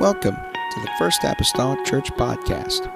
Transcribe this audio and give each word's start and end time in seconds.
Welcome 0.00 0.34
to 0.34 0.80
the 0.80 0.90
First 0.98 1.24
Apostolic 1.24 1.84
Church 1.84 2.10
Podcast. 2.12 2.90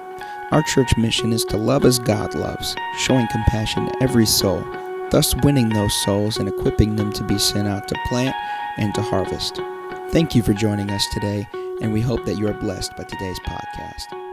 Our 0.51 0.63
church 0.63 0.97
mission 0.97 1.33
is 1.33 1.45
to 1.45 1.55
love 1.55 1.85
as 1.85 1.99
God 1.99 2.33
loves, 2.33 2.75
showing 2.97 3.27
compassion 3.27 3.85
to 3.85 4.01
every 4.01 4.25
soul, 4.25 4.65
thus 5.11 5.35
winning 5.43 5.69
those 5.69 5.93
souls 6.03 6.37
and 6.37 6.49
equipping 6.49 6.95
them 6.95 7.13
to 7.13 7.23
be 7.23 7.37
sent 7.37 7.67
out 7.67 7.87
to 7.89 7.95
plant 8.07 8.35
and 8.77 8.91
to 8.95 9.03
harvest. 9.03 9.61
Thank 10.09 10.33
you 10.33 10.41
for 10.41 10.53
joining 10.53 10.89
us 10.89 11.05
today, 11.13 11.47
and 11.79 11.93
we 11.93 12.01
hope 12.01 12.25
that 12.25 12.39
you 12.39 12.47
are 12.47 12.53
blessed 12.53 12.97
by 12.97 13.03
today's 13.03 13.39
podcast. 13.41 14.25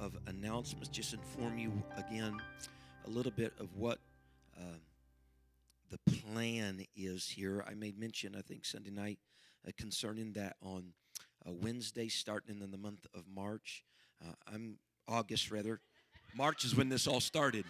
of 0.00 0.16
announcements 0.26 0.88
just 0.88 1.12
inform 1.12 1.58
you 1.58 1.72
again 1.96 2.36
a 3.06 3.10
little 3.10 3.32
bit 3.32 3.52
of 3.60 3.68
what 3.76 3.98
uh, 4.56 4.78
the 5.90 5.98
plan 6.10 6.84
is 6.96 7.28
here. 7.28 7.64
I 7.66 7.74
made 7.74 7.98
mention, 7.98 8.34
I 8.36 8.42
think, 8.42 8.64
Sunday 8.64 8.90
night 8.90 9.18
uh, 9.66 9.70
concerning 9.76 10.32
that 10.34 10.56
on 10.62 10.92
uh, 11.46 11.52
Wednesday, 11.52 12.08
starting 12.08 12.60
in 12.60 12.70
the 12.70 12.78
month 12.78 13.06
of 13.14 13.24
March. 13.32 13.84
Uh, 14.22 14.32
I'm 14.52 14.78
August, 15.06 15.50
rather. 15.50 15.80
March 16.34 16.64
is 16.64 16.74
when 16.76 16.88
this 16.88 17.06
all 17.06 17.20
started. 17.20 17.64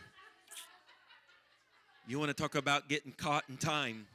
You 2.06 2.18
want 2.18 2.30
to 2.30 2.34
talk 2.34 2.54
about 2.54 2.88
getting 2.88 3.12
caught 3.12 3.44
in 3.48 3.56
time? 3.56 4.06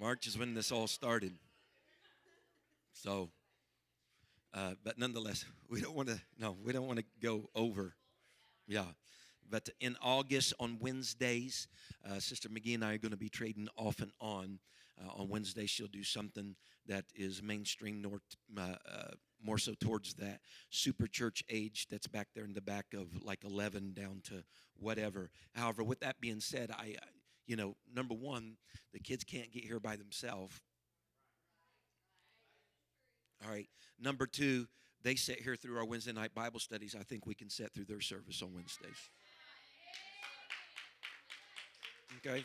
March 0.00 0.26
is 0.26 0.36
when 0.36 0.54
this 0.54 0.72
all 0.72 0.86
started. 0.86 1.32
So, 2.92 3.30
uh, 4.54 4.72
but 4.82 4.98
nonetheless, 4.98 5.44
we 5.68 5.80
don't 5.80 5.94
want 5.94 6.08
to. 6.08 6.20
No, 6.38 6.56
we 6.64 6.72
don't 6.72 6.86
want 6.86 6.98
to 6.98 7.04
go 7.22 7.50
over. 7.54 7.94
Yeah, 8.66 8.84
but 9.50 9.68
in 9.80 9.96
August 10.02 10.54
on 10.60 10.78
Wednesdays, 10.80 11.68
uh, 12.08 12.18
Sister 12.18 12.48
McGee 12.48 12.74
and 12.74 12.84
I 12.84 12.94
are 12.94 12.98
going 12.98 13.12
to 13.12 13.16
be 13.16 13.28
trading 13.28 13.68
off 13.76 14.00
and 14.00 14.12
on. 14.20 14.58
Uh, 14.98 15.20
on 15.20 15.28
Wednesday, 15.28 15.66
she'll 15.66 15.88
do 15.88 16.02
something 16.02 16.56
that 16.86 17.04
is 17.14 17.42
mainstream, 17.42 18.00
nor, 18.00 18.20
uh, 18.56 18.76
uh, 18.90 19.10
more 19.44 19.58
so 19.58 19.74
towards 19.78 20.14
that 20.14 20.40
super 20.70 21.06
church 21.06 21.44
age 21.50 21.86
that's 21.90 22.06
back 22.06 22.28
there 22.34 22.44
in 22.44 22.54
the 22.54 22.62
back 22.62 22.86
of 22.94 23.22
like 23.22 23.44
11 23.44 23.92
down 23.92 24.22
to 24.24 24.42
whatever. 24.78 25.30
However, 25.54 25.84
with 25.84 26.00
that 26.00 26.20
being 26.20 26.40
said, 26.40 26.70
I, 26.70 26.96
you 27.46 27.56
know, 27.56 27.76
number 27.94 28.14
one, 28.14 28.56
the 28.92 29.00
kids 29.00 29.22
can't 29.22 29.52
get 29.52 29.64
here 29.64 29.80
by 29.80 29.96
themselves. 29.96 30.62
All 33.44 33.52
right. 33.52 33.68
Number 34.00 34.26
two, 34.26 34.66
they 35.02 35.14
sit 35.14 35.40
here 35.40 35.56
through 35.56 35.78
our 35.78 35.84
Wednesday 35.84 36.12
night 36.12 36.34
Bible 36.34 36.58
studies. 36.58 36.96
I 36.98 37.02
think 37.02 37.26
we 37.26 37.34
can 37.34 37.50
sit 37.50 37.72
through 37.72 37.84
their 37.84 38.00
service 38.00 38.42
on 38.42 38.54
Wednesdays. 38.54 39.10
Okay? 42.18 42.44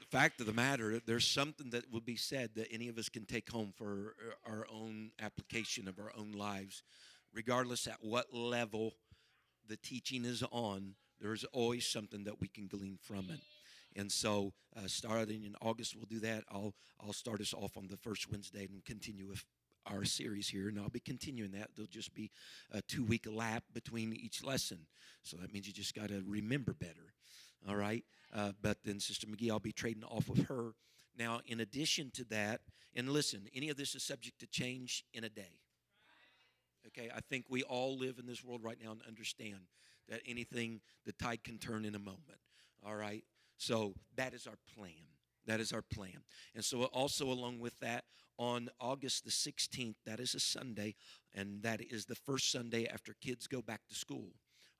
The 0.00 0.06
fact 0.16 0.40
of 0.40 0.46
the 0.46 0.52
matter, 0.52 1.00
there's 1.04 1.26
something 1.26 1.70
that 1.70 1.90
will 1.92 2.00
be 2.00 2.16
said 2.16 2.50
that 2.54 2.68
any 2.72 2.88
of 2.88 2.96
us 2.96 3.08
can 3.08 3.24
take 3.24 3.50
home 3.50 3.72
for 3.76 4.14
our 4.46 4.66
own 4.72 5.10
application 5.20 5.88
of 5.88 5.98
our 5.98 6.12
own 6.16 6.32
lives, 6.32 6.82
regardless 7.34 7.86
at 7.86 7.98
what 8.00 8.32
level 8.32 8.94
the 9.68 9.76
teaching 9.76 10.24
is 10.24 10.44
on. 10.50 10.94
There's 11.20 11.44
always 11.52 11.86
something 11.86 12.24
that 12.24 12.40
we 12.40 12.48
can 12.48 12.66
glean 12.66 12.98
from 13.02 13.30
it. 13.30 13.40
And 13.96 14.12
so, 14.12 14.52
uh, 14.76 14.86
starting 14.86 15.44
in 15.44 15.56
August, 15.62 15.96
we'll 15.96 16.04
do 16.04 16.20
that. 16.20 16.44
I'll 16.50 16.74
I'll 17.00 17.14
start 17.14 17.40
us 17.40 17.54
off 17.54 17.76
on 17.76 17.88
the 17.88 17.96
first 17.96 18.30
Wednesday 18.30 18.68
and 18.70 18.84
continue 18.84 19.26
with 19.26 19.44
our 19.86 20.04
series 20.04 20.48
here, 20.48 20.68
and 20.68 20.78
I'll 20.78 20.88
be 20.88 21.00
continuing 21.00 21.52
that. 21.52 21.70
There'll 21.74 21.88
just 21.88 22.14
be 22.14 22.30
a 22.72 22.82
two 22.82 23.04
week 23.04 23.26
lap 23.30 23.64
between 23.72 24.12
each 24.12 24.44
lesson, 24.44 24.86
so 25.22 25.36
that 25.38 25.52
means 25.52 25.66
you 25.66 25.72
just 25.72 25.94
got 25.94 26.08
to 26.08 26.22
remember 26.26 26.74
better. 26.74 27.12
All 27.68 27.76
right. 27.76 28.04
Uh, 28.34 28.52
but 28.62 28.78
then 28.84 29.00
Sister 29.00 29.26
McGee, 29.26 29.50
I'll 29.50 29.58
be 29.58 29.72
trading 29.72 30.04
off 30.04 30.28
with 30.28 30.46
her. 30.48 30.72
Now, 31.18 31.40
in 31.46 31.60
addition 31.60 32.10
to 32.14 32.24
that, 32.24 32.60
and 32.94 33.10
listen, 33.10 33.48
any 33.54 33.68
of 33.70 33.76
this 33.76 33.94
is 33.94 34.02
subject 34.02 34.38
to 34.40 34.46
change 34.46 35.04
in 35.12 35.24
a 35.24 35.28
day. 35.28 35.60
Okay, 36.86 37.10
I 37.14 37.20
think 37.20 37.46
we 37.48 37.62
all 37.62 37.98
live 37.98 38.18
in 38.18 38.26
this 38.26 38.44
world 38.44 38.62
right 38.62 38.78
now 38.82 38.92
and 38.92 39.02
understand 39.06 39.58
that 40.08 40.20
anything, 40.26 40.80
the 41.04 41.12
tide 41.12 41.42
can 41.42 41.58
turn 41.58 41.84
in 41.84 41.94
a 41.94 41.98
moment. 41.98 42.38
All 42.86 42.94
right, 42.94 43.24
so 43.58 43.94
that 44.16 44.34
is 44.34 44.46
our 44.46 44.58
plan. 44.74 44.92
That 45.46 45.60
is 45.60 45.72
our 45.72 45.82
plan. 45.82 46.22
And 46.54 46.64
so, 46.64 46.84
also 46.84 47.26
along 47.26 47.58
with 47.58 47.78
that, 47.80 48.04
on 48.38 48.68
August 48.80 49.24
the 49.24 49.30
16th, 49.30 49.96
that 50.04 50.20
is 50.20 50.34
a 50.34 50.40
Sunday, 50.40 50.94
and 51.34 51.62
that 51.62 51.80
is 51.80 52.06
the 52.06 52.14
first 52.14 52.50
Sunday 52.50 52.86
after 52.86 53.14
kids 53.20 53.46
go 53.46 53.62
back 53.62 53.80
to 53.88 53.94
school. 53.94 54.32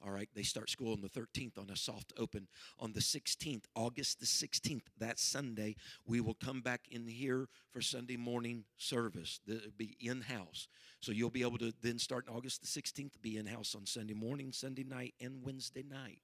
All 0.05 0.11
right, 0.11 0.29
they 0.35 0.43
start 0.43 0.69
school 0.69 0.93
on 0.93 1.01
the 1.01 1.09
13th 1.09 1.59
on 1.59 1.71
a 1.71 1.77
soft 1.77 2.13
open. 2.19 2.49
On 2.79 2.93
the 2.93 3.01
16th, 3.01 3.65
August 3.75 4.21
the 4.21 4.27
16th, 4.27 4.83
that 4.99 5.19
Sunday, 5.19 5.75
we 6.07 6.21
will 6.21 6.35
come 6.35 6.61
back 6.61 6.83
in 6.91 7.07
here 7.07 7.49
for 7.71 7.81
Sunday 7.81 8.17
morning 8.17 8.65
service. 8.77 9.41
It'll 9.49 9.71
be 9.77 9.97
in 9.99 10.21
house. 10.21 10.69
So 11.01 11.13
you'll 11.13 11.31
be 11.31 11.43
able 11.43 11.59
to 11.59 11.73
then 11.81 11.99
start 11.99 12.27
August 12.29 12.61
the 12.61 12.81
16th, 12.81 13.23
be 13.23 13.39
in 13.39 13.47
house 13.47 13.75
on 13.75 13.87
Sunday 13.87 14.15
morning, 14.15 14.53
Sunday 14.53 14.85
night, 14.85 15.15
and 15.21 15.43
Wednesday 15.43 15.83
night. 15.83 16.21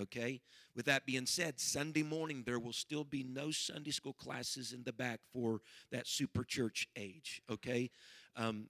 Okay? 0.00 0.40
With 0.74 0.86
that 0.86 1.06
being 1.06 1.26
said, 1.26 1.60
Sunday 1.60 2.02
morning 2.02 2.42
there 2.44 2.58
will 2.58 2.72
still 2.72 3.04
be 3.04 3.22
no 3.22 3.50
Sunday 3.50 3.90
school 3.90 4.14
classes 4.14 4.72
in 4.72 4.82
the 4.84 4.92
back 4.92 5.20
for 5.32 5.60
that 5.90 6.06
super 6.06 6.44
church 6.44 6.88
age. 6.96 7.42
Okay? 7.50 7.90
Um, 8.36 8.68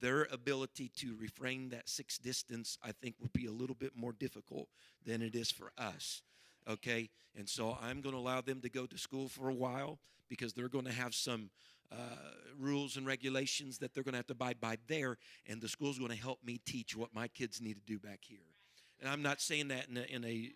their 0.00 0.28
ability 0.30 0.90
to 0.96 1.16
refrain 1.16 1.70
that 1.70 1.88
six 1.88 2.18
distance, 2.18 2.78
I 2.82 2.92
think, 2.92 3.16
would 3.20 3.32
be 3.32 3.46
a 3.46 3.52
little 3.52 3.74
bit 3.74 3.92
more 3.96 4.12
difficult 4.12 4.68
than 5.04 5.22
it 5.22 5.34
is 5.34 5.50
for 5.50 5.72
us. 5.76 6.22
Okay? 6.68 7.10
And 7.36 7.48
so 7.48 7.76
I'm 7.80 8.00
going 8.00 8.14
to 8.14 8.20
allow 8.20 8.40
them 8.40 8.60
to 8.60 8.68
go 8.68 8.86
to 8.86 8.98
school 8.98 9.28
for 9.28 9.48
a 9.48 9.54
while 9.54 9.98
because 10.28 10.52
they're 10.52 10.68
going 10.68 10.84
to 10.84 10.92
have 10.92 11.14
some 11.14 11.50
uh, 11.90 11.96
rules 12.58 12.96
and 12.96 13.06
regulations 13.06 13.78
that 13.78 13.94
they're 13.94 14.02
going 14.02 14.12
to 14.12 14.18
have 14.18 14.26
to 14.26 14.34
abide 14.34 14.60
by 14.60 14.76
there, 14.88 15.16
and 15.46 15.60
the 15.60 15.68
school's 15.68 15.98
going 15.98 16.10
to 16.10 16.16
help 16.16 16.38
me 16.44 16.60
teach 16.66 16.94
what 16.94 17.14
my 17.14 17.28
kids 17.28 17.60
need 17.60 17.74
to 17.74 17.82
do 17.86 17.98
back 17.98 18.20
here. 18.22 18.47
And 19.00 19.08
I'm 19.08 19.22
not 19.22 19.40
saying 19.40 19.68
that 19.68 19.88
in 19.88 19.96
a, 19.96 20.02
in 20.02 20.24
a 20.24 20.52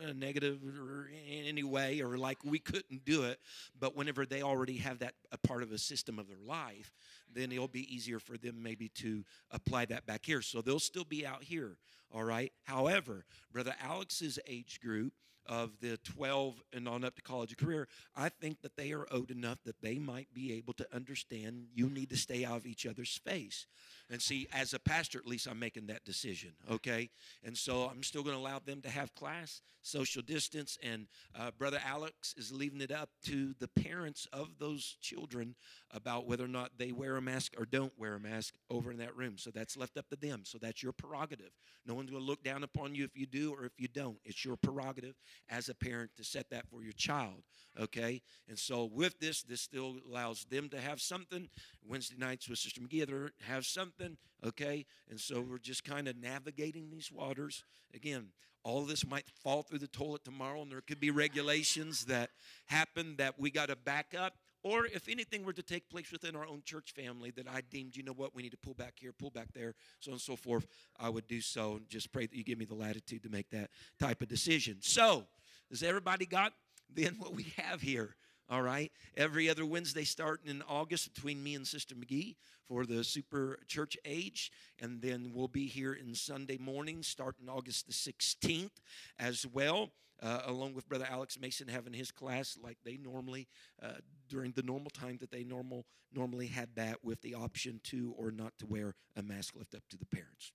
a 0.00 0.14
negative 0.14 0.60
or 0.62 1.10
in 1.28 1.44
any 1.46 1.62
way 1.62 2.00
or 2.00 2.16
like 2.16 2.38
we 2.44 2.58
couldn't 2.58 3.04
do 3.04 3.24
it 3.24 3.40
but 3.78 3.96
whenever 3.96 4.24
they 4.24 4.42
already 4.42 4.76
have 4.76 5.00
that 5.00 5.14
a 5.32 5.38
part 5.38 5.62
of 5.62 5.72
a 5.72 5.78
system 5.78 6.18
of 6.18 6.28
their 6.28 6.38
life 6.46 6.94
then 7.34 7.50
it'll 7.50 7.68
be 7.68 7.92
easier 7.92 8.18
for 8.18 8.38
them 8.38 8.62
maybe 8.62 8.88
to 8.90 9.24
apply 9.50 9.84
that 9.84 10.06
back 10.06 10.24
here 10.24 10.40
so 10.42 10.60
they'll 10.60 10.78
still 10.78 11.04
be 11.04 11.26
out 11.26 11.42
here 11.42 11.76
all 12.12 12.22
right 12.22 12.52
however 12.64 13.24
brother 13.52 13.74
alex's 13.82 14.38
age 14.46 14.78
group 14.80 15.12
of 15.48 15.70
the 15.80 15.96
12 16.04 16.62
and 16.74 16.86
on 16.86 17.04
up 17.04 17.16
to 17.16 17.22
college 17.22 17.56
career, 17.56 17.88
I 18.14 18.28
think 18.28 18.60
that 18.60 18.76
they 18.76 18.92
are 18.92 19.06
owed 19.10 19.30
enough 19.30 19.58
that 19.64 19.80
they 19.80 19.98
might 19.98 20.28
be 20.34 20.52
able 20.52 20.74
to 20.74 20.86
understand 20.94 21.68
you 21.74 21.88
need 21.88 22.10
to 22.10 22.16
stay 22.16 22.44
out 22.44 22.58
of 22.58 22.66
each 22.66 22.86
other's 22.86 23.18
face. 23.24 23.66
And 24.10 24.22
see, 24.22 24.48
as 24.52 24.72
a 24.72 24.78
pastor, 24.78 25.18
at 25.18 25.26
least 25.26 25.46
I'm 25.46 25.58
making 25.58 25.86
that 25.88 26.04
decision, 26.04 26.52
okay? 26.70 27.10
And 27.44 27.56
so 27.56 27.90
I'm 27.90 28.02
still 28.02 28.22
going 28.22 28.34
to 28.34 28.40
allow 28.40 28.58
them 28.58 28.80
to 28.82 28.88
have 28.88 29.14
class, 29.14 29.60
social 29.82 30.22
distance, 30.22 30.78
and 30.82 31.06
uh, 31.38 31.50
Brother 31.58 31.78
Alex 31.84 32.34
is 32.36 32.50
leaving 32.50 32.80
it 32.80 32.90
up 32.90 33.10
to 33.24 33.54
the 33.58 33.68
parents 33.68 34.26
of 34.32 34.58
those 34.58 34.96
children 35.02 35.54
about 35.92 36.26
whether 36.26 36.44
or 36.44 36.48
not 36.48 36.72
they 36.78 36.92
wear 36.92 37.16
a 37.16 37.22
mask 37.22 37.52
or 37.58 37.66
don't 37.66 37.92
wear 37.98 38.14
a 38.14 38.20
mask 38.20 38.54
over 38.70 38.90
in 38.90 38.98
that 38.98 39.16
room. 39.16 39.36
So 39.36 39.50
that's 39.50 39.76
left 39.76 39.98
up 39.98 40.08
to 40.08 40.16
them. 40.16 40.42
So 40.44 40.56
that's 40.56 40.82
your 40.82 40.92
prerogative. 40.92 41.50
No 41.86 41.94
one's 41.94 42.10
going 42.10 42.22
to 42.22 42.26
look 42.26 42.42
down 42.42 42.62
upon 42.62 42.94
you 42.94 43.04
if 43.04 43.16
you 43.16 43.26
do 43.26 43.52
or 43.52 43.64
if 43.64 43.72
you 43.78 43.88
don't. 43.88 44.18
It's 44.24 44.44
your 44.44 44.56
prerogative 44.56 45.14
as 45.48 45.68
a 45.68 45.74
parent 45.74 46.10
to 46.16 46.24
set 46.24 46.50
that 46.50 46.66
for 46.70 46.82
your 46.82 46.92
child, 46.92 47.42
okay? 47.78 48.22
And 48.48 48.58
so 48.58 48.88
with 48.90 49.18
this, 49.20 49.42
this 49.42 49.60
still 49.60 49.96
allows 50.08 50.44
them 50.50 50.68
to 50.70 50.80
have 50.80 51.00
something. 51.00 51.48
Wednesday 51.86 52.16
nights 52.18 52.48
with 52.48 52.58
Sister 52.58 52.80
McGee, 52.80 53.30
have 53.46 53.64
something, 53.64 53.97
okay? 54.46 54.86
And 55.10 55.18
so 55.20 55.40
we're 55.40 55.58
just 55.58 55.84
kind 55.84 56.08
of 56.08 56.16
navigating 56.16 56.90
these 56.90 57.10
waters. 57.12 57.64
Again, 57.94 58.28
all 58.64 58.82
this 58.82 59.06
might 59.06 59.28
fall 59.28 59.62
through 59.62 59.78
the 59.78 59.88
toilet 59.88 60.24
tomorrow, 60.24 60.62
and 60.62 60.70
there 60.70 60.80
could 60.80 61.00
be 61.00 61.10
regulations 61.10 62.04
that 62.06 62.30
happen 62.66 63.16
that 63.16 63.38
we 63.38 63.50
got 63.50 63.68
to 63.68 63.76
back 63.76 64.14
up. 64.18 64.34
Or 64.64 64.86
if 64.86 65.08
anything 65.08 65.44
were 65.44 65.52
to 65.52 65.62
take 65.62 65.88
place 65.88 66.10
within 66.10 66.34
our 66.34 66.46
own 66.46 66.62
church 66.64 66.92
family 66.92 67.30
that 67.36 67.46
I 67.48 67.62
deemed, 67.70 67.96
you 67.96 68.02
know 68.02 68.12
what, 68.12 68.34
we 68.34 68.42
need 68.42 68.50
to 68.50 68.58
pull 68.58 68.74
back 68.74 68.94
here, 68.96 69.12
pull 69.12 69.30
back 69.30 69.48
there, 69.54 69.74
so 70.00 70.10
on 70.10 70.14
and 70.14 70.20
so 70.20 70.34
forth, 70.34 70.66
I 70.98 71.08
would 71.08 71.28
do 71.28 71.40
so 71.40 71.76
and 71.76 71.88
just 71.88 72.12
pray 72.12 72.26
that 72.26 72.34
you 72.34 72.42
give 72.42 72.58
me 72.58 72.64
the 72.64 72.74
latitude 72.74 73.22
to 73.22 73.28
make 73.28 73.50
that 73.50 73.70
type 74.00 74.20
of 74.20 74.28
decision. 74.28 74.78
So, 74.80 75.24
has 75.70 75.82
everybody 75.82 76.26
got 76.26 76.52
then 76.92 77.16
what 77.18 77.34
we 77.34 77.46
have 77.56 77.80
here? 77.80 78.16
All 78.50 78.62
right. 78.62 78.90
Every 79.14 79.50
other 79.50 79.66
Wednesday 79.66 80.04
starting 80.04 80.50
in 80.50 80.62
August 80.62 81.12
between 81.12 81.42
me 81.42 81.54
and 81.54 81.66
Sister 81.66 81.94
McGee 81.94 82.36
for 82.66 82.86
the 82.86 83.04
super 83.04 83.58
church 83.66 83.96
age. 84.06 84.50
And 84.80 85.02
then 85.02 85.32
we'll 85.34 85.48
be 85.48 85.66
here 85.66 85.92
in 85.92 86.14
Sunday 86.14 86.56
morning 86.56 87.02
starting 87.02 87.48
August 87.48 87.86
the 87.86 87.92
16th 87.92 88.70
as 89.18 89.46
well. 89.46 89.90
Uh, 90.20 90.40
along 90.46 90.74
with 90.74 90.88
Brother 90.88 91.06
Alex 91.08 91.38
Mason 91.38 91.68
having 91.68 91.92
his 91.92 92.10
class 92.10 92.58
like 92.60 92.78
they 92.84 92.96
normally 92.96 93.46
uh, 93.80 93.98
during 94.28 94.50
the 94.50 94.64
normal 94.64 94.90
time 94.90 95.16
that 95.20 95.30
they 95.30 95.44
normal 95.44 95.86
normally 96.12 96.48
had 96.48 96.70
that 96.74 97.04
with 97.04 97.20
the 97.22 97.34
option 97.34 97.80
to 97.84 98.14
or 98.18 98.32
not 98.32 98.52
to 98.58 98.66
wear 98.66 98.96
a 99.14 99.22
mask 99.22 99.54
left 99.54 99.76
up 99.76 99.82
to 99.90 99.96
the 99.96 100.06
parents. 100.06 100.50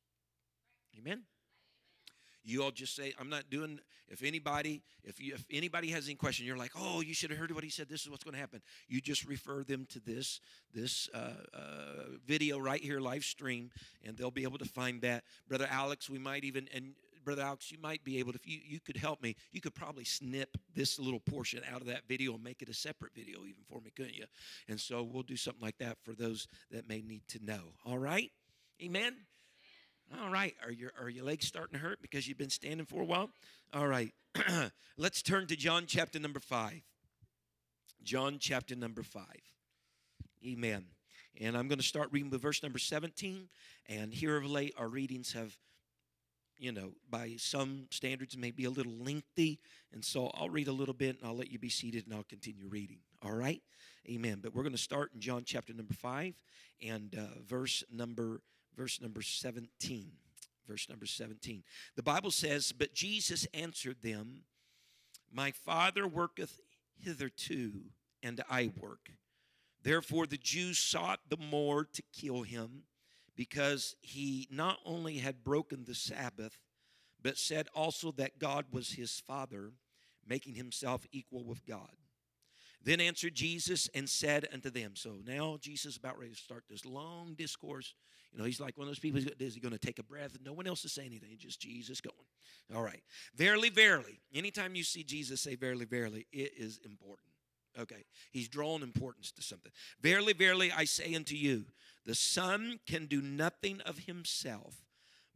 Amen. 1.00 1.24
You 2.44 2.63
all 2.63 2.72
just 2.72 2.95
say, 2.95 3.13
I'm 3.19 3.30
not 3.30 3.50
doing, 3.50 3.80
if 4.10 4.24
anybody, 4.24 4.81
if 5.04 5.19
you 5.19 5.34
if 5.34 5.45
anybody 5.51 5.90
has 5.92 6.06
any 6.06 6.16
question, 6.16 6.45
you're 6.45 6.57
like, 6.57 6.72
oh, 6.78 7.01
you 7.01 7.13
should 7.13 7.30
have 7.30 7.40
heard 7.40 7.51
what 7.51 7.63
he 7.63 7.69
said. 7.69 7.88
This 7.90 8.01
is 8.01 8.10
what's 8.10 8.24
going 8.24 8.34
to 8.34 8.40
happen. 8.40 8.62
You 8.88 9.01
just 9.01 9.25
refer 9.25 9.63
them 9.63 9.88
to 9.92 10.00
this, 10.00 10.42
this 10.74 11.10
uh, 11.13 11.31
uh, 11.54 11.60
video 12.25 12.60
right 12.60 12.81
here, 12.81 13.00
live 13.00 13.24
stream, 13.24 13.72
and 14.06 14.18
they'll 14.18 14.31
be 14.31 14.44
able 14.44 14.57
to 14.57 14.66
find 14.66 15.01
that. 15.01 15.24
Brother 15.48 15.68
Alex, 15.69 16.10
we 16.10 16.19
might 16.19 16.44
even, 16.44 16.68
and 16.74 16.94
Brother 17.24 17.44
Alex, 17.44 17.72
you 17.72 17.78
might 17.81 18.04
be 18.04 18.19
able 18.19 18.34
to, 18.34 18.40
if 18.40 18.45
you, 18.45 18.60
you 18.66 18.80
could 18.80 18.98
help 18.98 19.22
me, 19.22 19.36
you 19.51 19.62
could 19.62 19.74
probably 19.74 20.04
snip 20.04 20.57
this 20.75 21.00
little 21.00 21.22
portion 21.22 21.62
out 21.72 21.81
of 21.81 21.88
that 21.88 22.01
video 22.07 22.34
and 22.34 22.44
make 22.44 22.62
it 22.62 22.69
a 22.69 22.74
separate 22.74 23.13
video 23.16 23.40
even 23.40 23.63
for 23.69 23.80
me, 23.80 23.92
couldn't 23.95 24.16
you? 24.16 24.25
And 24.68 24.80
so 24.80 25.04
we'll 25.04 25.24
do 25.24 25.38
something 25.38 25.62
like 25.62 25.78
that 25.78 25.98
for 26.04 26.13
those 26.13 26.48
that 26.72 26.90
may 26.90 27.01
need 27.01 27.24
to 27.30 27.44
know. 27.44 27.74
All 27.86 27.98
right? 27.98 28.31
Amen? 28.81 29.16
All 30.21 30.30
right. 30.30 30.56
Are 30.63 30.71
your, 30.71 30.92
are 31.00 31.10
your 31.10 31.25
legs 31.25 31.48
starting 31.48 31.74
to 31.74 31.86
hurt 31.86 32.01
because 32.01 32.27
you've 32.27 32.38
been 32.38 32.50
standing 32.50 32.86
for 32.86 33.01
a 33.01 33.06
while? 33.06 33.30
All 33.74 33.88
right. 33.88 34.13
Let's 34.98 35.21
turn 35.21 35.48
to 35.48 35.56
John 35.56 35.86
chapter 35.88 36.19
number 36.19 36.39
5. 36.39 36.81
John 38.04 38.38
chapter 38.39 38.75
number 38.75 39.04
5. 39.04 39.24
Amen. 40.45 40.86
And 41.39 41.57
I'm 41.57 41.68
going 41.68 41.80
to 41.80 41.86
start 41.86 42.10
reading 42.12 42.30
with 42.30 42.42
verse 42.42 42.62
number 42.62 42.80
17. 42.80 43.48
And 43.89 44.13
here 44.13 44.38
of 44.38 44.45
late, 44.45 44.74
our 44.77 44.88
readings 44.88 45.33
have 45.33 45.57
you 46.57 46.71
know, 46.71 46.92
by 47.09 47.36
some 47.38 47.88
standards, 47.89 48.38
may 48.38 48.51
be 48.51 48.66
a 48.66 48.69
little 48.69 48.94
lengthy. 48.94 49.59
And 49.92 50.04
so 50.04 50.31
I'll 50.33 50.50
read 50.50 50.68
a 50.68 50.71
little 50.71 50.94
bit 50.94 51.18
and 51.19 51.27
I'll 51.27 51.36
let 51.36 51.51
you 51.51 51.59
be 51.59 51.69
seated 51.69 52.06
and 52.06 52.16
I'll 52.16 52.24
continue 52.24 52.68
reading. 52.68 53.00
All 53.21 53.33
right? 53.33 53.62
Amen. 54.09 54.39
But 54.42 54.54
we're 54.54 54.63
going 54.63 54.71
to 54.71 54.77
start 54.77 55.12
in 55.13 55.19
John 55.19 55.44
chapter 55.45 55.74
number 55.74 55.94
5 55.94 56.33
and 56.88 57.16
uh, 57.18 57.39
verse 57.45 57.83
number 57.92 58.42
verse 58.75 59.02
number 59.02 59.22
17. 59.22 60.12
Verse 60.68 60.88
number 60.90 61.06
17. 61.06 61.64
The 61.96 62.04
Bible 62.04 62.31
says, 62.31 62.72
But 62.72 62.94
Jesus 62.94 63.46
answered 63.54 64.02
them, 64.02 64.44
My 65.31 65.52
Father 65.52 66.08
worketh 66.08 66.60
hitherto, 66.98 67.72
and 68.22 68.42
I 68.50 68.72
work. 68.80 69.12
Therefore 69.81 70.25
the 70.25 70.38
Jews 70.38 70.80
sought 70.80 71.20
the 71.30 71.38
more 71.38 71.84
to 71.84 72.04
kill 72.14 72.44
him 72.44 72.84
because 73.36 73.96
he 74.02 74.48
not 74.50 74.78
only 74.86 75.18
had 75.18 75.44
broken 75.44 75.84
the 75.84 75.96
Sabbath, 75.96 76.60
but 77.22 77.38
said 77.38 77.68
also 77.74 78.12
that 78.14 78.40
God 78.40 78.66
was 78.72 78.92
his 78.92 79.19
Father, 79.19 79.74
making 80.26 80.56
himself 80.56 81.06
equal 81.12 81.44
with 81.44 81.66
God. 81.66 81.96
Then 82.84 83.00
answered 83.00 83.34
Jesus 83.34 83.90
and 83.96 84.10
said 84.10 84.48
unto 84.52 84.69
them, 84.69 84.92
So 84.96 85.19
now 85.26 85.58
Jesus 85.60 85.94
is 85.94 85.98
about 85.98 86.19
ready 86.19 86.34
to 86.34 86.38
start 86.38 86.66
this 86.69 86.86
long 86.86 87.34
discourse. 87.38 87.94
You 88.33 88.39
know, 88.39 88.45
he's 88.45 88.59
like 88.59 88.77
one 88.77 88.88
of 88.88 88.89
those 88.89 89.00
people, 89.00 89.21
is 89.39 89.53
he 89.53 89.62
going 89.62 89.74
to 89.74 89.80
take 89.80 90.00
a 90.00 90.03
breath? 90.03 90.38
No 90.44 90.53
one 90.53 90.65
else 90.65 90.83
is 90.85 90.91
saying 90.91 91.09
anything, 91.09 91.38
just 91.38 91.62
Jesus 91.62 92.01
going. 92.01 92.15
All 92.75 92.81
right. 92.81 93.03
Verily, 93.35 93.69
verily. 93.69 94.19
Anytime 94.33 94.74
you 94.74 94.83
see 94.83 95.03
Jesus 95.03 95.39
say 95.41 95.56
verily, 95.56 95.85
verily, 95.85 96.25
it 96.31 96.53
is 96.57 96.80
important. 96.83 97.30
Okay. 97.80 98.06
He's 98.31 98.47
drawing 98.47 98.81
importance 98.81 99.31
to 99.33 99.44
something. 99.44 99.71
Verily, 100.01 100.33
verily, 100.33 100.71
I 100.75 100.85
say 100.85 101.13
unto 101.13 101.35
you, 101.35 101.65
the 102.06 102.15
Son 102.15 102.80
can 102.88 103.06
do 103.06 103.21
nothing 103.21 103.81
of 103.81 104.00
himself, 104.00 104.75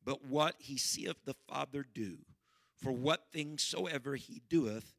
but 0.03 0.25
what 0.25 0.55
he 0.57 0.77
seeth 0.77 1.23
the 1.25 1.35
Father 1.47 1.85
do. 1.93 2.17
For 2.75 2.91
what 2.91 3.27
things 3.31 3.63
soever 3.63 4.15
he 4.15 4.41
doeth, 4.49 4.93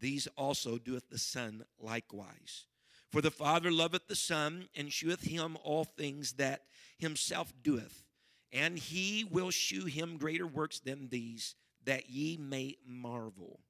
these 0.00 0.26
also 0.36 0.78
doeth 0.78 1.08
the 1.08 1.18
Son 1.18 1.64
likewise. 1.80 2.66
For 3.10 3.20
the 3.20 3.30
Father 3.30 3.70
loveth 3.70 4.08
the 4.08 4.16
Son, 4.16 4.68
and 4.74 4.92
sheweth 4.92 5.22
him 5.22 5.56
all 5.62 5.84
things 5.84 6.32
that 6.34 6.62
himself 6.98 7.52
doeth. 7.62 8.04
And 8.52 8.78
he 8.78 9.24
will 9.24 9.50
shew 9.50 9.86
him 9.86 10.16
greater 10.16 10.46
works 10.46 10.78
than 10.78 11.08
these, 11.08 11.56
that 11.84 12.08
ye 12.08 12.36
may 12.36 12.76
marvel. 12.86 13.60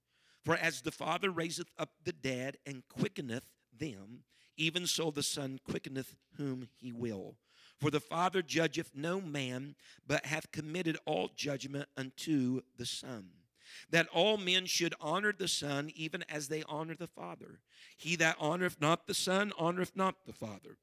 For 0.44 0.56
as 0.56 0.82
the 0.82 0.92
Father 0.92 1.30
raiseth 1.30 1.70
up 1.78 1.90
the 2.04 2.12
dead 2.12 2.58
and 2.66 2.86
quickeneth 2.88 3.46
them, 3.76 4.24
even 4.56 4.86
so 4.86 5.10
the 5.10 5.22
Son 5.22 5.58
quickeneth 5.64 6.14
whom 6.36 6.68
he 6.76 6.92
will. 6.92 7.36
For 7.80 7.90
the 7.90 8.00
Father 8.00 8.42
judgeth 8.42 8.92
no 8.94 9.20
man, 9.20 9.74
but 10.06 10.26
hath 10.26 10.52
committed 10.52 10.96
all 11.06 11.30
judgment 11.34 11.88
unto 11.96 12.60
the 12.76 12.86
Son, 12.86 13.30
that 13.90 14.06
all 14.08 14.36
men 14.36 14.66
should 14.66 14.94
honor 15.00 15.32
the 15.32 15.48
Son 15.48 15.90
even 15.94 16.24
as 16.28 16.48
they 16.48 16.62
honor 16.68 16.94
the 16.94 17.06
Father. 17.06 17.60
He 17.96 18.16
that 18.16 18.38
honoreth 18.38 18.80
not 18.80 19.06
the 19.06 19.14
Son 19.14 19.52
honoreth 19.58 19.96
not 19.96 20.26
the 20.26 20.32
Father, 20.32 20.78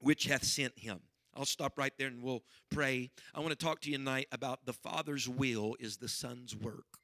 which 0.00 0.24
hath 0.24 0.44
sent 0.44 0.78
him. 0.80 1.00
I'll 1.38 1.44
stop 1.44 1.78
right 1.78 1.92
there 1.96 2.08
and 2.08 2.20
we'll 2.20 2.42
pray. 2.68 3.10
I 3.32 3.38
want 3.38 3.50
to 3.50 3.56
talk 3.56 3.80
to 3.82 3.90
you 3.90 3.96
tonight 3.96 4.26
about 4.32 4.66
the 4.66 4.72
Father's 4.72 5.28
will 5.28 5.76
is 5.78 5.98
the 5.98 6.08
Son's 6.08 6.56
work. 6.56 6.98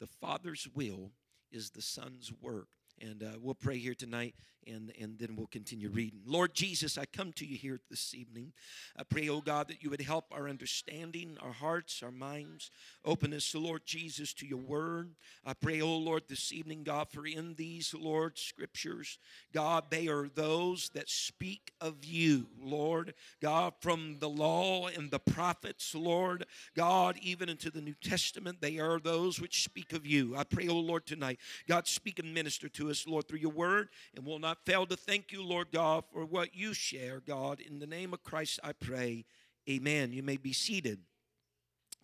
The 0.00 0.08
Father's 0.08 0.66
will 0.74 1.12
is 1.52 1.70
the 1.70 1.80
Son's 1.80 2.32
work. 2.42 2.66
And 3.00 3.22
uh, 3.22 3.38
we'll 3.40 3.54
pray 3.54 3.78
here 3.78 3.94
tonight 3.94 4.34
and, 4.66 4.92
and 5.00 5.18
then 5.18 5.36
we'll 5.36 5.46
continue 5.46 5.88
reading. 5.88 6.20
Lord 6.26 6.54
Jesus, 6.54 6.98
I 6.98 7.04
come 7.06 7.32
to 7.34 7.46
you 7.46 7.56
here 7.56 7.80
this 7.90 8.14
evening. 8.14 8.52
I 8.96 9.02
pray, 9.02 9.28
oh 9.28 9.40
God, 9.40 9.68
that 9.68 9.82
you 9.82 9.90
would 9.90 10.00
help 10.00 10.26
our 10.32 10.48
understanding, 10.48 11.36
our 11.40 11.52
hearts, 11.52 12.02
our 12.02 12.10
minds. 12.10 12.70
Open 13.04 13.32
us, 13.32 13.54
Lord 13.54 13.82
Jesus, 13.84 14.32
to 14.34 14.46
your 14.46 14.58
word. 14.58 15.14
I 15.44 15.54
pray, 15.54 15.80
oh 15.80 15.96
Lord, 15.96 16.22
this 16.28 16.52
evening, 16.52 16.84
God, 16.84 17.08
for 17.10 17.26
in 17.26 17.54
these, 17.54 17.94
Lord, 17.94 18.38
scriptures, 18.38 19.18
God, 19.52 19.84
they 19.90 20.08
are 20.08 20.28
those 20.34 20.90
that 20.94 21.08
speak 21.08 21.72
of 21.80 22.04
you, 22.04 22.46
Lord. 22.60 23.14
God, 23.40 23.74
from 23.80 24.18
the 24.20 24.28
law 24.28 24.88
and 24.88 25.10
the 25.10 25.18
prophets, 25.18 25.94
Lord. 25.94 26.46
God, 26.76 27.16
even 27.22 27.48
into 27.48 27.70
the 27.70 27.80
New 27.80 27.94
Testament, 28.02 28.60
they 28.60 28.78
are 28.78 28.98
those 28.98 29.40
which 29.40 29.64
speak 29.64 29.92
of 29.92 30.06
you. 30.06 30.36
I 30.36 30.44
pray, 30.44 30.68
oh 30.68 30.78
Lord, 30.78 31.06
tonight, 31.06 31.38
God, 31.68 31.86
speak 31.86 32.18
and 32.18 32.32
minister 32.32 32.68
to 32.70 32.90
us, 32.90 33.06
Lord, 33.06 33.28
through 33.28 33.40
your 33.40 33.52
word, 33.52 33.88
and 34.14 34.24
will 34.24 34.38
not 34.38 34.53
not 34.54 34.64
fail 34.64 34.86
to 34.86 34.96
thank 34.96 35.32
you, 35.32 35.42
Lord 35.42 35.72
God, 35.72 36.04
for 36.12 36.24
what 36.24 36.54
you 36.54 36.74
share, 36.74 37.20
God. 37.26 37.60
In 37.60 37.80
the 37.80 37.88
name 37.88 38.14
of 38.14 38.22
Christ, 38.22 38.60
I 38.62 38.72
pray. 38.72 39.24
Amen. 39.68 40.12
You 40.12 40.22
may 40.22 40.36
be 40.36 40.52
seated. 40.52 41.00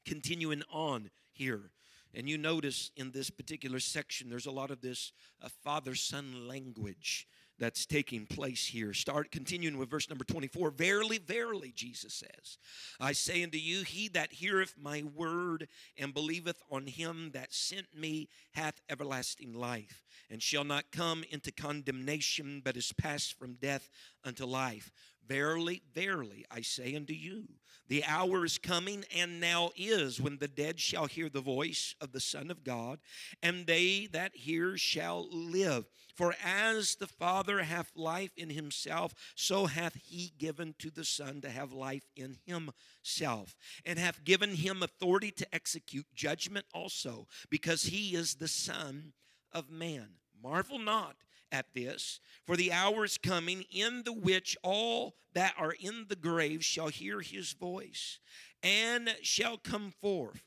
Continuing 0.04 0.64
on 0.68 1.10
here. 1.30 1.70
And 2.12 2.28
you 2.28 2.36
notice 2.36 2.90
in 2.96 3.12
this 3.12 3.30
particular 3.30 3.78
section, 3.78 4.28
there's 4.28 4.46
a 4.46 4.50
lot 4.50 4.72
of 4.72 4.80
this 4.80 5.12
uh, 5.40 5.48
father 5.62 5.94
son 5.94 6.48
language 6.48 7.28
that's 7.60 7.84
taking 7.84 8.26
place 8.26 8.66
here. 8.66 8.94
Start 8.94 9.30
continuing 9.30 9.76
with 9.76 9.90
verse 9.90 10.08
number 10.08 10.24
24. 10.24 10.70
Verily, 10.70 11.18
verily, 11.18 11.72
Jesus 11.76 12.14
says, 12.14 12.58
I 12.98 13.12
say 13.12 13.44
unto 13.44 13.58
you, 13.58 13.84
he 13.84 14.08
that 14.08 14.32
heareth 14.32 14.74
my 14.80 15.04
word 15.14 15.68
and 15.98 16.14
believeth 16.14 16.62
on 16.70 16.86
him 16.86 17.30
that 17.34 17.52
sent 17.52 17.86
me 17.94 18.28
hath 18.52 18.80
everlasting 18.88 19.52
life, 19.52 20.04
and 20.30 20.42
shall 20.42 20.64
not 20.64 20.90
come 20.90 21.22
into 21.30 21.52
condemnation, 21.52 22.62
but 22.64 22.76
is 22.76 22.92
passed 22.92 23.38
from 23.38 23.54
death 23.54 23.90
unto 24.24 24.46
life. 24.46 24.90
Verily, 25.26 25.82
verily, 25.94 26.44
I 26.50 26.62
say 26.62 26.96
unto 26.96 27.12
you, 27.12 27.44
the 27.88 28.04
hour 28.04 28.44
is 28.44 28.56
coming 28.56 29.04
and 29.14 29.40
now 29.40 29.70
is 29.76 30.20
when 30.20 30.38
the 30.38 30.48
dead 30.48 30.78
shall 30.78 31.06
hear 31.06 31.28
the 31.28 31.40
voice 31.40 31.94
of 32.00 32.12
the 32.12 32.20
Son 32.20 32.50
of 32.50 32.62
God, 32.62 33.00
and 33.42 33.66
they 33.66 34.06
that 34.12 34.34
hear 34.34 34.76
shall 34.76 35.28
live. 35.30 35.86
For 36.14 36.34
as 36.44 36.96
the 36.96 37.08
Father 37.08 37.62
hath 37.62 37.90
life 37.96 38.30
in 38.36 38.50
himself, 38.50 39.14
so 39.34 39.66
hath 39.66 39.96
he 39.96 40.32
given 40.38 40.74
to 40.78 40.90
the 40.90 41.04
Son 41.04 41.40
to 41.40 41.50
have 41.50 41.72
life 41.72 42.04
in 42.14 42.38
himself, 42.46 43.56
and 43.84 43.98
hath 43.98 44.24
given 44.24 44.54
him 44.54 44.82
authority 44.82 45.32
to 45.32 45.54
execute 45.54 46.06
judgment 46.14 46.66
also, 46.72 47.26
because 47.50 47.84
he 47.84 48.14
is 48.14 48.34
the 48.34 48.48
Son 48.48 49.14
of 49.52 49.70
man. 49.70 50.10
Marvel 50.42 50.78
not 50.78 51.16
at 51.52 51.66
this, 51.74 52.20
for 52.46 52.56
the 52.56 52.72
hour 52.72 53.04
is 53.04 53.18
coming 53.18 53.64
in 53.70 54.02
the 54.04 54.12
which 54.12 54.56
all 54.62 55.14
that 55.34 55.54
are 55.58 55.74
in 55.80 56.06
the 56.08 56.16
grave 56.16 56.64
shall 56.64 56.88
hear 56.88 57.20
his 57.20 57.52
voice 57.52 58.18
and 58.62 59.16
shall 59.22 59.56
come 59.56 59.92
forth. 60.00 60.42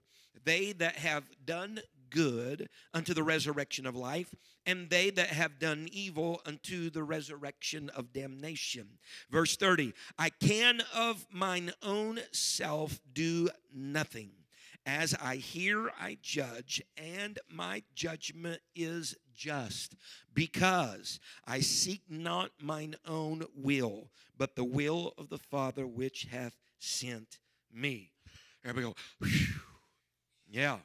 They 0.46 0.72
that 0.74 0.96
have 0.96 1.24
done 1.46 1.80
good 2.10 2.70
unto 2.94 3.14
the 3.14 3.24
resurrection 3.24 3.86
of 3.86 3.96
life, 3.96 4.34
and 4.66 4.90
they 4.90 5.10
that 5.10 5.30
have 5.30 5.60
done 5.60 5.88
evil 5.92 6.42
unto 6.46 6.90
the 6.90 7.04
resurrection 7.04 7.90
of 7.90 8.14
damnation. 8.14 8.88
Verse 9.30 9.56
30 9.56 9.94
I 10.18 10.30
can 10.30 10.82
of 10.94 11.26
mine 11.32 11.72
own 11.82 12.20
self 12.32 13.00
do 13.14 13.50
nothing. 13.74 14.32
As 14.86 15.16
I 15.22 15.38
hear, 15.38 15.92
I 16.00 16.18
judge, 16.22 16.82
and 16.98 17.40
my 17.50 17.84
judgment 17.96 18.62
is 18.76 19.16
just, 19.34 19.96
because 20.34 21.20
I 21.46 21.60
seek 21.60 22.02
not 22.10 22.52
mine 22.62 22.96
own 23.08 23.44
will, 23.56 24.10
but 24.38 24.56
the 24.56 24.64
will 24.64 25.14
of 25.18 25.30
the 25.30 25.38
Father 25.38 25.86
which 25.86 26.28
hath 26.32 26.56
sent 26.80 27.40
me. 27.74 28.12
There 28.64 28.74
we 28.74 28.82
go. 28.82 28.96
Whew. 29.20 29.30
Yeah. 30.50 30.78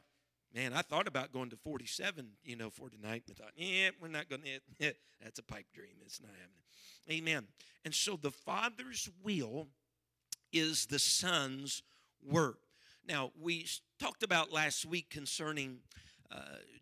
Man, 0.54 0.72
I 0.72 0.82
thought 0.82 1.06
about 1.06 1.32
going 1.32 1.50
to 1.50 1.56
47, 1.56 2.26
you 2.42 2.56
know, 2.56 2.70
for 2.70 2.88
tonight. 2.88 3.24
I 3.30 3.34
thought, 3.34 3.52
yeah, 3.54 3.90
we're 4.00 4.08
not 4.08 4.28
going 4.28 4.42
to. 4.42 4.48
Eh, 4.48 4.58
eh. 4.80 4.92
That's 5.22 5.38
a 5.38 5.42
pipe 5.42 5.66
dream. 5.74 5.96
It's 6.04 6.20
not 6.20 6.30
happening. 6.30 7.20
Amen. 7.28 7.46
And 7.84 7.94
so 7.94 8.16
the 8.16 8.30
Father's 8.30 9.08
will 9.22 9.68
is 10.52 10.86
the 10.86 10.98
Son's 10.98 11.82
work. 12.26 12.58
Now, 13.06 13.32
we 13.40 13.66
talked 13.98 14.22
about 14.22 14.52
last 14.52 14.84
week 14.84 15.10
concerning 15.10 15.78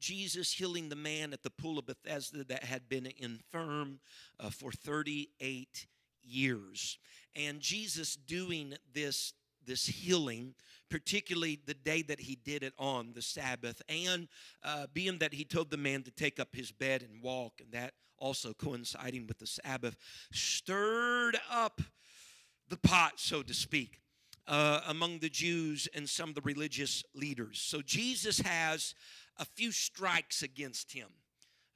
Jesus 0.00 0.52
healing 0.52 0.88
the 0.88 0.96
man 0.96 1.32
at 1.32 1.42
the 1.42 1.50
pool 1.50 1.78
of 1.78 1.86
Bethesda 1.86 2.44
that 2.44 2.64
had 2.64 2.88
been 2.88 3.08
infirm 3.18 4.00
uh, 4.40 4.50
for 4.50 4.72
38 4.72 5.86
years. 6.22 6.98
And 7.34 7.60
Jesus 7.60 8.16
doing 8.16 8.74
this 8.92 9.32
this 9.66 9.86
healing, 9.86 10.54
particularly 10.88 11.58
the 11.66 11.74
day 11.74 12.00
that 12.02 12.20
he 12.20 12.36
did 12.36 12.62
it 12.62 12.72
on 12.78 13.12
the 13.14 13.22
Sabbath, 13.22 13.82
and 13.88 14.28
uh, 14.62 14.86
being 14.94 15.18
that 15.18 15.34
he 15.34 15.44
told 15.44 15.70
the 15.70 15.76
man 15.76 16.02
to 16.04 16.10
take 16.10 16.38
up 16.38 16.54
his 16.54 16.70
bed 16.70 17.02
and 17.02 17.20
walk, 17.20 17.54
and 17.60 17.72
that 17.72 17.92
also 18.18 18.54
coinciding 18.54 19.26
with 19.26 19.38
the 19.38 19.46
Sabbath, 19.46 19.96
stirred 20.32 21.36
up 21.50 21.80
the 22.68 22.76
pot, 22.76 23.14
so 23.16 23.42
to 23.42 23.52
speak. 23.52 24.00
Uh, 24.48 24.80
among 24.86 25.18
the 25.18 25.28
Jews 25.28 25.88
and 25.92 26.08
some 26.08 26.28
of 26.28 26.36
the 26.36 26.40
religious 26.42 27.02
leaders. 27.16 27.60
So 27.60 27.82
Jesus 27.82 28.38
has 28.38 28.94
a 29.38 29.44
few 29.44 29.72
strikes 29.72 30.42
against 30.42 30.92
him 30.92 31.08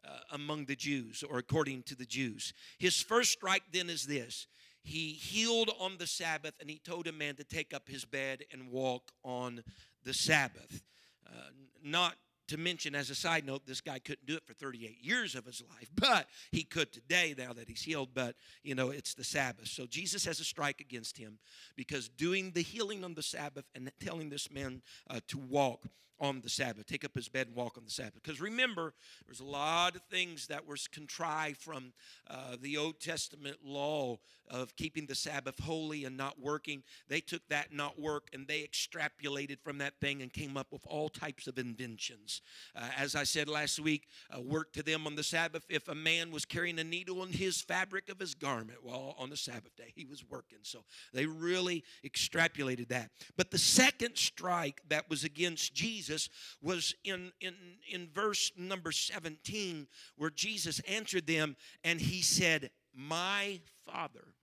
uh, 0.05 0.19
among 0.33 0.65
the 0.65 0.77
Jews, 0.77 1.23
or 1.29 1.39
according 1.39 1.83
to 1.85 1.95
the 1.95 2.07
Jews. 2.07 2.53
His 2.79 3.01
first 3.01 3.33
strike 3.33 3.65
then 3.73 3.91
is 3.91 4.07
this 4.07 4.47
He 4.83 5.13
healed 5.13 5.71
on 5.79 5.99
the 5.99 6.07
Sabbath, 6.07 6.55
and 6.61 6.71
he 6.71 6.79
told 6.79 7.07
a 7.07 7.13
man 7.13 7.37
to 7.37 7.45
take 7.45 7.75
up 7.75 7.89
his 7.89 8.05
bed 8.05 8.45
and 8.53 8.71
walk 8.71 9.13
on 9.25 9.63
the 10.05 10.15
Sabbath. 10.15 10.83
Uh, 11.27 11.51
not 11.83 12.15
to 12.49 12.57
mention, 12.57 12.97
as 12.97 13.11
a 13.11 13.15
side 13.15 13.47
note, 13.47 13.65
this 13.65 13.81
guy 13.81 14.01
couldn't 14.01 14.27
do 14.27 14.35
it 14.35 14.45
for 14.45 14.55
38 14.55 14.99
years 15.01 15.37
of 15.37 15.47
his 15.47 15.63
life, 15.71 15.89
but 15.95 16.27
he 16.51 16.65
could 16.65 16.93
today 16.93 17.35
now 17.39 17.53
that 17.53 17.69
he's 17.69 17.83
healed. 17.83 18.09
But, 18.13 18.35
you 18.65 18.75
know, 18.75 18.91
it's 18.91 19.15
the 19.15 19.23
Sabbath. 19.23 19.69
So 19.69 19.87
Jesus 19.87 20.25
has 20.25 20.41
a 20.41 20.45
strike 20.45 20.81
against 20.81 21.17
him 21.17 21.39
because 21.77 22.09
doing 22.09 22.51
the 22.51 22.63
healing 22.63 23.05
on 23.05 23.15
the 23.15 23.23
Sabbath 23.23 23.67
and 23.75 23.93
telling 24.01 24.31
this 24.31 24.51
man 24.51 24.83
uh, 25.09 25.21
to 25.29 25.39
walk 25.39 25.87
on 26.21 26.41
the 26.43 26.51
Sabbath, 26.51 26.87
take 26.87 27.05
up 27.05 27.15
his 27.15 27.29
bed 27.29 27.47
and 27.47 27.57
walk 27.57 27.79
on 27.79 27.85
the 27.85 27.91
Sabbath. 27.91 28.23
Because 28.23 28.41
remember, 28.41 28.93
there's 29.27 29.41
a 29.41 29.45
lot 29.45 29.97
of 29.97 30.03
things 30.11 30.47
that 30.49 30.67
were 30.67 30.77
contrived 30.93 31.61
from 31.61 31.93
uh, 32.29 32.57
the 32.61 32.77
Old 32.77 33.01
Testament 33.01 33.59
law 33.65 34.19
of 34.49 34.75
keeping 34.77 35.07
the 35.07 35.15
Sabbath 35.15 35.59
holy 35.61 36.05
and 36.05 36.17
not 36.17 36.41
working. 36.41 36.83
They 37.09 37.21
took 37.21 37.47
that 37.49 37.73
not 37.73 38.01
work 38.01 38.29
and 38.33 38.47
they 38.47 38.63
extrapolated 38.63 39.59
from 39.63 39.79
that 39.79 39.95
thing 40.01 40.23
and 40.23 40.33
came 40.33 40.57
up 40.57 40.73
with 40.73 40.83
all 40.87 41.09
types 41.09 41.47
of 41.47 41.59
inventions. 41.59 42.43
Uh, 42.75 42.89
as 42.99 43.15
I 43.15 43.25
said 43.25 43.49
last 43.49 43.79
week, 43.79 44.09
uh, 44.37 44.41
work 44.41 44.73
to 44.73 44.83
them 44.83 45.07
on 45.07 45.15
the 45.15 45.23
Sabbath. 45.23 45.65
If 45.69 45.89
a 45.89 45.95
man 45.95 46.31
was 46.31 46.45
carrying 46.45 46.79
a 46.79 46.85
needle 46.85 47.23
in 47.23 47.33
his 47.33 47.61
fabric 47.61 48.11
of 48.11 48.19
his 48.19 48.35
garment, 48.35 48.79
well, 48.85 49.15
on 49.19 49.31
the 49.31 49.37
Sabbath 49.37 49.77
day, 49.77 49.93
he 49.95 50.05
was 50.05 50.25
working. 50.29 50.59
So 50.63 50.81
they 51.13 51.27
really 51.27 51.85
extrapolated 52.05 52.89
that. 52.89 53.11
But 53.37 53.51
the 53.51 53.59
second 53.59 54.17
strike 54.17 54.83
that 54.89 55.09
was 55.09 55.25
against 55.25 55.75
Jesus 55.75 56.10
Jesus 56.11 56.29
was 56.61 56.95
in, 57.05 57.31
in, 57.41 57.55
in 57.89 58.09
verse 58.13 58.51
number 58.57 58.91
17, 58.91 59.87
where 60.17 60.31
Jesus 60.31 60.81
answered 60.81 61.27
them 61.27 61.57
and 61.85 62.01
he 62.01 62.21
said, 62.21 62.71
My 62.93 63.61
Father. 63.87 64.35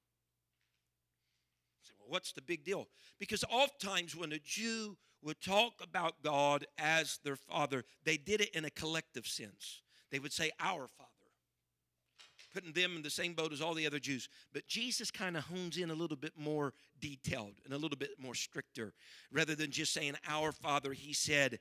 Say, 1.84 1.94
well, 2.00 2.08
what's 2.10 2.32
the 2.32 2.42
big 2.42 2.64
deal? 2.64 2.88
Because 3.20 3.44
oftentimes 3.50 4.16
when 4.16 4.32
a 4.32 4.40
Jew 4.40 4.96
would 5.22 5.42
talk 5.42 5.74
about 5.82 6.24
God 6.24 6.66
as 6.78 7.20
their 7.26 7.36
Father, 7.36 7.84
they 8.06 8.16
did 8.16 8.40
it 8.40 8.56
in 8.56 8.64
a 8.64 8.70
collective 8.70 9.28
sense. 9.28 9.82
They 10.10 10.20
would 10.20 10.32
say, 10.32 10.52
Our 10.62 10.88
Father 10.88 11.17
putting 12.58 12.74
them 12.74 12.96
in 12.96 13.04
the 13.04 13.10
same 13.10 13.34
boat 13.34 13.54
as 13.54 13.62
all 13.62 13.76
the 13.76 13.86
other 13.86 14.00
Jews. 14.00 14.30
But 14.52 14.66
Jesus 14.68 15.12
kind 15.12 15.38
of 15.38 15.44
hones 15.44 15.78
in 15.78 15.92
a 15.92 15.94
little 15.94 16.18
bit 16.18 16.34
more 16.36 16.74
detailed 17.00 17.54
and 17.64 17.72
a 17.72 17.78
little 17.78 17.98
bit 17.98 18.12
more 18.18 18.34
stricter. 18.34 18.94
Rather 19.32 19.54
than 19.54 19.70
just 19.70 19.94
saying, 19.94 20.16
Our 20.28 20.52
Father, 20.52 20.94
he 20.94 21.14
said, 21.14 21.60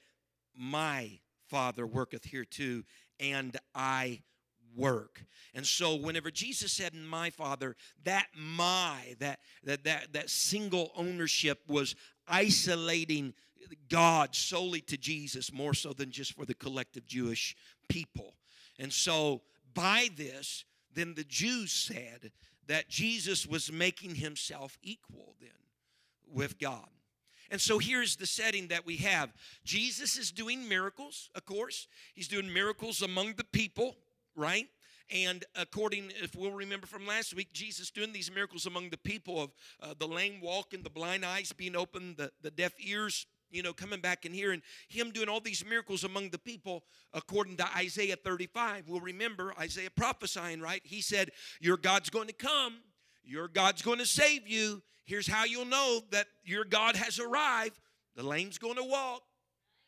My 0.57 1.19
Father 1.49 1.87
worketh 1.87 2.25
here 2.25 2.47
too, 2.47 2.83
and 3.21 3.59
I 3.75 4.23
work. 4.75 5.23
And 5.55 5.67
so 5.67 5.97
whenever 5.97 6.31
Jesus 6.31 6.73
said 6.73 6.95
my 6.95 7.29
father, 7.29 7.76
that 8.05 8.29
my, 8.35 9.17
that 9.19 9.41
that 9.65 9.85
that 9.85 10.15
that 10.15 10.31
single 10.31 10.93
ownership 10.97 11.61
was 11.69 11.95
isolating 12.26 13.35
God 13.91 14.35
solely 14.35 14.81
to 14.83 14.97
Jesus 14.97 15.53
more 15.53 15.75
so 15.75 15.93
than 15.93 16.11
just 16.11 16.33
for 16.33 16.47
the 16.47 16.55
collective 16.55 17.07
Jewish 17.07 17.55
people. 17.87 18.35
And 18.79 18.91
so 18.91 19.43
by 19.75 20.09
this, 20.17 20.65
then 20.97 21.15
the 21.15 21.25
Jews 21.25 21.73
said 21.73 22.33
that 22.67 22.88
Jesus 22.88 23.47
was 23.47 23.71
making 23.71 24.17
himself 24.17 24.76
equal 24.83 25.37
then 25.41 25.50
with 26.33 26.59
God. 26.59 26.88
And 27.50 27.61
so 27.61 27.79
here's 27.79 28.17
the 28.17 28.26
setting 28.26 28.69
that 28.69 28.85
we 28.85 28.97
have 28.97 29.33
Jesus 29.65 30.19
is 30.19 30.33
doing 30.33 30.69
miracles, 30.69 31.31
of 31.35 31.45
course. 31.45 31.87
He's 32.15 32.29
doing 32.29 32.53
miracles 32.53 33.03
among 33.03 33.35
the 33.35 33.45
people, 33.45 33.97
right? 34.35 34.67
And 35.09 35.45
according, 35.55 36.11
if 36.21 36.35
we'll 36.35 36.50
remember 36.50 36.88
from 36.88 37.07
last 37.07 37.33
week, 37.35 37.53
Jesus 37.53 37.93
doing 37.93 38.12
these 38.12 38.33
miracles 38.33 38.67
among 38.67 38.91
the 38.91 38.99
people 38.99 39.41
of 39.41 39.50
uh, 39.81 39.95
the 39.97 40.09
lame 40.09 40.41
walking, 40.41 40.83
the 40.83 40.91
blind 40.91 41.25
eyes 41.25 41.53
being 41.53 41.76
opened, 41.76 42.17
the, 42.17 42.33
the 42.43 42.50
deaf 42.50 42.73
ears 42.81 43.26
you 43.50 43.62
know, 43.62 43.73
coming 43.73 44.00
back 44.00 44.25
in 44.25 44.33
here 44.33 44.53
and 44.53 44.62
him 44.88 45.11
doing 45.11 45.29
all 45.29 45.41
these 45.41 45.65
miracles 45.65 46.05
among 46.05 46.31
the 46.31 46.38
people, 46.38 46.85
according 47.12 47.57
to 47.59 47.67
Isaiah 47.76 48.17
35. 48.17 48.88
We'll 48.88 49.00
remember 49.00 49.55
Isaiah 49.59 49.91
prophesying, 49.91 50.61
right? 50.61 50.81
He 50.85 51.00
said, 51.00 51.31
Your 51.61 51.76
God's 51.76 52.11
going 52.11 52.29
to 52.29 52.33
come, 52.33 52.79
your 53.25 53.49
God's 53.49 53.83
going 53.83 53.99
to 53.99 54.07
save 54.07 54.47
you. 54.49 54.83
Here's 55.05 55.26
how 55.29 55.45
you'll 55.45 55.65
know 55.65 56.00
that 56.11 56.26
your 56.45 56.65
God 56.65 56.97
has 56.97 57.19
arrived. 57.19 57.79
The 58.17 58.23
lame's 58.23 58.59
going 58.59 58.76
to 58.76 58.85
walk, 58.85 59.23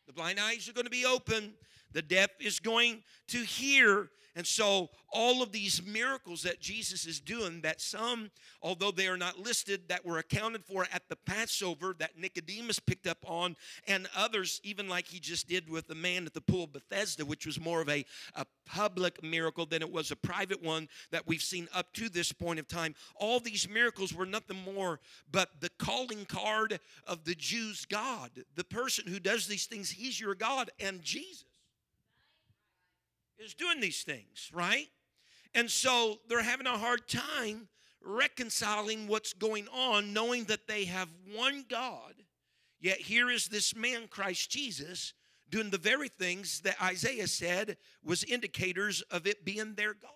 the 0.07 0.12
blind 0.12 0.38
eyes 0.38 0.69
are 0.69 0.73
going 0.73 0.85
to 0.85 0.91
be 0.91 1.07
open, 1.07 1.55
the 1.93 2.03
deaf 2.03 2.31
is 2.41 2.61
going 2.61 3.03
to 3.29 3.38
hear, 3.38 4.11
and 4.38 4.47
so, 4.47 4.90
all 5.12 5.42
of 5.42 5.50
these 5.50 5.83
miracles 5.85 6.45
that 6.45 6.61
Jesus 6.61 7.07
is 7.07 7.18
doing, 7.18 7.62
that 7.62 7.80
some, 7.80 8.30
although 8.62 8.92
they 8.92 9.09
are 9.09 9.16
not 9.16 9.37
listed, 9.37 9.88
that 9.88 10.07
were 10.07 10.18
accounted 10.18 10.64
for 10.64 10.87
at 10.92 11.09
the 11.09 11.16
Passover, 11.16 11.92
that 11.99 12.16
Nicodemus 12.16 12.78
picked 12.78 13.09
up 13.09 13.18
on, 13.26 13.57
and 13.88 14.09
others, 14.16 14.61
even 14.62 14.88
like 14.88 15.09
he 15.09 15.18
just 15.18 15.49
did 15.49 15.68
with 15.68 15.88
the 15.88 15.97
man 15.97 16.25
at 16.25 16.35
the 16.35 16.40
pool 16.40 16.64
of 16.64 16.73
Bethesda, 16.73 17.26
which 17.26 17.47
was 17.47 17.59
more 17.59 17.80
of 17.80 17.88
a, 17.88 18.04
a 18.37 18.47
public 18.64 19.25
miracle 19.25 19.66
than 19.66 19.83
it 19.83 19.90
was 19.90 20.12
a 20.12 20.16
private 20.16 20.62
one 20.62 20.88
that 21.11 21.26
we've 21.26 21.42
seen 21.42 21.66
up 21.75 21.92
to 21.95 22.09
this 22.09 22.30
point 22.30 22.61
of 22.61 22.68
time. 22.68 22.95
All 23.16 23.40
these 23.40 23.68
miracles 23.68 24.14
were 24.14 24.25
nothing 24.25 24.62
more 24.73 25.00
but 25.33 25.49
the 25.59 25.71
calling 25.80 26.26
card 26.26 26.78
of 27.09 27.25
the 27.25 27.35
Jews' 27.35 27.87
God. 27.87 28.30
The 28.54 28.62
person 28.62 29.09
who 29.09 29.18
does 29.18 29.49
these 29.49 29.66
things, 29.66 29.90
he's 29.90 30.21
your 30.21 30.37
God, 30.37 30.71
and 30.78 31.02
Jesus 31.02 31.48
is 33.38 33.54
doing 33.54 33.80
these 33.80 34.02
things, 34.02 34.50
right? 34.52 34.88
And 35.54 35.71
so 35.71 36.18
they're 36.28 36.42
having 36.42 36.66
a 36.66 36.78
hard 36.78 37.09
time 37.09 37.68
reconciling 38.02 39.09
what's 39.09 39.33
going 39.33 39.68
on, 39.68 40.12
knowing 40.12 40.45
that 40.45 40.66
they 40.66 40.85
have 40.85 41.09
one 41.35 41.64
God, 41.68 42.14
yet 42.80 42.99
here 42.99 43.30
is 43.30 43.49
this 43.49 43.75
man, 43.75 44.09
Christ 44.09 44.50
Jesus, 44.50 45.14
doing 45.50 45.71
the 45.71 45.78
very 45.78 46.09
things 46.09 46.61
that 46.61 46.80
Isaiah 46.83 47.26
said 47.26 47.76
was 48.04 48.25
indicators 48.25 49.02
of 49.11 49.26
it 49.26 49.45
being 49.45 49.75
their 49.75 49.95
God. 49.95 50.11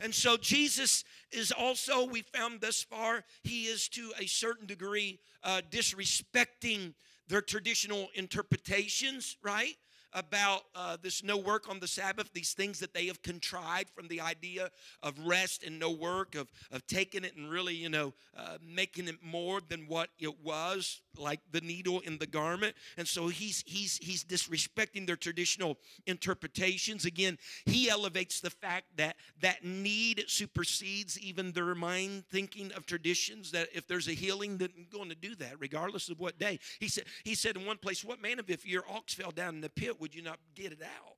And 0.00 0.14
so 0.14 0.36
Jesus 0.36 1.04
is 1.30 1.52
also, 1.52 2.06
we 2.06 2.22
found 2.22 2.62
thus 2.62 2.82
far, 2.82 3.22
he 3.42 3.64
is 3.64 3.88
to 3.90 4.12
a 4.18 4.26
certain 4.26 4.66
degree 4.66 5.20
uh, 5.44 5.60
disrespecting 5.70 6.94
their 7.28 7.42
traditional 7.42 8.08
interpretations, 8.14 9.36
right? 9.42 9.74
About 10.12 10.62
uh, 10.74 10.96
this 11.00 11.22
no 11.22 11.36
work 11.36 11.68
on 11.68 11.80
the 11.80 11.86
Sabbath, 11.86 12.32
these 12.32 12.52
things 12.52 12.80
that 12.80 12.94
they 12.94 13.06
have 13.06 13.22
contrived 13.22 13.90
from 13.90 14.08
the 14.08 14.20
idea 14.20 14.70
of 15.02 15.18
rest 15.26 15.62
and 15.62 15.78
no 15.78 15.90
work, 15.90 16.34
of, 16.34 16.48
of 16.72 16.86
taking 16.86 17.24
it 17.24 17.36
and 17.36 17.50
really, 17.50 17.74
you 17.74 17.88
know, 17.88 18.12
uh, 18.36 18.56
making 18.62 19.08
it 19.08 19.16
more 19.22 19.60
than 19.68 19.86
what 19.86 20.10
it 20.18 20.42
was, 20.42 21.00
like 21.16 21.40
the 21.52 21.60
needle 21.60 22.00
in 22.00 22.18
the 22.18 22.26
garment. 22.26 22.74
And 22.96 23.06
so 23.06 23.28
he's, 23.28 23.62
he's, 23.66 23.98
he's 23.98 24.24
disrespecting 24.24 25.06
their 25.06 25.16
traditional 25.16 25.78
interpretations. 26.06 27.04
Again, 27.04 27.38
he 27.66 27.88
elevates 27.88 28.40
the 28.40 28.50
fact 28.50 28.86
that 28.96 29.16
that 29.40 29.64
need 29.64 30.24
supersedes 30.26 31.18
even 31.18 31.52
their 31.52 31.74
mind 31.74 32.24
thinking 32.30 32.72
of 32.72 32.86
traditions, 32.86 33.50
that 33.52 33.68
if 33.72 33.86
there's 33.86 34.08
a 34.08 34.12
healing, 34.12 34.58
then 34.58 34.70
I'm 34.76 34.86
going 34.90 35.08
to 35.08 35.14
do 35.14 35.34
that 35.36 35.54
regardless 35.58 36.08
of 36.08 36.18
what 36.18 36.38
day. 36.38 36.58
He 36.78 36.88
said, 36.88 37.04
he 37.24 37.34
said 37.34 37.56
in 37.56 37.66
one 37.66 37.78
place, 37.78 38.04
What 38.04 38.20
man 38.20 38.38
of 38.38 38.50
if 38.50 38.66
your 38.66 38.84
ox 38.90 39.14
fell 39.14 39.30
down 39.30 39.56
in 39.56 39.60
the 39.60 39.68
pit? 39.68 39.99
Would 40.00 40.14
you 40.14 40.22
not 40.22 40.38
get 40.54 40.72
it 40.72 40.82
out? 40.82 41.16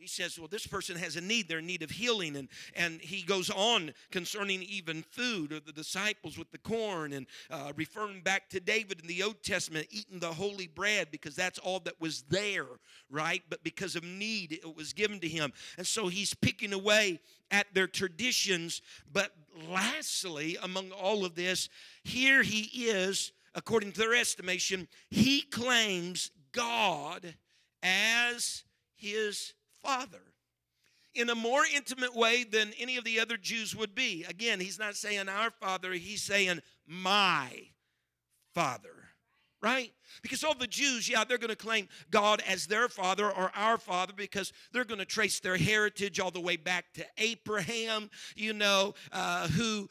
He 0.00 0.06
says, 0.06 0.38
Well, 0.38 0.48
this 0.48 0.66
person 0.66 0.96
has 0.96 1.16
a 1.16 1.20
need, 1.20 1.46
they're 1.46 1.58
in 1.58 1.66
need 1.66 1.82
of 1.82 1.90
healing. 1.90 2.34
And, 2.34 2.48
and 2.74 3.00
he 3.00 3.22
goes 3.22 3.50
on 3.50 3.92
concerning 4.10 4.62
even 4.62 5.02
food, 5.02 5.52
or 5.52 5.60
the 5.60 5.72
disciples 5.72 6.38
with 6.38 6.50
the 6.50 6.58
corn, 6.58 7.12
and 7.12 7.26
uh, 7.50 7.72
referring 7.76 8.22
back 8.22 8.48
to 8.50 8.60
David 8.60 9.00
in 9.02 9.06
the 9.06 9.22
Old 9.22 9.42
Testament, 9.42 9.88
eating 9.90 10.18
the 10.18 10.32
holy 10.32 10.66
bread 10.66 11.08
because 11.10 11.36
that's 11.36 11.58
all 11.58 11.80
that 11.80 12.00
was 12.00 12.22
there, 12.30 12.66
right? 13.10 13.42
But 13.50 13.62
because 13.62 13.94
of 13.94 14.02
need, 14.02 14.52
it 14.52 14.74
was 14.74 14.94
given 14.94 15.20
to 15.20 15.28
him. 15.28 15.52
And 15.76 15.86
so 15.86 16.08
he's 16.08 16.32
picking 16.32 16.72
away 16.72 17.20
at 17.50 17.66
their 17.74 17.86
traditions. 17.86 18.80
But 19.12 19.32
lastly, 19.68 20.56
among 20.62 20.92
all 20.92 21.26
of 21.26 21.34
this, 21.34 21.68
here 22.04 22.42
he 22.42 22.88
is 22.88 23.32
according 23.54 23.90
to 23.90 23.98
their 23.98 24.14
estimation, 24.14 24.86
he 25.10 25.42
claims 25.42 26.30
God 26.52 27.34
as 27.82 28.64
his 28.96 29.54
father 29.82 30.22
in 31.14 31.28
a 31.28 31.34
more 31.34 31.62
intimate 31.74 32.14
way 32.14 32.44
than 32.44 32.72
any 32.78 32.96
of 32.96 33.04
the 33.04 33.18
other 33.18 33.36
Jews 33.36 33.74
would 33.74 33.94
be. 33.94 34.24
Again, 34.28 34.60
he's 34.60 34.78
not 34.78 34.94
saying 34.96 35.28
our 35.28 35.50
father, 35.50 35.92
he's 35.92 36.22
saying 36.22 36.60
my 36.86 37.50
father, 38.54 39.08
right? 39.60 39.92
Because 40.22 40.44
all 40.44 40.54
the 40.54 40.66
Jews, 40.66 41.08
yeah, 41.08 41.24
they're 41.24 41.38
going 41.38 41.50
to 41.50 41.56
claim 41.56 41.88
God 42.10 42.42
as 42.46 42.66
their 42.66 42.88
father 42.88 43.30
or 43.30 43.50
our 43.54 43.78
father 43.78 44.12
because 44.16 44.52
they're 44.72 44.84
going 44.84 44.98
to 44.98 45.04
trace 45.04 45.40
their 45.40 45.56
heritage 45.56 46.20
all 46.20 46.30
the 46.30 46.40
way 46.40 46.56
back 46.56 46.92
to 46.94 47.04
Abraham, 47.18 48.10
you 48.36 48.52
know, 48.52 48.94
uh, 49.12 49.48
who 49.48 49.88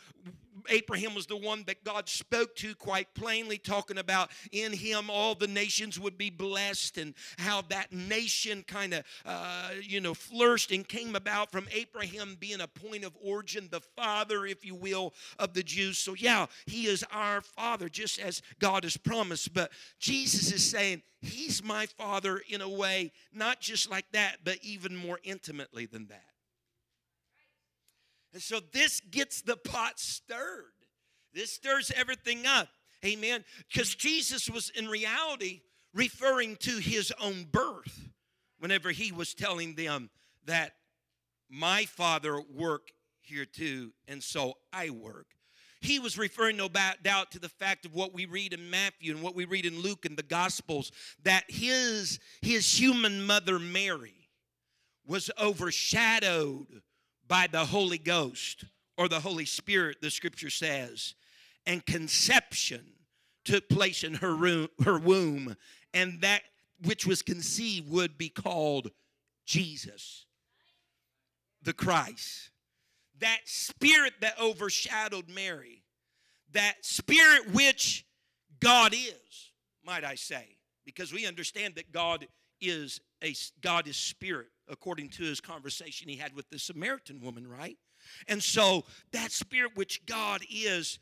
Abraham 0.70 1.16
was 1.16 1.26
the 1.26 1.38
one 1.38 1.64
that 1.68 1.84
God 1.84 2.10
spoke 2.10 2.56
to 2.58 2.76
quite 2.76 3.14
plainly, 3.14 3.58
talking 3.58 3.98
about 3.98 4.32
in 4.52 4.74
him 4.74 5.10
all 5.10 5.36
the 5.36 5.48
nations 5.48 6.00
would 6.00 6.18
be 6.18 6.30
blessed 6.30 6.98
and 6.98 7.14
how 7.38 7.62
that 7.70 7.92
nation 7.92 8.64
kind 8.68 8.94
of, 8.94 9.04
uh, 9.26 9.70
you 9.82 10.02
know, 10.02 10.14
flourished 10.14 10.72
and 10.72 10.88
came 10.88 11.16
about 11.16 11.52
from 11.52 11.68
Abraham 11.72 12.38
being 12.40 12.62
a 12.62 12.68
point 12.68 13.04
of 13.04 13.16
origin, 13.22 13.68
the 13.72 13.82
father, 13.82 14.46
if 14.46 14.66
you 14.66 14.76
will, 14.76 15.14
of 15.38 15.54
the 15.54 15.64
Jews. 15.64 15.98
So, 15.98 16.14
yeah, 16.14 16.48
he 16.66 16.88
is 16.88 17.04
our 17.12 17.42
father, 17.42 17.90
just 17.90 18.20
as 18.20 18.42
God 18.60 18.84
has 18.84 18.98
promised. 18.98 19.54
But 19.54 19.72
Jesus 20.00 20.52
is 20.52 20.66
saying, 20.66 21.04
He's 21.22 21.62
my 21.62 21.86
father 21.86 22.42
in 22.48 22.62
a 22.62 22.70
way, 22.70 23.12
not 23.34 23.60
just 23.60 23.90
like 23.92 24.10
that, 24.14 24.38
but 24.46 24.58
even 24.62 24.96
more 24.96 25.20
intimately 25.24 25.86
than 25.86 26.08
that. 26.08 26.39
And 28.34 28.42
so 28.42 28.60
this 28.72 29.00
gets 29.00 29.42
the 29.42 29.58
pot 29.58 30.00
stirred. 30.00 30.66
This 31.34 31.52
stirs 31.52 31.92
everything 31.96 32.46
up. 32.46 32.70
Amen. 33.06 33.44
Because 33.72 33.96
Jesus 33.96 34.50
was 34.50 34.72
in 34.72 34.88
reality 34.88 35.62
referring 35.94 36.56
to 36.58 36.78
his 36.78 37.12
own 37.20 37.46
birth 37.52 38.10
whenever 38.60 38.92
he 38.92 39.12
was 39.12 39.34
telling 39.34 39.76
them 39.76 40.10
that 40.46 40.74
my 41.50 41.86
father 41.86 42.42
work 42.54 42.92
here 43.22 43.46
too, 43.46 43.92
and 44.08 44.22
so 44.22 44.56
I 44.74 44.90
work. 44.90 45.28
He 45.82 45.98
was 45.98 46.18
referring 46.18 46.58
no 46.58 46.68
doubt 46.68 47.32
to 47.32 47.40
the 47.40 47.48
fact 47.48 47.86
of 47.86 47.94
what 47.94 48.14
we 48.14 48.26
read 48.26 48.54
in 48.54 48.70
Matthew 48.70 49.14
and 49.14 49.24
what 49.24 49.36
we 49.36 49.46
read 49.46 49.66
in 49.66 49.80
Luke 49.80 50.06
and 50.06 50.18
the 50.18 50.24
Gospels 50.24 50.92
that 51.24 51.46
his, 51.48 52.20
his 52.42 52.78
human 52.78 53.24
mother 53.26 53.60
Mary 53.60 54.30
was 55.06 55.32
overshadowed 55.42 56.82
by 57.30 57.48
the 57.48 57.64
Holy 57.64 58.00
Ghost 58.00 58.66
or 58.98 59.08
the 59.08 59.22
Holy 59.22 59.46
Spirit, 59.46 60.02
the 60.02 60.12
scripture 60.12 60.50
says. 60.50 61.16
And 61.66 61.86
conception 61.86 62.84
took 63.46 63.70
place 63.70 64.04
in 64.04 64.16
her, 64.16 64.36
room, 64.36 64.68
her 64.84 65.00
womb, 65.00 65.56
and 65.94 66.20
that 66.22 66.42
which 66.84 67.06
was 67.06 67.22
conceived 67.22 67.90
would 67.90 68.18
be 68.18 68.30
called 68.30 68.92
Jesus, 69.46 70.26
the 71.62 71.74
Christ. 71.74 72.50
That 73.20 73.40
spirit 73.46 74.14
that 74.22 74.40
overshadowed 74.42 75.30
Mary, 75.30 75.84
that 76.54 76.76
spirit 76.82 77.52
which 77.52 78.06
God 78.60 78.94
is, 78.94 79.52
might 79.86 80.04
I 80.04 80.16
say, 80.16 80.58
because 80.86 81.12
we 81.12 81.28
understand 81.28 81.76
that 81.76 81.92
God 81.92 82.28
is 82.62 83.02
a 83.24 83.36
God 83.62 83.88
is 83.88 83.98
spirit 83.98 84.48
according 84.70 85.10
to 85.10 85.24
his 85.24 85.42
conversation 85.42 86.10
he 86.10 86.16
had 86.16 86.36
with 86.36 86.50
the 86.50 86.60
Samaritan 86.60 87.22
woman, 87.22 87.48
right? 87.48 87.78
And 88.28 88.42
so 88.42 88.86
that 89.12 89.32
spirit 89.32 89.72
which 89.76 90.06
God 90.06 90.42
is, 90.50 91.00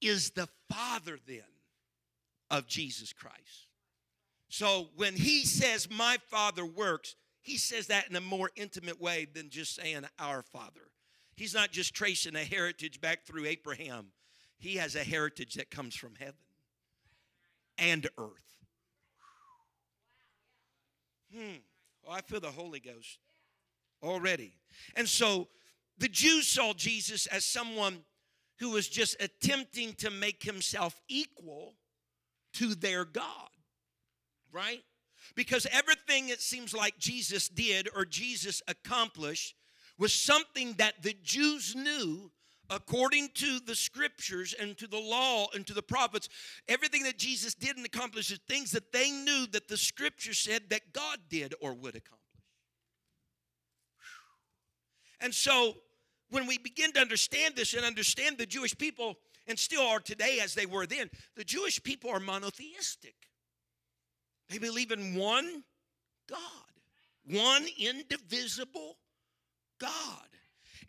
is 0.00 0.30
the 0.30 0.48
Father 0.70 1.18
then 1.26 1.42
of 2.50 2.66
Jesus 2.66 3.12
Christ. 3.12 3.68
So 4.48 4.88
when 4.96 5.14
he 5.14 5.44
says, 5.44 5.88
My 5.90 6.18
Father 6.28 6.64
works, 6.64 7.16
he 7.40 7.56
says 7.56 7.88
that 7.88 8.08
in 8.08 8.16
a 8.16 8.20
more 8.20 8.50
intimate 8.56 9.00
way 9.00 9.26
than 9.32 9.50
just 9.50 9.74
saying, 9.74 10.04
Our 10.18 10.42
Father. 10.42 10.90
He's 11.36 11.54
not 11.54 11.70
just 11.70 11.94
tracing 11.94 12.34
a 12.34 12.44
heritage 12.44 13.00
back 13.00 13.24
through 13.24 13.46
Abraham, 13.46 14.12
he 14.58 14.76
has 14.76 14.96
a 14.96 15.04
heritage 15.04 15.54
that 15.54 15.70
comes 15.70 15.94
from 15.94 16.14
heaven 16.14 16.34
and 17.78 18.08
earth. 18.18 18.66
Hmm. 21.34 21.56
Oh, 22.06 22.12
I 22.12 22.20
feel 22.20 22.40
the 22.40 22.50
Holy 22.50 22.80
Ghost 22.80 23.18
already. 24.02 24.52
And 24.94 25.08
so 25.08 25.48
the 25.98 26.08
Jews 26.08 26.46
saw 26.46 26.72
Jesus 26.72 27.26
as 27.26 27.44
someone 27.44 28.04
who 28.58 28.70
was 28.70 28.88
just 28.88 29.16
attempting 29.20 29.94
to 29.94 30.10
make 30.10 30.42
himself 30.42 31.00
equal 31.08 31.74
to 32.54 32.74
their 32.74 33.04
God, 33.04 33.48
right? 34.52 34.82
Because 35.34 35.66
everything 35.72 36.28
it 36.28 36.40
seems 36.40 36.72
like 36.72 36.98
Jesus 36.98 37.48
did 37.48 37.88
or 37.94 38.04
Jesus 38.04 38.62
accomplished 38.68 39.54
was 39.98 40.12
something 40.12 40.74
that 40.74 41.02
the 41.02 41.16
Jews 41.22 41.74
knew 41.74 42.30
according 42.70 43.30
to 43.34 43.60
the 43.60 43.74
scriptures 43.74 44.54
and 44.58 44.76
to 44.78 44.86
the 44.86 44.98
law 44.98 45.46
and 45.54 45.66
to 45.66 45.74
the 45.74 45.82
prophets, 45.82 46.28
everything 46.68 47.02
that 47.04 47.18
Jesus 47.18 47.54
did 47.54 47.76
and 47.76 47.86
accomplished 47.86 48.30
is 48.30 48.40
things 48.48 48.70
that 48.72 48.92
they 48.92 49.10
knew 49.10 49.46
that 49.52 49.68
the 49.68 49.76
scripture 49.76 50.34
said 50.34 50.62
that 50.70 50.92
God 50.92 51.18
did 51.28 51.54
or 51.60 51.72
would 51.74 51.96
accomplish. 51.96 52.20
And 55.20 55.34
so 55.34 55.74
when 56.30 56.46
we 56.46 56.58
begin 56.58 56.92
to 56.92 57.00
understand 57.00 57.56
this 57.56 57.74
and 57.74 57.84
understand 57.84 58.38
the 58.38 58.46
Jewish 58.46 58.76
people, 58.76 59.16
and 59.46 59.58
still 59.58 59.86
are 59.86 60.00
today 60.00 60.40
as 60.42 60.54
they 60.54 60.66
were 60.66 60.86
then, 60.86 61.08
the 61.36 61.44
Jewish 61.44 61.82
people 61.82 62.10
are 62.10 62.20
monotheistic. 62.20 63.14
They 64.48 64.58
believe 64.58 64.90
in 64.90 65.14
one 65.14 65.62
God, 66.28 66.38
one 67.24 67.66
indivisible 67.78 68.96
God. 69.80 69.90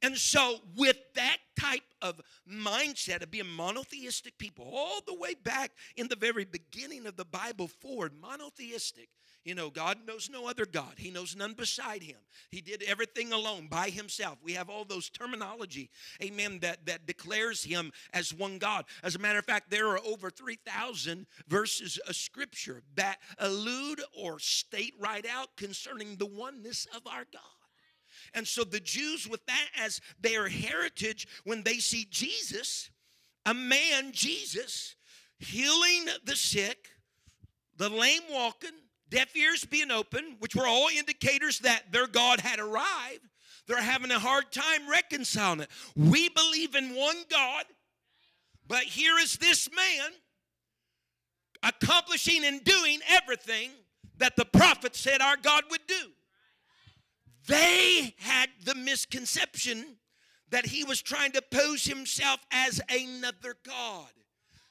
And 0.02 0.18
so, 0.18 0.60
with 0.76 0.98
that 1.16 1.38
type 1.60 1.82
of 2.02 2.22
mindset 2.50 3.24
of 3.24 3.32
being 3.32 3.50
monotheistic 3.50 4.38
people, 4.38 4.70
all 4.72 5.02
the 5.06 5.16
way 5.16 5.34
back 5.34 5.72
in 5.96 6.08
the 6.08 6.16
very 6.16 6.46
beginning 6.46 7.06
of 7.08 7.16
the 7.16 7.26
Bible 7.26 7.68
forward, 7.68 8.14
monotheistic, 8.20 9.10
you 9.48 9.56
know, 9.56 9.70
God 9.70 10.00
knows 10.06 10.30
no 10.30 10.50
other 10.50 10.66
God. 10.66 10.96
He 10.98 11.10
knows 11.10 11.34
none 11.34 11.54
beside 11.54 12.04
him. 12.04 12.18
He 12.52 12.60
did 12.60 12.84
everything 12.84 13.32
alone 13.32 13.68
by 13.68 13.90
himself. 13.90 14.40
We 14.44 14.52
have 14.54 14.70
all 14.70 14.84
those 14.84 15.10
terminology, 15.10 15.90
amen, 16.22 16.60
that, 16.64 16.86
that 16.86 17.08
declares 17.08 17.64
him 17.64 17.94
as 18.14 18.34
one 18.34 18.58
God. 18.58 18.84
As 19.04 19.16
a 19.16 19.20
matter 19.20 19.40
of 19.40 19.46
fact, 19.46 19.70
there 19.70 19.88
are 19.88 20.00
over 20.06 20.30
3,000 20.30 21.26
verses 21.48 21.98
of 22.10 22.18
scripture 22.18 22.84
that 22.96 23.20
allude 23.40 24.02
or 24.14 24.38
state 24.38 24.94
right 25.00 25.26
out 25.26 25.56
concerning 25.56 26.18
the 26.18 26.26
oneness 26.26 26.86
of 26.94 27.08
our 27.08 27.26
God. 27.32 27.57
And 28.34 28.48
so 28.48 28.63
the 28.63 28.80
Jews, 28.80 29.28
with 29.28 29.46
that 29.46 29.68
as 29.80 30.02
their 30.20 30.48
heritage, 30.48 31.28
when 31.44 31.63
they 31.63 31.80
see 31.80 32.08
Jesus, 32.10 32.90
a 33.46 33.54
man, 33.54 34.12
Jesus, 34.12 34.96
healing 35.40 36.06
the 36.26 36.36
sick, 36.36 36.90
the 37.78 37.90
lame 37.90 38.22
walking, 38.32 38.72
deaf 39.10 39.36
ears 39.36 39.66
being 39.66 39.92
open, 39.92 40.36
which 40.40 40.56
were 40.56 40.68
all 40.68 40.90
indicators 40.90 41.60
that 41.60 41.92
their 41.92 42.08
God 42.08 42.42
had 42.42 42.60
arrived, 42.60 43.28
they're 43.68 43.82
having 43.82 44.12
a 44.12 44.20
hard 44.20 44.52
time 44.52 44.90
reconciling 44.90 45.62
it. 45.62 45.70
We 45.96 46.30
believe 46.30 46.76
in 46.76 46.96
one 46.96 47.24
God, 47.30 47.66
but 48.68 48.84
here 48.84 49.18
is 49.20 49.38
this 49.38 49.70
man 49.76 50.12
accomplishing 51.63 52.46
and 52.46 52.63
doing 52.63 53.00
everything 53.10 53.72
that 54.18 54.36
the 54.36 54.46
prophet 54.46 54.96
said 54.96 55.22
our 55.22 55.38
God 55.38 55.63
would 55.70 55.86
do. 55.88 56.12
They 57.48 58.14
had 58.20 58.50
the 58.64 58.76
misconception 58.76 59.98
that 60.50 60.68
he 60.68 60.84
was 60.84 61.02
trying 61.02 61.32
to 61.34 61.42
pose 61.42 61.86
himself 61.86 62.40
as 62.52 62.80
another 62.90 63.56
God, 63.66 64.10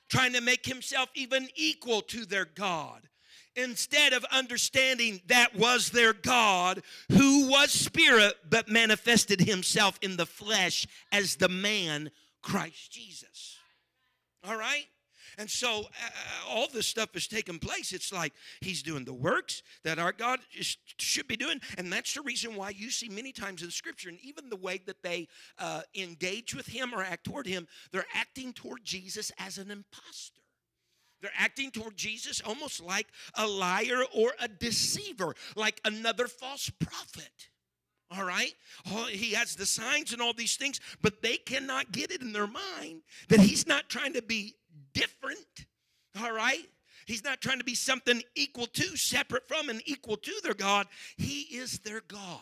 trying 0.09 0.33
to 0.35 0.41
make 0.41 0.65
himself 0.67 1.09
even 1.15 1.49
equal 1.55 2.03
to 2.03 2.25
their 2.25 2.45
God. 2.45 3.09
Instead 3.57 4.13
of 4.13 4.25
understanding 4.27 5.23
that 5.29 5.57
was 5.57 5.89
their 5.89 6.13
God 6.13 6.83
who 7.11 7.49
was 7.49 7.71
spirit 7.71 8.35
but 8.49 8.69
manifested 8.69 9.41
himself 9.41 9.99
in 10.03 10.19
the 10.19 10.27
flesh 10.27 10.87
as 11.11 11.37
the 11.37 11.49
man 11.49 12.11
Christ 12.43 12.93
Jesus. 12.93 13.57
All 14.45 14.57
right? 14.57 14.87
And 15.39 15.51
so 15.51 15.81
uh, 15.81 16.49
all 16.49 16.67
this 16.73 16.87
stuff 16.87 17.15
is 17.15 17.27
taking 17.27 17.59
place. 17.59 17.93
It's 17.93 18.13
like 18.13 18.33
he's 18.61 18.83
doing 18.83 19.05
the 19.05 19.13
works 19.13 19.63
that 19.85 19.99
our 19.99 20.13
God 20.13 20.41
is, 20.59 20.79
should 20.99 21.29
be 21.29 21.37
doing. 21.37 21.61
And 21.77 21.93
that's 21.93 22.15
the 22.15 22.23
reason 22.23 22.57
why 22.57 22.71
you 22.71 22.91
see 22.91 23.09
many 23.09 23.33
times 23.33 23.63
in 23.63 23.71
Scripture, 23.71 24.09
and 24.09 24.19
even 24.23 24.49
the 24.49 24.57
way 24.57 24.81
that 24.87 25.03
they 25.03 25.29
uh, 25.59 25.83
engage 25.95 26.55
with 26.55 26.67
him 26.67 26.95
or 26.95 27.03
act 27.03 27.25
toward 27.25 27.47
him, 27.47 27.69
they're 27.93 28.07
acting 28.15 28.53
toward 28.53 28.85
Jesus 28.85 29.31
as 29.39 29.59
an 29.59 29.71
impostor. 29.71 30.41
They're 31.21 31.31
acting 31.37 31.71
toward 31.71 31.97
Jesus 31.97 32.41
almost 32.41 32.83
like 32.83 33.07
a 33.35 33.47
liar 33.47 34.05
or 34.15 34.33
a 34.41 34.49
deceiver, 34.49 35.35
like 35.55 35.81
another 35.85 36.29
false 36.29 36.71
prophet. 36.71 37.49
All 38.11 38.25
right? 38.25 38.53
Oh, 38.93 39.07
he 39.07 39.33
has 39.33 39.57
the 39.57 39.67
signs 39.67 40.13
and 40.13 40.23
all 40.23 40.33
these 40.33 40.57
things, 40.57 40.79
but 41.03 41.23
they 41.23 41.37
cannot 41.39 41.91
get 41.91 42.13
it 42.13 42.21
in 42.21 42.33
their 42.33 42.47
mind 42.47 43.03
that 43.29 43.41
he's 43.41 43.67
not 43.67 43.89
trying 43.89 44.13
to 44.13 44.23
be 44.23 44.55
different. 44.97 45.67
All 46.21 46.33
right? 46.33 46.67
He's 47.07 47.23
not 47.23 47.41
trying 47.41 47.59
to 47.59 47.65
be 47.65 47.75
something 47.75 48.23
equal 48.35 48.67
to, 48.67 48.97
separate 48.97 49.47
from, 49.47 49.69
and 49.69 49.81
equal 49.85 50.17
to 50.17 50.33
their 50.43 50.55
God. 50.55 50.87
He 51.17 51.43
is 51.43 51.79
their 51.81 52.01
God, 52.09 52.41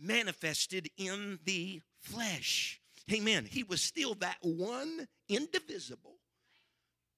manifested 0.00 0.88
in 0.96 1.38
the 1.44 1.82
flesh. 2.00 2.80
Amen. 3.12 3.46
He 3.50 3.64
was 3.64 3.82
still 3.82 4.14
that 4.16 4.38
one 4.40 5.08
indivisible 5.28 6.16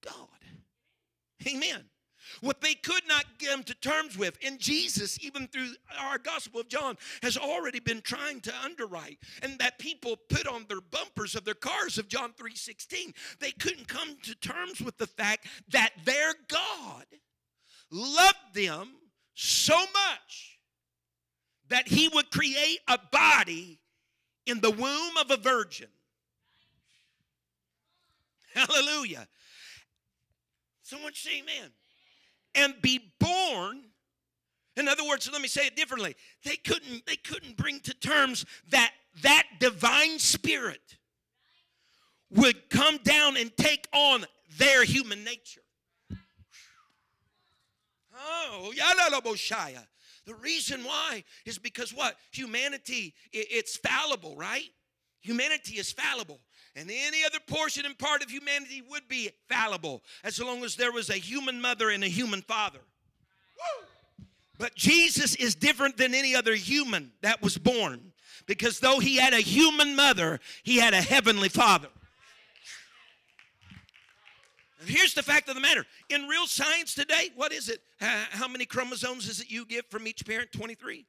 God. 0.03 0.27
Amen. 1.47 1.85
What 2.39 2.61
they 2.61 2.73
could 2.73 3.07
not 3.07 3.25
come 3.43 3.63
to 3.63 3.73
terms 3.75 4.17
with. 4.17 4.37
And 4.45 4.59
Jesus, 4.59 5.19
even 5.21 5.47
through 5.47 5.73
our 5.99 6.17
Gospel 6.17 6.61
of 6.61 6.69
John, 6.69 6.97
has 7.21 7.37
already 7.37 7.79
been 7.79 8.01
trying 8.01 8.41
to 8.41 8.53
underwrite. 8.63 9.19
And 9.41 9.59
that 9.59 9.79
people 9.79 10.15
put 10.15 10.47
on 10.47 10.65
their 10.69 10.81
bumpers 10.81 11.35
of 11.35 11.43
their 11.43 11.53
cars 11.53 11.97
of 11.97 12.07
John 12.07 12.33
3:16. 12.33 13.13
They 13.39 13.51
couldn't 13.51 13.87
come 13.87 14.17
to 14.23 14.35
terms 14.35 14.81
with 14.81 14.97
the 14.97 15.07
fact 15.07 15.47
that 15.69 15.91
their 16.05 16.33
God 16.47 17.05
loved 17.89 18.53
them 18.53 18.95
so 19.33 19.77
much 19.77 20.59
that 21.67 21.87
he 21.87 22.07
would 22.09 22.31
create 22.31 22.79
a 22.87 22.97
body 22.97 23.79
in 24.45 24.59
the 24.59 24.71
womb 24.71 25.17
of 25.17 25.31
a 25.31 25.37
virgin. 25.37 25.87
Hallelujah. 28.53 29.27
Someone 30.81 31.13
say 31.13 31.39
amen. 31.39 31.71
And 32.55 32.75
be 32.81 33.13
born. 33.19 33.83
In 34.77 34.87
other 34.87 35.05
words, 35.07 35.29
let 35.31 35.41
me 35.41 35.47
say 35.47 35.65
it 35.65 35.75
differently. 35.75 36.15
They 36.43 36.55
couldn't, 36.55 37.05
they 37.05 37.15
couldn't 37.15 37.57
bring 37.57 37.79
to 37.81 37.93
terms 37.93 38.45
that 38.69 38.91
that 39.21 39.43
divine 39.59 40.17
spirit 40.19 40.97
would 42.29 42.69
come 42.69 42.97
down 43.03 43.37
and 43.37 43.55
take 43.57 43.87
on 43.93 44.25
their 44.57 44.83
human 44.83 45.23
nature. 45.23 45.61
Oh. 48.15 48.71
The 50.25 50.35
reason 50.35 50.83
why 50.83 51.23
is 51.45 51.57
because 51.57 51.93
what? 51.93 52.15
Humanity, 52.31 53.13
it's 53.31 53.77
fallible, 53.77 54.35
right? 54.35 54.69
Humanity 55.21 55.77
is 55.77 55.91
fallible. 55.91 56.39
And 56.75 56.89
any 56.89 57.25
other 57.25 57.39
portion 57.45 57.85
and 57.85 57.97
part 57.97 58.23
of 58.23 58.29
humanity 58.29 58.81
would 58.89 59.07
be 59.09 59.29
fallible 59.49 60.03
as 60.23 60.39
long 60.39 60.63
as 60.63 60.75
there 60.75 60.91
was 60.91 61.09
a 61.09 61.15
human 61.15 61.59
mother 61.59 61.89
and 61.89 62.03
a 62.03 62.07
human 62.07 62.41
father. 62.41 62.79
Woo! 63.57 63.85
But 64.57 64.75
Jesus 64.75 65.35
is 65.35 65.55
different 65.55 65.97
than 65.97 66.13
any 66.13 66.35
other 66.35 66.55
human 66.55 67.11
that 67.21 67.41
was 67.41 67.57
born 67.57 68.13
because 68.45 68.79
though 68.79 68.99
he 68.99 69.17
had 69.17 69.33
a 69.33 69.41
human 69.41 69.95
mother, 69.95 70.39
he 70.63 70.77
had 70.77 70.93
a 70.93 71.01
heavenly 71.01 71.49
father. 71.49 71.89
And 74.79 74.89
here's 74.89 75.13
the 75.13 75.23
fact 75.23 75.47
of 75.49 75.55
the 75.55 75.61
matter 75.61 75.85
in 76.09 76.27
real 76.27 76.47
science 76.47 76.95
today, 76.95 77.29
what 77.35 77.51
is 77.51 77.69
it? 77.69 77.81
How 77.99 78.47
many 78.47 78.65
chromosomes 78.65 79.27
is 79.27 79.41
it 79.41 79.51
you 79.51 79.65
get 79.65 79.89
from 79.91 80.07
each 80.07 80.25
parent? 80.25 80.51
23. 80.51 81.05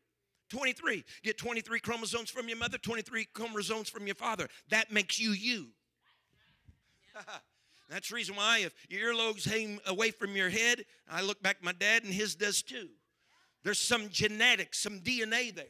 23. 0.53 1.03
Get 1.23 1.39
23 1.39 1.81
chromosomes 1.81 2.29
from 2.29 2.47
your 2.47 2.59
mother, 2.59 2.77
23 2.77 3.27
chromosomes 3.33 3.89
from 3.89 4.07
your 4.07 4.15
father. 4.15 4.49
That 4.69 4.93
makes 4.93 5.19
you 5.19 5.31
you. 5.31 5.69
That's 7.89 8.11
the 8.11 8.15
reason 8.15 8.37
why 8.37 8.59
if 8.59 8.75
your 8.91 9.15
earlobes 9.15 9.49
hang 9.49 9.81
away 9.87 10.11
from 10.11 10.37
your 10.37 10.51
head, 10.51 10.85
I 11.11 11.23
look 11.23 11.43
back 11.43 11.57
at 11.61 11.65
my 11.65 11.73
dad 11.73 12.05
and 12.05 12.13
his 12.13 12.35
does 12.35 12.63
too. 12.63 12.89
There's 13.65 13.79
some 13.79 14.11
genetics, 14.11 14.79
some 14.79 15.01
DNA 15.01 15.55
there. 15.55 15.65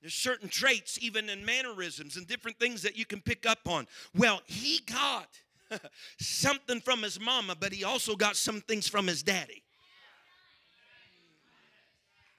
There's 0.00 0.14
certain 0.14 0.48
traits, 0.48 0.98
even 1.00 1.28
in 1.28 1.44
mannerisms 1.44 2.16
and 2.16 2.26
different 2.26 2.58
things 2.58 2.82
that 2.82 2.96
you 2.96 3.04
can 3.04 3.20
pick 3.20 3.44
up 3.44 3.60
on. 3.66 3.86
Well, 4.16 4.40
he 4.46 4.80
got 4.86 5.28
something 6.18 6.80
from 6.80 7.02
his 7.02 7.20
mama, 7.20 7.54
but 7.58 7.72
he 7.72 7.84
also 7.84 8.16
got 8.16 8.36
some 8.36 8.62
things 8.62 8.88
from 8.88 9.06
his 9.06 9.22
daddy. 9.22 9.62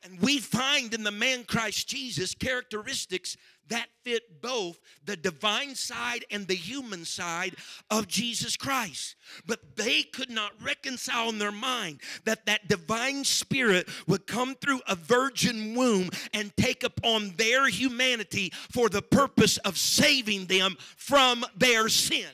And 0.03 0.19
we 0.19 0.39
find 0.39 0.93
in 0.93 1.03
the 1.03 1.11
man 1.11 1.45
Christ 1.45 1.87
Jesus 1.87 2.35
characteristics 2.35 3.37
that 3.69 3.87
fit 4.03 4.41
both 4.41 4.77
the 5.05 5.15
divine 5.15 5.75
side 5.75 6.25
and 6.29 6.45
the 6.45 6.55
human 6.55 7.05
side 7.05 7.55
of 7.89 8.07
Jesus 8.07 8.57
Christ. 8.57 9.15
But 9.45 9.77
they 9.77 10.03
could 10.03 10.29
not 10.29 10.51
reconcile 10.61 11.29
in 11.29 11.39
their 11.39 11.53
mind 11.53 12.01
that 12.25 12.45
that 12.47 12.67
divine 12.67 13.23
spirit 13.23 13.87
would 14.05 14.27
come 14.27 14.55
through 14.55 14.81
a 14.87 14.95
virgin 14.95 15.75
womb 15.75 16.09
and 16.33 16.55
take 16.57 16.83
upon 16.83 17.35
their 17.37 17.69
humanity 17.69 18.51
for 18.69 18.89
the 18.89 19.01
purpose 19.01 19.57
of 19.59 19.77
saving 19.77 20.47
them 20.47 20.75
from 20.97 21.45
their 21.55 21.87
sin. 21.87 22.27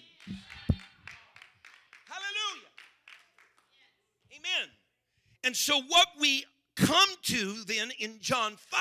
Hallelujah. 2.05 2.69
Amen. 4.31 4.69
And 5.43 5.55
so 5.55 5.79
what 5.87 6.07
we 6.19 6.45
come 6.79 7.09
to 7.23 7.63
then 7.65 7.91
in 7.99 8.19
John 8.19 8.53
5 8.55 8.79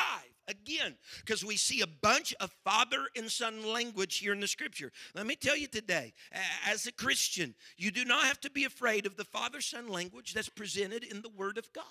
again 0.49 0.97
because 1.21 1.45
we 1.45 1.57
see 1.57 1.83
a 1.83 1.87
bunch 1.87 2.35
of 2.41 2.51
father 2.65 3.07
and 3.17 3.31
son 3.31 3.67
language 3.67 4.19
here 4.19 4.33
in 4.33 4.41
the 4.41 4.49
scripture. 4.49 4.91
Let 5.15 5.27
me 5.27 5.37
tell 5.37 5.57
you 5.57 5.67
today, 5.67 6.15
as 6.67 6.87
a 6.87 6.93
Christian, 6.93 7.55
you 7.77 7.91
do 7.91 8.05
not 8.05 8.25
have 8.25 8.41
to 8.41 8.51
be 8.51 8.65
afraid 8.65 9.07
of 9.07 9.17
the 9.17 9.25
father 9.25 9.61
son 9.61 9.89
language 9.89 10.35
that's 10.35 10.49
presented 10.49 11.05
in 11.05 11.23
the 11.23 11.29
Word 11.29 11.59
of 11.59 11.73
God. 11.73 11.85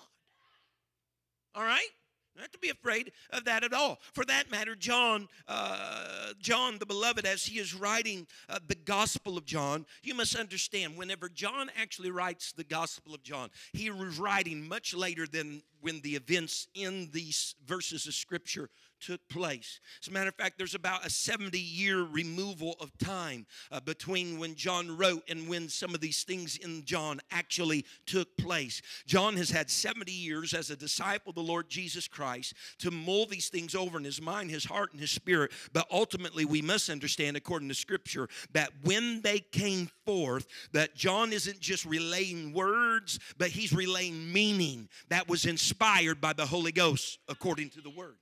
All 1.54 1.62
right? 1.62 1.88
Not 2.36 2.52
to 2.52 2.58
be 2.58 2.68
afraid 2.70 3.12
of 3.30 3.44
that 3.44 3.64
at 3.64 3.72
all. 3.72 3.98
For 4.12 4.24
that 4.24 4.50
matter, 4.50 4.76
John, 4.76 5.28
uh, 5.48 6.32
John 6.40 6.78
the 6.78 6.86
beloved, 6.86 7.26
as 7.26 7.44
he 7.44 7.58
is 7.58 7.74
writing 7.74 8.26
uh, 8.48 8.60
the 8.66 8.76
Gospel 8.76 9.36
of 9.36 9.44
John, 9.44 9.86
you 10.02 10.14
must 10.14 10.36
understand. 10.36 10.96
Whenever 10.96 11.28
John 11.28 11.70
actually 11.76 12.10
writes 12.10 12.52
the 12.52 12.64
Gospel 12.64 13.14
of 13.14 13.22
John, 13.22 13.50
he 13.72 13.90
was 13.90 14.18
writing 14.18 14.68
much 14.68 14.94
later 14.94 15.26
than 15.26 15.62
when 15.80 16.00
the 16.00 16.16
events 16.16 16.68
in 16.74 17.10
these 17.12 17.54
verses 17.66 18.06
of 18.06 18.14
Scripture 18.14 18.70
took 19.00 19.26
place. 19.28 19.80
As 20.02 20.08
a 20.08 20.10
matter 20.10 20.28
of 20.28 20.34
fact, 20.34 20.58
there's 20.58 20.74
about 20.74 21.04
a 21.04 21.10
70 21.10 21.58
year 21.58 22.02
removal 22.02 22.76
of 22.80 22.96
time 22.98 23.46
uh, 23.70 23.80
between 23.80 24.38
when 24.38 24.54
John 24.54 24.96
wrote 24.96 25.22
and 25.28 25.48
when 25.48 25.68
some 25.68 25.94
of 25.94 26.00
these 26.00 26.24
things 26.24 26.56
in 26.56 26.84
John 26.84 27.20
actually 27.30 27.84
took 28.06 28.36
place. 28.36 28.82
John 29.06 29.36
has 29.36 29.50
had 29.50 29.70
70 29.70 30.10
years 30.12 30.54
as 30.54 30.70
a 30.70 30.76
disciple 30.76 31.30
of 31.30 31.36
the 31.36 31.42
Lord 31.42 31.68
Jesus 31.68 32.08
Christ 32.08 32.54
to 32.78 32.90
mull 32.90 33.26
these 33.26 33.48
things 33.48 33.74
over 33.74 33.98
in 33.98 34.04
his 34.04 34.20
mind, 34.20 34.50
his 34.50 34.64
heart, 34.64 34.92
and 34.92 35.00
his 35.00 35.10
spirit. 35.10 35.52
But 35.72 35.86
ultimately, 35.90 36.44
we 36.44 36.62
must 36.62 36.90
understand, 36.90 37.36
according 37.36 37.68
to 37.68 37.74
Scripture, 37.74 38.28
that 38.52 38.70
when 38.82 39.22
they 39.22 39.40
came 39.40 39.90
forth, 40.04 40.46
that 40.72 40.94
John 40.94 41.32
isn't 41.32 41.60
just 41.60 41.84
relaying 41.84 42.52
words, 42.52 43.18
but 43.36 43.48
he's 43.48 43.72
relaying 43.72 44.32
meaning 44.32 44.88
that 45.08 45.28
was 45.28 45.46
inspired 45.46 46.20
by 46.20 46.32
the 46.32 46.46
Holy 46.46 46.72
Ghost, 46.72 47.18
according 47.28 47.70
to 47.70 47.80
the 47.80 47.90
Word 47.90 48.16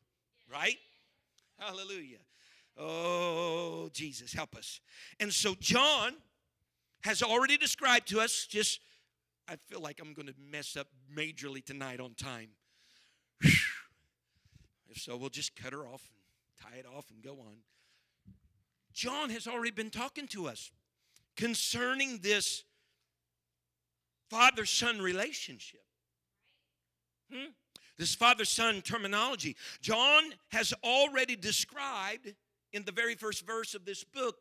right? 0.51 0.77
Hallelujah. 1.59 2.19
Oh, 2.79 3.89
Jesus, 3.93 4.33
help 4.33 4.55
us. 4.55 4.81
And 5.19 5.33
so 5.33 5.55
John 5.59 6.13
has 7.03 7.23
already 7.23 7.57
described 7.57 8.09
to 8.09 8.21
us, 8.21 8.47
just, 8.49 8.81
I 9.49 9.57
feel 9.69 9.81
like 9.81 10.01
I'm 10.01 10.13
going 10.13 10.29
to 10.29 10.35
mess 10.51 10.77
up 10.77 10.89
majorly 11.15 11.65
tonight 11.65 12.01
on 12.01 12.15
time. 12.15 12.51
If 14.89 14.99
so, 15.03 15.17
we'll 15.17 15.31
just 15.31 15.55
cut 15.57 15.73
her 15.73 15.87
off 15.87 16.09
and 16.09 16.71
tie 16.73 16.79
it 16.79 16.87
off 16.87 17.11
and 17.11 17.23
go 17.23 17.41
on. 17.41 17.57
John 18.93 19.31
has 19.31 19.47
already 19.47 19.71
been 19.71 19.91
talking 19.91 20.27
to 20.29 20.49
us 20.49 20.71
concerning 21.37 22.21
this 22.23 22.65
father 24.31 24.65
son 24.65 25.01
relationship. 25.01 25.85
Hmm? 27.33 27.51
This 27.99 28.15
father 28.15 28.45
son 28.45 28.83
terminology. 28.83 29.57
John 29.81 30.23
has 30.49 30.75
already 30.85 31.37
described 31.37 32.35
in 32.73 32.85
the 32.85 32.93
very 32.93 33.15
first 33.15 33.47
verse 33.47 33.75
of 33.75 33.85
this 33.85 34.05
book 34.05 34.37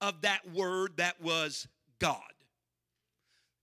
of 0.00 0.22
that 0.22 0.48
word 0.52 0.96
that 0.96 1.20
was 1.20 1.66
God. 1.98 2.20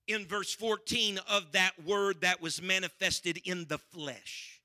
In 0.07 0.25
verse 0.25 0.53
14 0.53 1.19
of 1.29 1.51
that 1.53 1.73
word 1.85 2.21
that 2.21 2.41
was 2.41 2.61
manifested 2.61 3.39
in 3.45 3.65
the 3.67 3.77
flesh. 3.77 4.61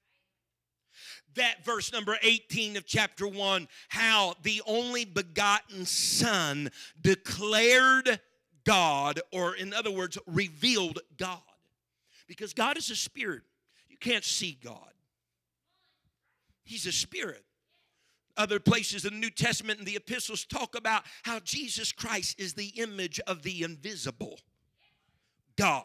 That 1.35 1.65
verse 1.65 1.93
number 1.93 2.19
18 2.23 2.77
of 2.77 2.87
chapter 2.87 3.27
1, 3.27 3.67
how 3.89 4.35
the 4.43 4.61
only 4.67 5.05
begotten 5.05 5.87
Son 5.87 6.71
declared 7.01 8.21
God, 8.65 9.21
or 9.33 9.57
in 9.57 9.73
other 9.73 9.91
words, 9.91 10.19
revealed 10.27 11.01
God. 11.17 11.41
Because 12.29 12.53
God 12.53 12.77
is 12.77 12.91
a 12.91 12.97
spirit 12.97 13.43
can't 14.03 14.25
see 14.25 14.59
God. 14.63 14.93
He's 16.65 16.87
a 16.87 16.93
spirit. 16.93 17.45
Other 18.37 18.59
places 18.59 19.05
in 19.05 19.15
the 19.15 19.21
New 19.21 19.31
Testament 19.31 19.79
and 19.79 19.87
the 19.87 19.97
epistles 19.97 20.45
talk 20.45 20.75
about 20.75 21.05
how 21.23 21.39
Jesus 21.41 21.93
Christ 21.93 22.41
is 22.41 22.55
the 22.55 22.73
image 22.77 23.21
of 23.27 23.43
the 23.43 23.63
invisible 23.63 24.39
God. 25.57 25.85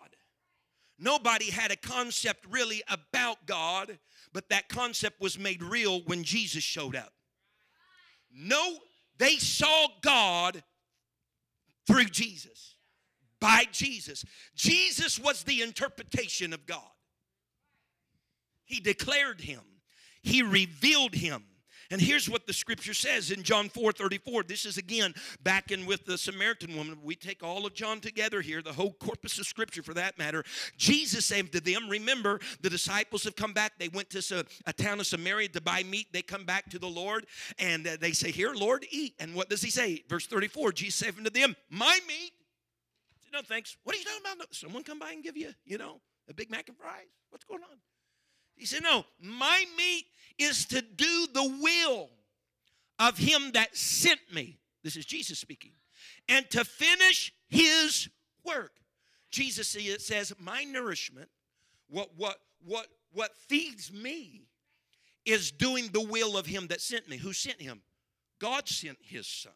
Nobody 0.98 1.52
had 1.52 1.72
a 1.72 1.76
concept 1.76 2.46
really 2.50 2.82
about 2.90 3.46
God, 3.46 4.00
but 4.34 4.50
that 4.50 4.70
concept 4.70 5.22
was 5.22 5.38
made 5.38 5.62
real 5.62 6.02
when 6.02 6.24
Jesus 6.24 6.64
showed 6.64 6.96
up. 6.96 7.14
No, 8.34 8.78
they 9.18 9.36
saw 9.36 9.88
God 10.02 10.64
through 11.86 12.06
Jesus. 12.06 12.76
by 13.40 13.66
Jesus. 13.72 14.26
Jesus 14.56 15.20
was 15.20 15.44
the 15.44 15.62
interpretation 15.62 16.54
of 16.54 16.66
God. 16.66 16.82
He 18.68 18.80
declared 18.80 19.42
him, 19.42 19.62
he 20.22 20.44
revealed 20.44 21.16
him. 21.16 21.44
And 21.90 22.02
here's 22.02 22.30
what 22.30 22.46
the 22.46 22.52
scripture 22.54 22.94
says 22.94 23.32
in 23.32 23.44
John 23.44 23.70
4 23.70 23.94
34. 23.94 24.44
This 24.44 24.66
is 24.66 24.78
again 24.78 25.14
back 25.42 25.72
in 25.72 25.86
with 25.86 26.06
the 26.06 26.18
Samaritan 26.18 26.76
woman. 26.76 26.98
We 27.02 27.16
take 27.16 27.44
all 27.44 27.66
of 27.66 27.74
John 27.74 28.02
together 28.02 28.42
here, 28.42 28.62
the 28.62 28.74
whole 28.74 28.92
corpus 28.92 29.40
of 29.40 29.46
scripture 29.46 29.82
for 29.82 29.94
that 29.94 30.18
matter. 30.18 30.44
Jesus 30.76 31.26
said 31.26 31.52
to 31.54 31.62
them, 31.62 31.88
Remember, 31.90 32.42
the 32.62 32.70
disciples 32.70 33.24
have 33.24 33.38
come 33.38 33.54
back. 33.54 33.80
They 33.80 33.88
went 33.88 34.10
to 34.10 34.46
a, 34.66 34.74
town 34.74 35.00
of 35.00 35.08
Samaria 35.08 35.48
to 35.50 35.62
buy 35.62 35.84
meat. 35.84 36.08
They 36.12 36.22
come 36.22 36.44
back 36.44 36.70
to 36.72 36.80
the 36.80 36.88
Lord 36.88 37.26
and 37.58 37.88
uh, 37.88 37.98
they 38.02 38.12
say, 38.12 38.32
Here, 38.32 38.54
Lord, 38.54 38.86
eat. 38.92 39.14
And 39.20 39.34
what 39.34 39.50
does 39.50 39.62
he 39.62 39.70
say? 39.70 40.04
Verse 40.10 40.28
34 40.28 40.74
Jesus 40.74 40.96
said 40.96 41.14
unto 41.18 41.30
them, 41.30 41.56
My 41.70 42.00
meat. 42.06 42.34
Said, 43.24 43.32
no, 43.32 43.42
thanks. 43.42 43.78
What 43.84 43.96
are 43.96 44.00
you 44.00 44.06
talking 44.06 44.22
about? 44.36 44.54
Someone 44.54 44.84
come 44.84 45.00
by 45.00 45.12
and 45.12 45.24
give 45.24 45.38
you, 45.38 45.52
you 45.64 45.78
know, 45.78 46.02
a 46.30 46.34
Big 46.34 46.52
Mac 46.52 46.68
and 46.68 46.78
fries? 46.78 47.08
What's 47.30 47.46
going 47.46 47.64
on? 47.64 47.78
He 48.58 48.66
said, 48.66 48.84
No, 48.84 49.06
my 49.22 49.66
meat 49.78 50.06
is 50.38 50.66
to 50.68 50.82
do 50.82 51.28
the 51.34 51.58
will 51.62 52.10
of 53.00 53.18
him 53.18 53.52
that 53.54 53.76
sent 53.76 54.20
me. 54.34 54.58
This 54.84 54.96
is 54.96 55.06
Jesus 55.06 55.40
speaking. 55.40 55.72
And 56.28 56.50
to 56.52 56.66
finish 56.66 57.34
his 57.48 58.10
work. 58.44 58.72
Jesus 59.30 59.76
says, 60.00 60.34
My 60.40 60.64
nourishment, 60.64 61.30
what, 61.90 62.10
what, 62.18 62.38
what, 62.66 62.88
what 63.14 63.36
feeds 63.48 63.92
me, 63.92 64.44
is 65.26 65.52
doing 65.52 65.90
the 65.92 66.02
will 66.02 66.38
of 66.38 66.46
him 66.46 66.68
that 66.68 66.82
sent 66.82 67.10
me. 67.10 67.18
Who 67.18 67.34
sent 67.34 67.62
him? 67.62 67.82
God 68.40 68.68
sent 68.68 68.98
his 69.02 69.28
son. 69.28 69.52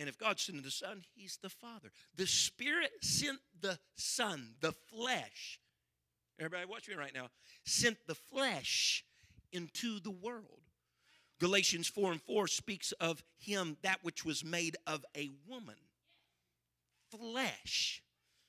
And 0.00 0.08
if 0.08 0.16
God 0.16 0.40
sent 0.40 0.64
the 0.64 0.70
Son, 0.70 1.02
He's 1.14 1.38
the 1.42 1.50
Father. 1.50 1.90
The 2.16 2.26
Spirit 2.26 2.90
sent 3.02 3.38
the 3.60 3.78
Son, 3.96 4.54
the 4.62 4.72
flesh, 4.72 5.60
Everybody 6.40 6.64
watch 6.64 6.88
me 6.88 6.94
right 6.94 7.14
now. 7.14 7.28
Sent 7.66 7.98
the 8.06 8.14
flesh 8.14 9.04
into 9.52 10.00
the 10.00 10.10
world. 10.10 10.62
Galatians 11.38 11.86
4 11.86 12.12
and 12.12 12.22
4 12.22 12.48
speaks 12.48 12.92
of 12.92 13.22
him, 13.38 13.76
that 13.82 13.98
which 14.02 14.24
was 14.24 14.42
made 14.42 14.76
of 14.86 15.04
a 15.14 15.30
woman. 15.46 15.76
Flesh. 17.10 18.02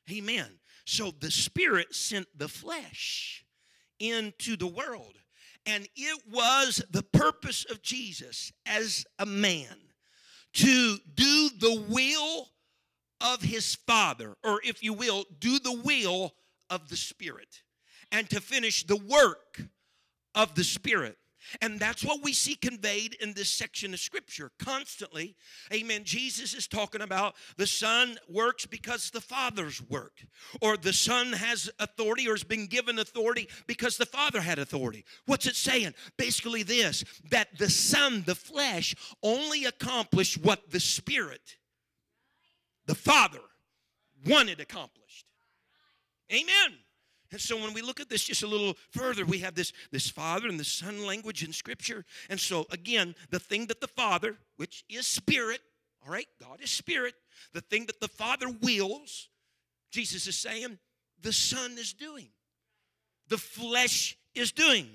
Amen. 0.10 0.48
So 0.86 1.12
the 1.12 1.32
Spirit 1.32 1.94
sent 1.94 2.28
the 2.38 2.48
flesh 2.48 3.44
into 4.00 4.56
the 4.56 4.68
world. 4.68 5.16
And 5.66 5.88
it 5.96 6.22
was 6.32 6.82
the 6.92 7.04
purpose 7.04 7.66
of 7.70 7.82
Jesus 7.82 8.54
as 8.66 9.06
a 9.20 9.26
man 9.26 9.76
to 10.54 10.98
do 11.14 11.50
the 11.60 11.86
will 11.90 12.48
of 13.20 13.42
his 13.42 13.76
Father, 13.76 14.36
or 14.44 14.62
if 14.64 14.82
you 14.82 14.94
will, 14.94 15.26
do 15.40 15.60
the 15.60 15.80
will 15.84 16.34
of 16.70 16.90
the 16.90 16.98
Spirit 16.98 17.62
and 18.12 18.30
to 18.30 18.42
finish 18.42 18.84
the 18.86 18.98
work 18.98 19.62
of 20.36 20.56
the 20.56 20.64
Spirit. 20.64 21.18
And 21.62 21.80
that's 21.80 22.06
what 22.06 22.24
we 22.24 22.34
see 22.34 22.56
conveyed 22.56 23.16
in 23.16 23.34
this 23.34 23.50
section 23.50 23.94
of 23.94 24.00
scripture 24.00 24.52
constantly. 24.60 25.36
Amen. 25.74 26.04
Jesus 26.04 26.54
is 26.54 26.68
talking 26.68 27.02
about 27.02 27.36
the 27.58 27.68
Son 27.68 28.18
works 28.30 28.66
because 28.66 29.10
the 29.10 29.22
Father's 29.22 29.82
worked, 29.82 30.26
or 30.62 30.78
the 30.78 30.94
Son 30.94 31.34
has 31.34 31.70
authority 31.80 32.28
or 32.28 32.34
has 32.34 32.44
been 32.44 32.68
given 32.68 33.00
authority 33.00 33.50
because 33.68 33.98
the 33.98 34.06
Father 34.06 34.40
had 34.40 34.60
authority. 34.60 35.04
What's 35.26 35.48
it 35.48 35.56
saying? 35.56 35.94
Basically, 36.18 36.64
this 36.64 37.04
that 37.32 37.58
the 37.58 37.70
Son, 37.70 38.24
the 38.26 38.36
flesh, 38.36 38.96
only 39.24 39.66
accomplished 39.66 40.38
what 40.44 40.70
the 40.70 40.80
Spirit, 40.80 41.58
the 42.86 42.96
Father, 42.96 43.42
wanted 44.28 44.60
accomplished. 44.60 45.26
Amen. 46.32 46.78
And 47.32 47.40
so 47.40 47.56
when 47.58 47.74
we 47.74 47.82
look 47.82 48.00
at 48.00 48.10
this 48.10 48.24
just 48.24 48.44
a 48.44 48.48
little 48.48 48.76
further, 48.92 49.26
we 49.26 49.40
have 49.40 49.56
this, 49.56 49.72
this 49.92 50.10
Father 50.10 50.48
and 50.50 50.60
the 50.60 50.66
Son 50.66 51.06
language 51.06 51.44
in 51.44 51.54
Scripture. 51.54 52.06
And 52.30 52.40
so 52.40 52.66
again, 52.72 53.16
the 53.30 53.40
thing 53.40 53.68
that 53.68 53.80
the 53.80 53.88
Father, 53.88 54.38
which 54.58 54.84
is 54.90 55.08
Spirit, 55.08 55.62
all 56.06 56.12
right, 56.12 56.28
God 56.42 56.60
is 56.62 56.70
Spirit, 56.70 57.14
the 57.54 57.62
thing 57.62 57.86
that 57.86 58.02
the 58.02 58.08
Father 58.08 58.48
wills, 58.50 59.30
Jesus 59.92 60.28
is 60.28 60.36
saying, 60.36 60.78
the 61.22 61.32
Son 61.32 61.78
is 61.78 61.94
doing. 61.94 62.30
The 63.30 63.38
flesh 63.38 64.18
is 64.36 64.52
doing. 64.52 64.88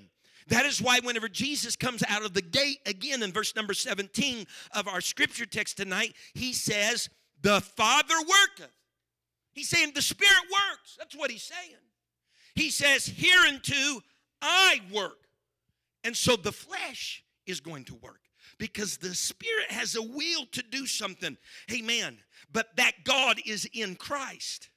That 0.49 0.65
is 0.65 0.81
why, 0.81 0.99
whenever 1.03 1.27
Jesus 1.27 1.75
comes 1.75 2.03
out 2.07 2.23
of 2.23 2.33
the 2.33 2.41
gate, 2.41 2.79
again 2.85 3.23
in 3.23 3.31
verse 3.31 3.55
number 3.55 3.73
17 3.73 4.45
of 4.73 4.87
our 4.87 5.01
scripture 5.01 5.45
text 5.45 5.77
tonight, 5.77 6.13
he 6.33 6.53
says, 6.53 7.09
The 7.41 7.61
Father 7.61 8.15
worketh. 8.15 8.71
He's 9.53 9.69
saying 9.69 9.91
the 9.95 10.01
Spirit 10.01 10.43
works. 10.43 10.95
That's 10.97 11.15
what 11.15 11.31
he's 11.31 11.43
saying. 11.43 11.81
He 12.57 12.71
says, 12.71 13.05
Hereunto 13.05 14.01
I 14.41 14.81
work. 14.91 15.27
And 16.03 16.17
so 16.17 16.35
the 16.35 16.51
flesh 16.51 17.23
is 17.45 17.59
going 17.59 17.85
to 17.85 17.95
work 17.95 18.21
because 18.57 18.97
the 18.97 19.13
spirit 19.13 19.69
has 19.69 19.95
a 19.95 20.01
will 20.01 20.45
to 20.53 20.63
do 20.63 20.87
something. 20.87 21.37
Amen. 21.71 22.17
But 22.51 22.75
that 22.77 23.03
God 23.03 23.39
is 23.45 23.69
in 23.73 23.95
Christ, 23.95 24.69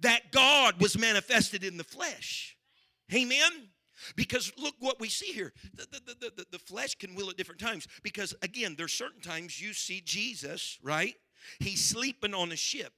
that 0.00 0.30
God 0.30 0.80
was 0.80 0.96
manifested 0.96 1.64
in 1.64 1.76
the 1.76 1.84
flesh. 1.84 2.56
Amen. 3.12 3.68
Because 4.14 4.52
look 4.56 4.74
what 4.78 5.00
we 5.00 5.08
see 5.08 5.32
here. 5.32 5.52
The, 5.74 5.86
the, 5.90 6.30
the, 6.36 6.46
the, 6.52 6.58
flesh 6.58 6.94
can 6.94 7.16
will 7.16 7.30
at 7.30 7.36
different 7.36 7.60
times. 7.60 7.88
Because 8.04 8.32
again, 8.42 8.76
there's 8.78 8.92
certain 8.92 9.20
times 9.20 9.60
you 9.60 9.72
see 9.72 10.00
Jesus, 10.04 10.78
right? 10.84 11.14
He's 11.58 11.84
sleeping 11.84 12.32
on 12.32 12.52
a 12.52 12.56
ship. 12.56 12.92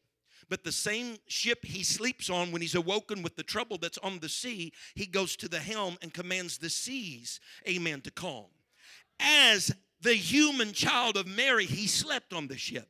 But 0.50 0.64
the 0.64 0.72
same 0.72 1.16
ship 1.28 1.64
he 1.64 1.84
sleeps 1.84 2.28
on, 2.28 2.50
when 2.50 2.60
he's 2.60 2.74
awoken 2.74 3.22
with 3.22 3.36
the 3.36 3.44
trouble 3.44 3.78
that's 3.78 3.98
on 3.98 4.18
the 4.18 4.28
sea, 4.28 4.72
he 4.96 5.06
goes 5.06 5.36
to 5.36 5.48
the 5.48 5.60
helm 5.60 5.96
and 6.02 6.12
commands 6.12 6.58
the 6.58 6.68
seas, 6.68 7.38
amen, 7.68 8.00
to 8.02 8.10
calm. 8.10 8.46
As 9.20 9.70
the 10.02 10.14
human 10.14 10.72
child 10.72 11.16
of 11.16 11.28
Mary, 11.28 11.66
he 11.66 11.86
slept 11.86 12.32
on 12.32 12.48
the 12.48 12.58
ship. 12.58 12.88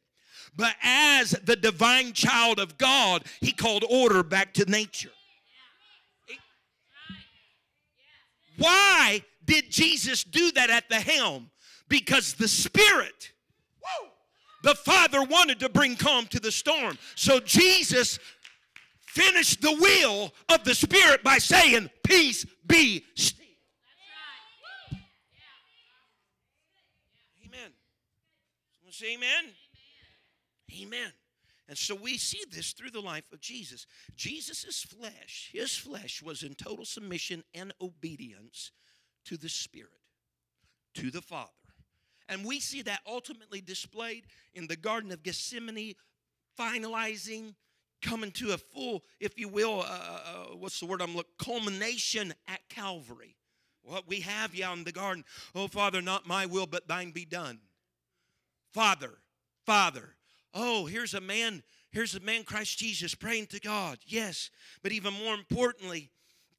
But 0.56 0.74
as 0.82 1.32
the 1.32 1.54
divine 1.54 2.14
child 2.14 2.58
of 2.58 2.78
God, 2.78 3.24
he 3.40 3.52
called 3.52 3.84
order 3.88 4.22
back 4.22 4.54
to 4.54 4.64
nature. 4.64 5.10
Why 8.56 9.22
did 9.44 9.70
Jesus 9.70 10.24
do 10.24 10.50
that 10.52 10.70
at 10.70 10.88
the 10.88 11.00
helm? 11.00 11.50
Because 11.88 12.34
the 12.34 12.48
Spirit 12.48 13.32
the 14.62 14.74
Father 14.74 15.22
wanted 15.22 15.60
to 15.60 15.68
bring 15.68 15.96
calm 15.96 16.26
to 16.26 16.40
the 16.40 16.52
storm. 16.52 16.98
So 17.14 17.40
Jesus 17.40 18.18
finished 19.06 19.60
the 19.60 19.72
will 19.72 20.32
of 20.48 20.64
the 20.64 20.74
Spirit 20.74 21.22
by 21.22 21.38
saying, 21.38 21.90
Peace 22.04 22.46
be 22.66 23.04
still. 23.14 23.46
Amen. 27.44 27.70
Someone 28.78 28.92
say 28.92 29.14
amen? 29.14 29.52
Amen. 30.82 31.12
And 31.68 31.78
so 31.78 31.94
we 31.94 32.16
see 32.16 32.40
this 32.50 32.72
through 32.72 32.90
the 32.90 33.00
life 33.00 33.24
of 33.32 33.40
Jesus. 33.40 33.86
Jesus' 34.16 34.82
flesh, 34.82 35.50
his 35.52 35.76
flesh 35.76 36.20
was 36.20 36.42
in 36.42 36.54
total 36.54 36.84
submission 36.84 37.44
and 37.54 37.72
obedience 37.80 38.72
to 39.24 39.36
the 39.36 39.48
Spirit, 39.48 39.90
to 40.94 41.12
the 41.12 41.22
Father. 41.22 41.50
And 42.30 42.44
we 42.44 42.60
see 42.60 42.80
that 42.82 43.00
ultimately 43.06 43.60
displayed 43.60 44.24
in 44.54 44.68
the 44.68 44.76
Garden 44.76 45.10
of 45.10 45.24
Gethsemane, 45.24 45.94
finalizing, 46.58 47.54
coming 48.00 48.30
to 48.32 48.52
a 48.52 48.58
full, 48.58 49.02
if 49.18 49.38
you 49.38 49.48
will, 49.48 49.80
uh, 49.80 49.84
uh, 49.84 50.20
uh 50.24 50.56
what's 50.56 50.78
the 50.78 50.86
word 50.86 51.02
I'm 51.02 51.16
looking, 51.16 51.32
culmination 51.38 52.32
at 52.48 52.60
Calvary. 52.68 53.36
What 53.82 54.06
we 54.06 54.20
have 54.20 54.54
yeah 54.54 54.72
in 54.72 54.84
the 54.84 54.92
garden, 54.92 55.24
oh 55.54 55.66
Father, 55.66 56.00
not 56.00 56.26
my 56.26 56.46
will, 56.46 56.66
but 56.66 56.86
thine 56.86 57.10
be 57.10 57.24
done. 57.24 57.58
Father, 58.72 59.18
Father. 59.66 60.14
Oh, 60.54 60.86
here's 60.86 61.14
a 61.14 61.20
man, 61.20 61.62
here's 61.90 62.14
a 62.14 62.20
man, 62.20 62.44
Christ 62.44 62.78
Jesus, 62.78 63.14
praying 63.14 63.46
to 63.46 63.60
God. 63.60 63.98
Yes, 64.06 64.50
but 64.82 64.92
even 64.92 65.14
more 65.14 65.34
importantly, 65.34 66.10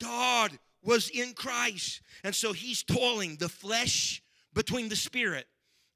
God 0.02 0.58
was 0.84 1.10
in 1.10 1.34
Christ. 1.34 2.02
And 2.24 2.34
so 2.34 2.54
he's 2.54 2.84
toiling 2.84 3.38
the 3.38 3.50
flesh 3.50 4.22
between 4.54 4.90
the 4.90 4.96
spirit 4.96 5.48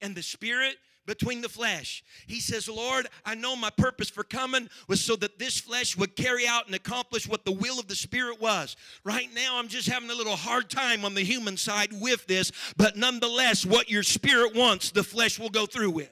and 0.05 0.15
the 0.15 0.21
spirit 0.21 0.77
between 1.07 1.41
the 1.41 1.49
flesh. 1.49 2.03
He 2.27 2.39
says, 2.39 2.69
Lord, 2.69 3.07
I 3.25 3.35
know 3.35 3.55
my 3.55 3.69
purpose 3.69 4.09
for 4.09 4.23
coming 4.23 4.69
was 4.87 5.01
so 5.01 5.15
that 5.17 5.39
this 5.39 5.59
flesh 5.59 5.97
would 5.97 6.15
carry 6.15 6.47
out 6.47 6.67
and 6.67 6.75
accomplish 6.75 7.27
what 7.27 7.43
the 7.43 7.51
will 7.51 7.79
of 7.79 7.87
the 7.87 7.95
Spirit 7.95 8.39
was. 8.39 8.75
Right 9.03 9.29
now, 9.33 9.57
I'm 9.57 9.67
just 9.67 9.87
having 9.87 10.09
a 10.09 10.15
little 10.15 10.35
hard 10.35 10.69
time 10.69 11.05
on 11.05 11.13
the 11.13 11.23
human 11.23 11.57
side 11.57 11.89
with 11.99 12.25
this, 12.27 12.51
but 12.77 12.95
nonetheless, 12.95 13.65
what 13.65 13.89
your 13.89 14.03
spirit 14.03 14.55
wants, 14.55 14.91
the 14.91 15.03
flesh 15.03 15.39
will 15.39 15.49
go 15.49 15.65
through 15.65 15.91
with. 15.91 16.11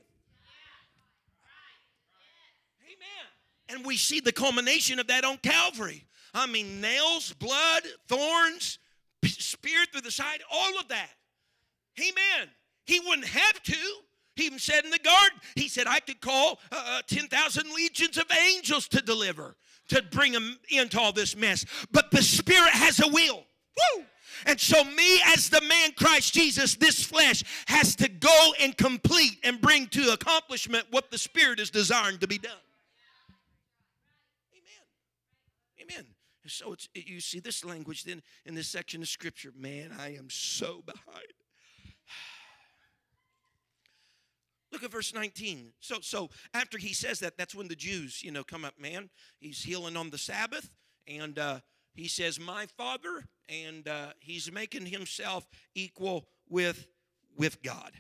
Amen. 2.85 3.77
And 3.77 3.85
we 3.85 3.97
see 3.97 4.19
the 4.19 4.31
culmination 4.31 4.99
of 4.99 5.07
that 5.07 5.23
on 5.23 5.37
Calvary. 5.37 6.05
I 6.33 6.47
mean, 6.47 6.81
nails, 6.81 7.33
blood, 7.33 7.83
thorns, 8.07 8.79
spear 9.23 9.85
through 9.91 10.01
the 10.01 10.11
side, 10.11 10.41
all 10.51 10.79
of 10.79 10.87
that. 10.87 11.09
Amen. 11.99 12.49
He 12.85 12.99
wouldn't 12.99 13.27
have 13.27 13.63
to 13.63 13.77
He 14.35 14.45
even 14.45 14.59
said 14.59 14.83
in 14.83 14.91
the 14.91 14.99
garden, 14.99 15.39
he 15.55 15.67
said, 15.67 15.87
I 15.87 15.99
could 15.99 16.21
call 16.21 16.59
uh, 16.71 16.99
uh 16.99 17.01
10,000 17.07 17.71
legions 17.75 18.17
of 18.17 18.25
angels 18.31 18.87
to 18.89 19.01
deliver, 19.01 19.55
to 19.89 20.01
bring 20.01 20.31
them 20.31 20.57
into 20.69 20.99
all 20.99 21.13
this 21.13 21.35
mess. 21.35 21.65
But 21.91 22.11
the 22.11 22.23
Spirit 22.23 22.71
has 22.71 22.99
a 22.99 23.07
will. 23.07 23.37
Woo! 23.37 24.05
And 24.45 24.59
so, 24.59 24.83
me 24.83 25.21
as 25.27 25.49
the 25.49 25.61
man 25.61 25.91
Christ 25.95 26.33
Jesus, 26.33 26.75
this 26.75 27.03
flesh 27.03 27.43
has 27.67 27.95
to 27.97 28.09
go 28.09 28.53
and 28.59 28.75
complete 28.75 29.37
and 29.43 29.61
bring 29.61 29.87
to 29.87 30.11
accomplishment 30.11 30.85
what 30.91 31.11
the 31.11 31.17
Spirit 31.17 31.59
is 31.59 31.69
desiring 31.69 32.17
to 32.19 32.27
be 32.27 32.37
done. 32.37 32.51
Amen. 34.51 35.91
Amen. 35.91 36.05
So 36.45 36.73
it's 36.73 36.89
you 36.93 37.21
see 37.21 37.39
this 37.39 37.63
language 37.63 38.03
then 38.03 38.21
in 38.45 38.53
this 38.53 38.67
section 38.67 39.01
of 39.01 39.07
Scripture. 39.07 39.53
Man, 39.57 39.91
I 39.97 40.15
am 40.15 40.29
so 40.29 40.83
behind. 40.85 41.27
Look 44.73 44.83
at 44.83 44.91
verse 44.91 45.13
19. 45.13 45.71
So, 45.79 45.97
so 46.01 46.31
after 46.55 46.79
he 46.79 46.93
says 46.93 47.19
that, 47.19 47.37
that's 47.37 47.53
when 47.53 47.67
the 47.67 47.75
Jews, 47.75 48.23
you 48.23 48.31
know, 48.31 48.43
come 48.43 48.65
up. 48.65 48.73
Man, 48.79 49.11
he's 49.39 49.61
healing 49.61 49.95
on 49.95 50.09
the 50.09 50.17
Sabbath, 50.17 50.71
and 51.07 51.37
uh, 51.37 51.59
he 51.93 52.07
says, 52.07 52.39
"My 52.39 52.65
Father," 52.65 53.23
and 53.47 53.87
uh, 53.87 54.13
he's 54.19 54.51
making 54.51 54.87
himself 54.87 55.47
equal 55.75 56.25
with 56.49 56.87
with 57.37 57.61
God. 57.61 57.91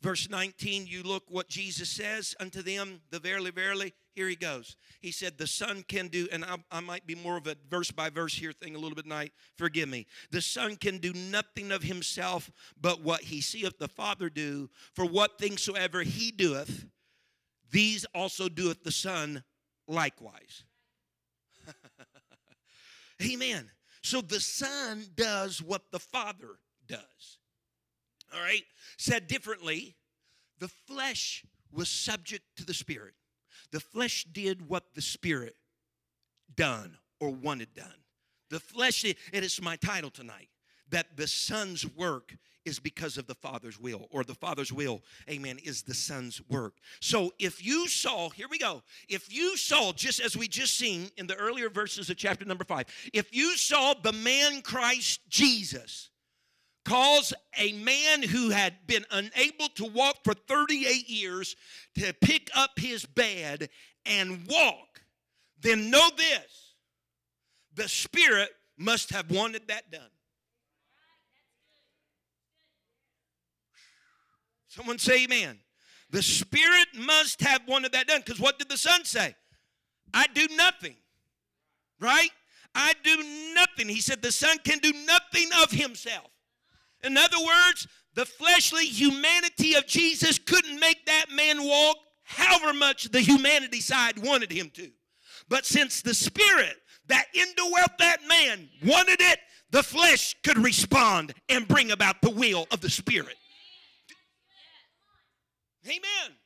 Verse 0.00 0.28
19, 0.28 0.86
you 0.86 1.02
look 1.04 1.24
what 1.28 1.48
Jesus 1.48 1.88
says 1.88 2.34
unto 2.40 2.62
them, 2.62 3.00
the 3.10 3.20
verily, 3.20 3.52
verily. 3.52 3.94
Here 4.14 4.28
he 4.28 4.36
goes. 4.36 4.76
He 5.00 5.10
said, 5.10 5.38
The 5.38 5.46
Son 5.46 5.84
can 5.88 6.08
do, 6.08 6.28
and 6.30 6.44
I, 6.44 6.56
I, 6.70 6.80
might 6.80 7.06
be 7.06 7.14
more 7.14 7.36
of 7.36 7.46
a 7.46 7.56
verse 7.70 7.90
by 7.90 8.10
verse 8.10 8.34
here 8.34 8.52
thing 8.52 8.74
a 8.74 8.78
little 8.78 8.94
bit 8.94 9.04
tonight. 9.04 9.32
Forgive 9.56 9.88
me. 9.88 10.06
The 10.30 10.42
Son 10.42 10.76
can 10.76 10.98
do 10.98 11.12
nothing 11.14 11.72
of 11.72 11.82
himself 11.82 12.50
but 12.80 13.02
what 13.02 13.22
he 13.22 13.40
seeth 13.40 13.78
the 13.78 13.88
Father 13.88 14.28
do. 14.28 14.68
For 14.94 15.06
what 15.06 15.38
things 15.38 15.62
soever 15.62 16.02
he 16.02 16.30
doeth, 16.30 16.84
these 17.70 18.04
also 18.14 18.48
doeth 18.48 18.84
the 18.84 18.92
Son 18.92 19.42
likewise. 19.88 20.64
Amen. 23.22 23.70
So 24.02 24.20
the 24.20 24.40
Son 24.40 25.06
does 25.14 25.62
what 25.62 25.90
the 25.90 25.98
Father 26.00 26.58
does. 26.86 27.38
All 28.34 28.42
right? 28.42 28.64
Said 28.98 29.26
differently, 29.26 29.96
the 30.58 30.68
flesh 30.68 31.44
was 31.72 31.88
subject 31.88 32.44
to 32.56 32.66
the 32.66 32.74
Spirit. 32.74 33.14
The 33.72 33.80
flesh 33.80 34.26
did 34.30 34.68
what 34.68 34.94
the 34.94 35.02
Spirit 35.02 35.56
done 36.54 36.98
or 37.20 37.30
wanted 37.30 37.74
done. 37.74 37.86
The 38.50 38.60
flesh, 38.60 39.04
it 39.04 39.16
is 39.32 39.60
my 39.62 39.76
title 39.76 40.10
tonight, 40.10 40.48
that 40.90 41.16
the 41.16 41.26
Son's 41.26 41.86
work 41.96 42.36
is 42.64 42.78
because 42.78 43.18
of 43.18 43.26
the 43.26 43.34
Father's 43.34 43.80
will, 43.80 44.06
or 44.10 44.22
the 44.22 44.34
Father's 44.34 44.72
will, 44.72 45.02
amen, 45.28 45.58
is 45.64 45.82
the 45.82 45.94
Son's 45.94 46.40
work. 46.48 46.74
So 47.00 47.32
if 47.38 47.64
you 47.64 47.88
saw, 47.88 48.28
here 48.30 48.46
we 48.48 48.58
go, 48.58 48.82
if 49.08 49.34
you 49.34 49.56
saw, 49.56 49.92
just 49.92 50.20
as 50.20 50.36
we 50.36 50.46
just 50.46 50.76
seen 50.76 51.10
in 51.16 51.26
the 51.26 51.34
earlier 51.34 51.70
verses 51.70 52.08
of 52.10 52.16
chapter 52.16 52.44
number 52.44 52.64
five, 52.64 52.86
if 53.12 53.34
you 53.34 53.56
saw 53.56 53.94
the 53.94 54.12
man 54.12 54.62
Christ 54.62 55.20
Jesus, 55.28 56.10
cause 56.84 57.32
a 57.58 57.72
man 57.72 58.22
who 58.22 58.50
had 58.50 58.86
been 58.86 59.04
unable 59.10 59.68
to 59.76 59.84
walk 59.84 60.18
for 60.24 60.34
38 60.34 61.08
years 61.08 61.56
to 61.98 62.12
pick 62.20 62.50
up 62.54 62.72
his 62.76 63.04
bed 63.04 63.68
and 64.04 64.46
walk, 64.48 65.02
then 65.60 65.90
know 65.90 66.08
this 66.16 66.74
the 67.74 67.88
Spirit 67.88 68.50
must 68.76 69.10
have 69.10 69.30
wanted 69.30 69.68
that 69.68 69.90
done. 69.90 70.10
Someone 74.68 74.98
say 74.98 75.24
amen. 75.24 75.58
The 76.10 76.22
Spirit 76.22 76.88
must 76.96 77.40
have 77.42 77.62
wanted 77.68 77.92
that 77.92 78.06
done 78.06 78.22
because 78.24 78.40
what 78.40 78.58
did 78.58 78.68
the 78.68 78.76
Son 78.76 79.04
say? 79.04 79.34
I 80.12 80.26
do 80.34 80.46
nothing. 80.56 80.96
Right? 82.00 82.30
I 82.74 82.94
do 83.02 83.54
nothing. 83.54 83.88
He 83.88 84.00
said 84.00 84.22
the 84.22 84.32
Son 84.32 84.56
can 84.64 84.78
do 84.78 84.92
nothing 85.06 85.48
of 85.62 85.70
himself. 85.70 86.31
In 87.02 87.16
other 87.16 87.38
words, 87.38 87.86
the 88.14 88.26
fleshly 88.26 88.84
humanity 88.86 89.74
of 89.74 89.86
Jesus 89.86 90.38
couldn't 90.38 90.78
make 90.78 91.04
that 91.06 91.26
man 91.34 91.62
walk 91.62 91.96
however 92.24 92.72
much 92.72 93.04
the 93.10 93.20
humanity 93.20 93.80
side 93.80 94.22
wanted 94.22 94.52
him 94.52 94.70
to. 94.74 94.90
But 95.48 95.66
since 95.66 96.02
the 96.02 96.14
spirit 96.14 96.76
that 97.06 97.26
indwelt 97.34 97.98
that 97.98 98.18
man 98.28 98.68
wanted 98.84 99.20
it, 99.20 99.38
the 99.70 99.82
flesh 99.82 100.36
could 100.44 100.58
respond 100.58 101.34
and 101.48 101.66
bring 101.66 101.90
about 101.90 102.20
the 102.22 102.30
will 102.30 102.66
of 102.70 102.80
the 102.80 102.90
spirit. 102.90 103.36
Amen. 105.86 106.36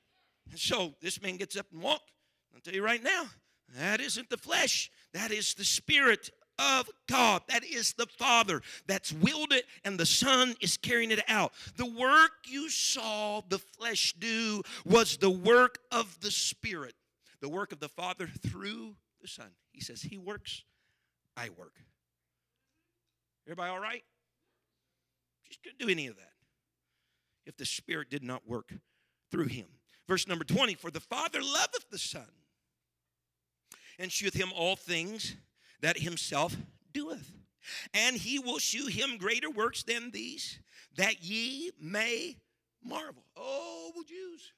And 0.50 0.58
so 0.58 0.94
this 1.02 1.20
man 1.20 1.36
gets 1.36 1.56
up 1.56 1.66
and 1.72 1.82
walks. 1.82 2.10
I'll 2.54 2.60
tell 2.60 2.74
you 2.74 2.84
right 2.84 3.02
now, 3.02 3.24
that 3.76 4.00
isn't 4.00 4.30
the 4.30 4.36
flesh, 4.36 4.90
that 5.12 5.30
is 5.30 5.54
the 5.54 5.64
spirit 5.64 6.30
of 6.58 6.88
God. 7.08 7.42
That 7.48 7.64
is 7.64 7.92
the 7.94 8.06
Father 8.06 8.62
that's 8.86 9.12
willed 9.12 9.52
it, 9.52 9.66
and 9.84 9.98
the 9.98 10.06
Son 10.06 10.54
is 10.60 10.76
carrying 10.76 11.10
it 11.10 11.22
out. 11.28 11.52
The 11.76 11.86
work 11.86 12.32
you 12.46 12.68
saw 12.68 13.42
the 13.48 13.58
flesh 13.58 14.14
do 14.18 14.62
was 14.84 15.16
the 15.16 15.30
work 15.30 15.78
of 15.90 16.20
the 16.20 16.30
Spirit, 16.30 16.94
the 17.40 17.48
work 17.48 17.72
of 17.72 17.80
the 17.80 17.88
Father 17.88 18.28
through 18.46 18.96
the 19.20 19.28
Son. 19.28 19.50
He 19.72 19.80
says, 19.80 20.02
He 20.02 20.18
works, 20.18 20.64
I 21.36 21.50
work. 21.56 21.74
Everybody 23.46 23.70
all 23.70 23.80
right? 23.80 24.02
Just 25.46 25.62
couldn't 25.62 25.78
do 25.78 25.88
any 25.88 26.08
of 26.08 26.16
that 26.16 26.32
if 27.46 27.56
the 27.56 27.64
Spirit 27.64 28.10
did 28.10 28.24
not 28.24 28.46
work 28.46 28.72
through 29.30 29.46
him. 29.46 29.66
Verse 30.08 30.26
number 30.26 30.44
20 30.44 30.74
For 30.74 30.90
the 30.90 31.00
Father 31.00 31.40
loveth 31.40 31.90
the 31.90 31.98
Son 31.98 32.26
and 33.98 34.10
sheweth 34.10 34.34
him 34.34 34.52
all 34.54 34.76
things 34.76 35.36
that 35.80 35.98
himself 35.98 36.56
doeth. 36.92 37.32
And 37.92 38.16
he 38.16 38.38
will 38.38 38.58
shew 38.58 38.86
him 38.86 39.18
greater 39.18 39.50
works 39.50 39.82
than 39.82 40.10
these, 40.10 40.60
that 40.96 41.22
ye 41.22 41.72
may 41.80 42.36
marvel. 42.82 43.24
Oh, 43.36 43.92
Jews, 44.06 44.52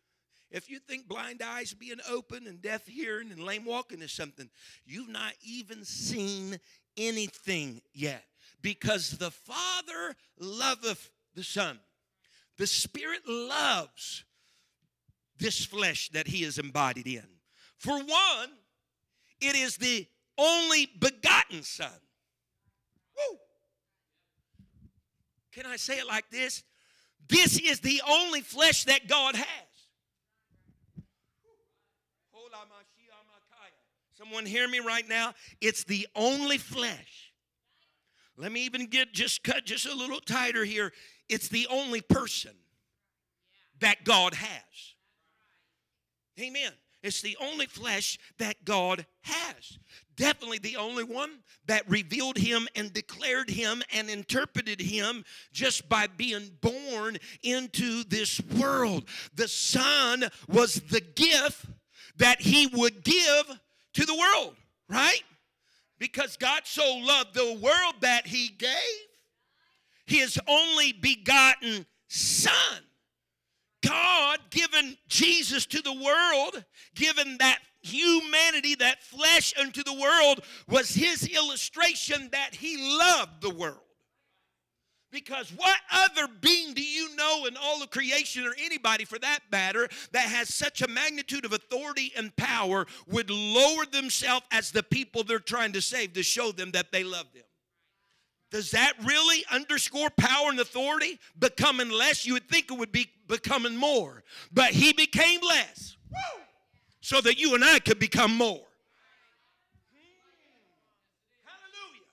if 0.50 0.70
you 0.70 0.78
think 0.78 1.08
blind 1.08 1.42
eyes 1.42 1.74
being 1.74 2.00
open 2.08 2.46
and 2.46 2.60
deaf 2.60 2.86
hearing 2.86 3.30
and 3.30 3.42
lame 3.42 3.64
walking 3.64 4.02
is 4.02 4.12
something, 4.12 4.48
you've 4.86 5.08
not 5.08 5.32
even 5.42 5.84
seen 5.84 6.58
anything 6.96 7.80
yet. 7.92 8.24
Because 8.60 9.12
the 9.12 9.30
Father 9.30 10.16
loveth 10.38 11.10
the 11.34 11.44
Son. 11.44 11.78
The 12.56 12.66
Spirit 12.66 13.22
loves 13.26 14.24
this 15.38 15.64
flesh 15.64 16.08
that 16.10 16.26
He 16.26 16.42
is 16.42 16.58
embodied 16.58 17.06
in. 17.06 17.26
For 17.76 17.96
one, 17.96 18.50
it 19.40 19.54
is 19.54 19.76
the 19.76 20.06
only 20.38 20.88
begotten 20.98 21.62
Son. 21.62 21.90
Woo! 23.16 23.38
Can 25.52 25.66
I 25.66 25.76
say 25.76 25.98
it 25.98 26.06
like 26.06 26.30
this? 26.30 26.62
This 27.28 27.58
is 27.58 27.80
the 27.80 28.00
only 28.08 28.40
flesh 28.40 28.84
that 28.84 29.08
God 29.08 29.34
has. 29.34 29.44
Ah, 32.54 32.64
Someone 34.14 34.46
hear 34.46 34.68
me 34.68 34.80
right 34.80 35.06
now? 35.08 35.34
It's 35.60 35.84
the 35.84 36.06
only 36.16 36.58
flesh. 36.58 37.32
Let 38.36 38.52
me 38.52 38.64
even 38.64 38.86
get 38.86 39.12
just 39.12 39.42
cut 39.42 39.66
just 39.66 39.86
a 39.86 39.94
little 39.94 40.20
tighter 40.20 40.64
here. 40.64 40.92
It's 41.28 41.48
the 41.48 41.66
only 41.70 42.00
person 42.00 42.52
that 43.80 44.04
God 44.04 44.34
has. 44.34 44.94
Amen. 46.40 46.72
It's 47.02 47.20
the 47.20 47.36
only 47.40 47.66
flesh 47.66 48.18
that 48.38 48.64
God 48.64 49.06
has. 49.22 49.78
Definitely 50.18 50.58
the 50.58 50.76
only 50.76 51.04
one 51.04 51.30
that 51.66 51.88
revealed 51.88 52.38
him 52.38 52.66
and 52.74 52.92
declared 52.92 53.48
him 53.48 53.84
and 53.94 54.10
interpreted 54.10 54.80
him 54.80 55.24
just 55.52 55.88
by 55.88 56.08
being 56.08 56.50
born 56.60 57.18
into 57.44 58.02
this 58.02 58.40
world. 58.58 59.08
The 59.36 59.46
Son 59.46 60.24
was 60.48 60.74
the 60.74 61.00
gift 61.00 61.66
that 62.16 62.40
he 62.40 62.66
would 62.66 63.04
give 63.04 63.60
to 63.94 64.04
the 64.04 64.16
world, 64.16 64.56
right? 64.88 65.22
Because 66.00 66.36
God 66.36 66.62
so 66.64 66.96
loved 66.96 67.34
the 67.34 67.56
world 67.62 67.94
that 68.00 68.26
he 68.26 68.48
gave 68.48 69.06
his 70.04 70.36
only 70.48 70.92
begotten 70.94 71.86
Son. 72.08 72.82
God 73.86 74.40
given 74.50 74.96
Jesus 75.06 75.64
to 75.66 75.80
the 75.80 75.92
world, 75.92 76.64
given 76.96 77.38
that 77.38 77.60
humanity, 77.82 78.74
that 78.76 79.02
flesh 79.02 79.54
unto 79.58 79.82
the 79.82 79.94
world, 79.94 80.44
was 80.68 80.94
his 80.94 81.26
illustration 81.26 82.28
that 82.32 82.54
he 82.54 82.76
loved 82.98 83.42
the 83.42 83.54
world. 83.54 83.80
Because 85.10 85.50
what 85.56 85.78
other 85.90 86.28
being 86.42 86.74
do 86.74 86.82
you 86.82 87.16
know 87.16 87.46
in 87.46 87.56
all 87.56 87.82
of 87.82 87.90
creation, 87.90 88.46
or 88.46 88.54
anybody 88.62 89.06
for 89.06 89.18
that 89.20 89.40
matter, 89.50 89.88
that 90.12 90.28
has 90.28 90.52
such 90.52 90.82
a 90.82 90.88
magnitude 90.88 91.46
of 91.46 91.54
authority 91.54 92.12
and 92.14 92.36
power 92.36 92.86
would 93.06 93.30
lower 93.30 93.86
themselves 93.86 94.44
as 94.52 94.70
the 94.70 94.82
people 94.82 95.24
they're 95.24 95.38
trying 95.38 95.72
to 95.72 95.80
save 95.80 96.12
to 96.12 96.22
show 96.22 96.52
them 96.52 96.72
that 96.72 96.92
they 96.92 97.04
love 97.04 97.32
them? 97.32 97.44
Does 98.50 98.70
that 98.72 98.94
really 99.04 99.44
underscore 99.50 100.10
power 100.10 100.50
and 100.50 100.60
authority? 100.60 101.18
Becoming 101.38 101.90
less, 101.90 102.26
you 102.26 102.34
would 102.34 102.48
think 102.48 102.70
it 102.70 102.78
would 102.78 102.92
be 102.92 103.10
becoming 103.26 103.76
more. 103.76 104.24
But 104.52 104.70
he 104.70 104.92
became 104.92 105.40
less 105.46 105.96
so 107.08 107.22
that 107.22 107.40
you 107.40 107.54
and 107.54 107.64
I 107.64 107.78
could 107.78 107.98
become 107.98 108.36
more. 108.36 108.60
Hallelujah. 111.42 112.04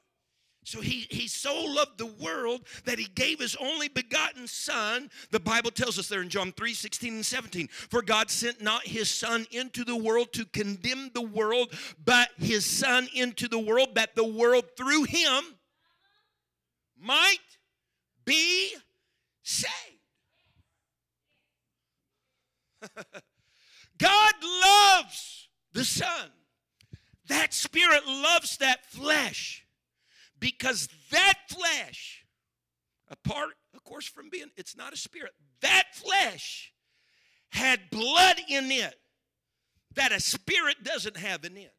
So 0.63 0.79
he, 0.79 1.05
he 1.09 1.27
so 1.27 1.53
loved 1.65 1.97
the 1.97 2.05
world 2.05 2.61
that 2.85 2.97
he 2.97 3.07
gave 3.13 3.41
his 3.41 3.57
only 3.57 3.89
begotten 3.89 4.47
son. 4.47 5.09
The 5.31 5.39
Bible 5.41 5.71
tells 5.71 5.99
us 5.99 6.07
there 6.07 6.21
in 6.21 6.29
John 6.29 6.53
3 6.53 6.73
16 6.73 7.13
and 7.13 7.25
17. 7.25 7.67
For 7.67 8.01
God 8.01 8.29
sent 8.29 8.61
not 8.61 8.87
his 8.87 9.11
son 9.11 9.45
into 9.51 9.83
the 9.83 9.97
world 9.97 10.31
to 10.31 10.45
condemn 10.45 11.11
the 11.13 11.23
world, 11.23 11.73
but 12.05 12.29
his 12.37 12.65
son 12.65 13.09
into 13.13 13.49
the 13.49 13.59
world 13.59 13.95
that 13.95 14.15
the 14.15 14.23
world 14.23 14.63
through 14.77 15.03
him 15.03 15.43
might 16.97 17.39
be 18.23 18.75
saved. 19.43 19.73
God 23.97 24.33
loves 24.41 25.49
the 25.73 25.85
Son. 25.85 26.29
That 27.27 27.53
spirit 27.53 28.05
loves 28.05 28.57
that 28.57 28.85
flesh 28.85 29.65
because 30.39 30.89
that 31.11 31.35
flesh, 31.49 32.25
apart, 33.09 33.55
of 33.73 33.83
course, 33.83 34.05
from 34.07 34.29
being, 34.29 34.51
it's 34.57 34.77
not 34.77 34.93
a 34.93 34.97
spirit, 34.97 35.31
that 35.61 35.85
flesh 35.93 36.71
had 37.49 37.89
blood 37.89 38.39
in 38.47 38.71
it 38.71 38.95
that 39.95 40.11
a 40.11 40.19
spirit 40.19 40.83
doesn't 40.83 41.17
have 41.17 41.43
in 41.45 41.57
it. 41.57 41.73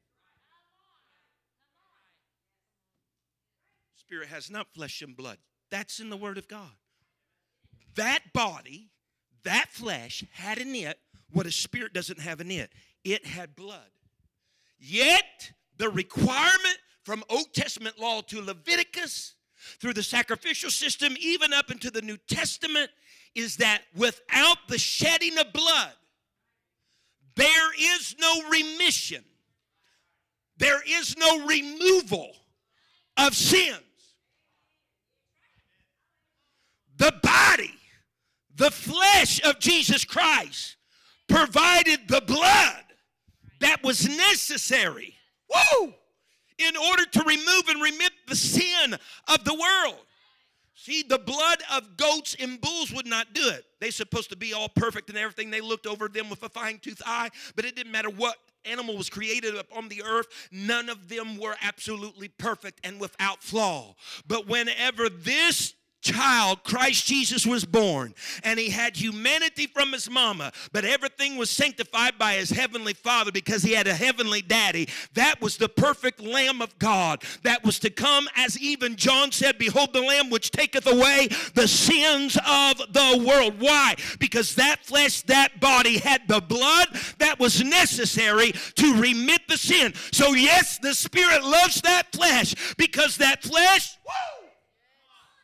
Spirit 3.97 4.29
has 4.29 4.51
not 4.51 4.67
flesh 4.75 5.03
and 5.03 5.17
blood. 5.17 5.39
That's 5.71 6.01
in 6.01 6.11
the 6.11 6.17
Word 6.17 6.39
of 6.39 6.49
God. 6.49 6.71
That 7.95 8.33
body, 8.33 8.91
that 9.45 9.69
flesh 9.71 10.25
had 10.33 10.59
in 10.59 10.75
it 10.75 10.99
what 11.33 11.47
a 11.47 11.53
spirit 11.53 11.93
doesn't 11.93 12.21
have 12.21 12.41
in 12.41 12.51
it. 12.51 12.73
It 13.05 13.27
had 13.27 13.57
blood. 13.57 13.91
Yet, 14.79 15.53
the 15.79 15.89
requirement 15.89 16.79
from 17.05 17.23
Old 17.29 17.53
Testament 17.55 17.99
law 17.99 18.21
to 18.23 18.41
Leviticus, 18.41 19.35
through 19.81 19.95
the 19.95 20.03
sacrificial 20.03 20.71
system, 20.71 21.17
even 21.19 21.53
up 21.53 21.71
into 21.71 21.91
the 21.91 22.03
New 22.03 22.17
Testament, 22.29 22.91
is 23.35 23.57
that 23.57 23.83
without 23.95 24.59
the 24.69 24.79
shedding 24.79 25.39
of 25.39 25.53
blood, 25.53 25.93
there 27.35 27.97
is 27.99 28.17
no 28.19 28.49
remission, 28.49 29.25
there 30.57 30.83
is 30.87 31.17
no 31.17 31.47
removal 31.47 32.33
of 33.17 33.35
sins. 33.35 33.81
the 36.99 37.15
body, 37.23 37.75
the 38.55 38.71
flesh 38.71 39.41
of 39.45 39.59
Jesus 39.59 40.05
Christ 40.05 40.76
provided 41.29 42.09
the 42.09 42.21
blood 42.21 42.85
that 43.61 43.83
was 43.83 44.09
necessary. 44.09 45.15
Woo! 45.49 45.95
In 46.59 46.77
order 46.77 47.05
to 47.05 47.25
remove 47.25 47.69
and 47.69 47.83
remit 47.83 48.13
the 48.27 48.37
sin 48.37 48.97
of 49.29 49.45
the 49.45 49.55
world. 49.55 50.01
See, 50.75 51.03
the 51.03 51.19
blood 51.19 51.59
of 51.73 51.97
goats 51.97 52.37
and 52.39 52.61
bulls 52.61 52.93
would 52.93 53.07
not 53.07 53.35
do 53.35 53.49
it. 53.49 53.65
They're 53.81 53.91
supposed 53.91 54.31
to 54.31 54.37
be 54.37 54.53
all 54.55 54.69
perfect 54.69 55.09
and 55.09 55.19
everything. 55.19 55.51
They 55.51 55.61
looked 55.61 55.87
over 55.87 56.09
them 56.09 56.31
with 56.31 56.43
a 56.43 56.49
fine 56.49 56.79
tooth 56.79 57.03
eye, 57.05 57.31
but 57.57 57.65
it 57.65 57.77
didn't 57.77 57.93
matter 57.93 58.11
what 58.11 58.37
animal 58.67 58.97
was 58.97 59.09
created 59.09 59.55
upon 59.55 59.89
the 59.89 60.03
earth, 60.03 60.27
none 60.51 60.89
of 60.89 61.09
them 61.09 61.39
were 61.39 61.57
absolutely 61.63 62.29
perfect 62.29 62.81
and 62.85 63.01
without 63.01 63.43
flaw. 63.43 63.95
But 64.27 64.47
whenever 64.47 65.09
this 65.09 65.75
child, 66.01 66.63
Christ 66.65 67.07
Jesus, 67.07 67.47
was 67.47 67.65
born, 67.65 68.15
and 68.45 68.59
he 68.59 68.71
had 68.71 68.97
humanity 68.97 69.67
from 69.67 69.93
his 69.93 70.09
mama, 70.09 70.53
but 70.73 70.85
everything 70.85 71.37
was 71.37 71.51
sanctified 71.51 72.19
by 72.19 72.35
his 72.35 72.51
heavenly 72.51 72.95
father 72.95 73.33
because 73.33 73.63
he 73.63 73.73
had 73.73 73.87
a 73.87 73.95
heavenly 73.95 74.43
daddy. 74.43 74.89
That 75.15 75.41
was 75.41 75.57
the 75.57 75.69
perfect 75.69 76.21
Lamb 76.21 76.63
of 76.63 76.79
God 76.79 77.23
that 77.43 77.65
was 77.65 77.79
to 77.81 77.91
come, 77.91 78.29
as 78.37 78.59
even 78.59 78.97
John 78.97 79.33
said, 79.33 79.59
Behold, 79.59 79.93
the 79.93 80.01
Lamb 80.01 80.31
which 80.31 80.51
taketh 80.51 80.87
away 80.87 81.29
the 81.55 81.69
sins 81.69 82.39
of 82.47 82.79
the 82.93 83.25
world. 83.27 83.61
Why? 83.61 83.97
Because 84.19 84.55
that 84.57 84.85
flesh, 84.85 85.23
that 85.23 85.61
body 85.61 85.99
had 85.99 86.23
the 86.29 86.41
blood 86.41 86.89
that 87.19 87.39
was 87.39 87.63
necessary 87.63 88.53
to 88.53 89.01
remit 89.01 89.43
the 89.49 89.57
sin. 89.57 89.95
So, 90.13 90.33
yes, 90.33 90.79
the 90.79 90.95
Spirit 90.95 91.43
loves 91.43 91.81
that 91.83 92.13
flesh 92.13 92.55
because 92.77 93.17
that 93.19 93.43
flesh, 93.43 93.99
woo, 94.07 94.46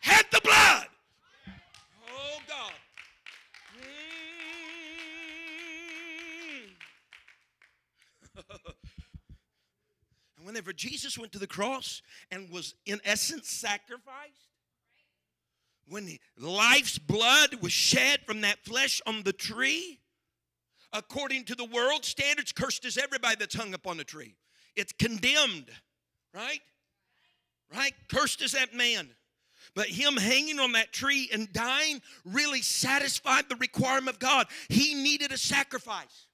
had 0.02 0.26
the 0.30 0.40
blood. 0.42 0.86
Oh, 2.08 2.38
God. 2.46 2.72
Mm. 8.36 8.44
and 10.36 10.46
whenever 10.46 10.72
Jesus 10.72 11.16
went 11.16 11.32
to 11.32 11.38
the 11.38 11.46
cross 11.46 12.02
and 12.30 12.50
was, 12.50 12.74
in 12.84 13.00
essence, 13.04 13.48
sacrificed, 13.48 14.48
when 15.88 16.18
life's 16.36 16.98
blood 16.98 17.62
was 17.62 17.72
shed 17.72 18.20
from 18.26 18.40
that 18.42 18.58
flesh 18.64 19.00
on 19.06 19.22
the 19.22 19.32
tree, 19.32 20.00
according 20.92 21.44
to 21.44 21.54
the 21.54 21.64
world 21.64 22.04
standards, 22.04 22.50
cursed 22.50 22.84
is 22.84 22.98
everybody 22.98 23.36
that's 23.38 23.54
hung 23.54 23.72
up 23.72 23.86
on 23.86 23.96
the 23.98 24.04
tree. 24.04 24.34
It's 24.74 24.92
condemned, 24.92 25.70
right? 26.34 26.60
Right? 27.72 27.94
Cursed 28.08 28.42
is 28.42 28.52
that 28.52 28.74
man 28.74 29.08
but 29.74 29.86
him 29.86 30.16
hanging 30.16 30.58
on 30.58 30.72
that 30.72 30.92
tree 30.92 31.30
and 31.32 31.52
dying 31.52 32.02
really 32.24 32.62
satisfied 32.62 33.48
the 33.48 33.56
requirement 33.56 34.16
of 34.16 34.18
God. 34.18 34.46
He 34.68 34.94
needed 34.94 35.32
a 35.32 35.38
sacrifice. 35.38 36.26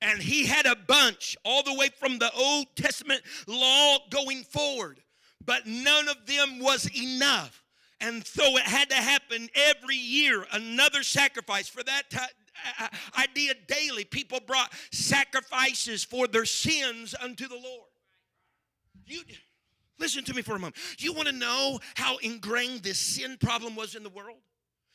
And 0.00 0.20
he 0.20 0.44
had 0.44 0.66
a 0.66 0.76
bunch 0.76 1.36
all 1.44 1.62
the 1.62 1.74
way 1.74 1.88
from 1.98 2.18
the 2.18 2.30
Old 2.32 2.66
Testament 2.76 3.22
law 3.46 3.98
going 4.10 4.42
forward, 4.42 5.00
but 5.44 5.66
none 5.66 6.08
of 6.08 6.26
them 6.26 6.58
was 6.58 6.90
enough. 6.94 7.62
And 8.00 8.26
so 8.26 8.56
it 8.58 8.64
had 8.64 8.90
to 8.90 8.96
happen 8.96 9.48
every 9.54 9.96
year, 9.96 10.44
another 10.52 11.02
sacrifice. 11.02 11.68
For 11.68 11.82
that 11.84 12.02
uh, 12.14 12.26
uh, 12.80 12.88
idea 13.18 13.54
daily, 13.66 14.04
people 14.04 14.40
brought 14.46 14.72
sacrifices 14.92 16.04
for 16.04 16.26
their 16.26 16.44
sins 16.44 17.14
unto 17.18 17.48
the 17.48 17.54
Lord. 17.54 17.88
You 19.06 19.22
Listen 19.98 20.24
to 20.24 20.34
me 20.34 20.42
for 20.42 20.56
a 20.56 20.58
moment. 20.58 20.76
You 20.98 21.12
want 21.12 21.28
to 21.28 21.34
know 21.34 21.78
how 21.94 22.16
ingrained 22.18 22.82
this 22.82 22.98
sin 22.98 23.36
problem 23.40 23.76
was 23.76 23.94
in 23.94 24.02
the 24.02 24.10
world? 24.10 24.38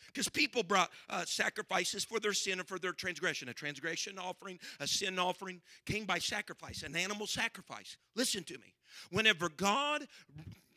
Because 0.07 0.27
people 0.27 0.63
brought 0.63 0.89
uh, 1.09 1.23
sacrifices 1.25 2.03
for 2.03 2.19
their 2.19 2.33
sin 2.33 2.59
and 2.59 2.67
for 2.67 2.79
their 2.79 2.93
transgression. 2.93 3.47
A 3.49 3.53
transgression 3.53 4.17
offering, 4.17 4.59
a 4.79 4.87
sin 4.87 5.19
offering 5.19 5.61
came 5.85 6.05
by 6.05 6.17
sacrifice, 6.17 6.83
an 6.83 6.95
animal 6.95 7.27
sacrifice. 7.27 7.95
Listen 8.15 8.43
to 8.45 8.55
me. 8.55 8.73
Whenever 9.11 9.49
God 9.49 10.07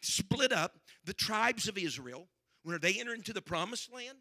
split 0.02 0.52
up 0.52 0.78
the 1.04 1.14
tribes 1.14 1.66
of 1.66 1.78
Israel, 1.78 2.28
when 2.62 2.78
they 2.80 3.00
entered 3.00 3.18
into 3.18 3.32
the 3.32 3.42
promised 3.42 3.92
land, 3.92 4.18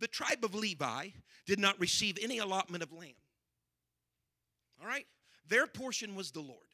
the 0.00 0.08
tribe 0.08 0.44
of 0.44 0.54
Levi 0.54 1.08
did 1.46 1.58
not 1.58 1.78
receive 1.78 2.18
any 2.20 2.38
allotment 2.38 2.82
of 2.82 2.92
land. 2.92 3.14
All 4.80 4.86
right? 4.86 5.06
Their 5.48 5.66
portion 5.66 6.14
was 6.16 6.30
the 6.30 6.40
Lord. 6.40 6.66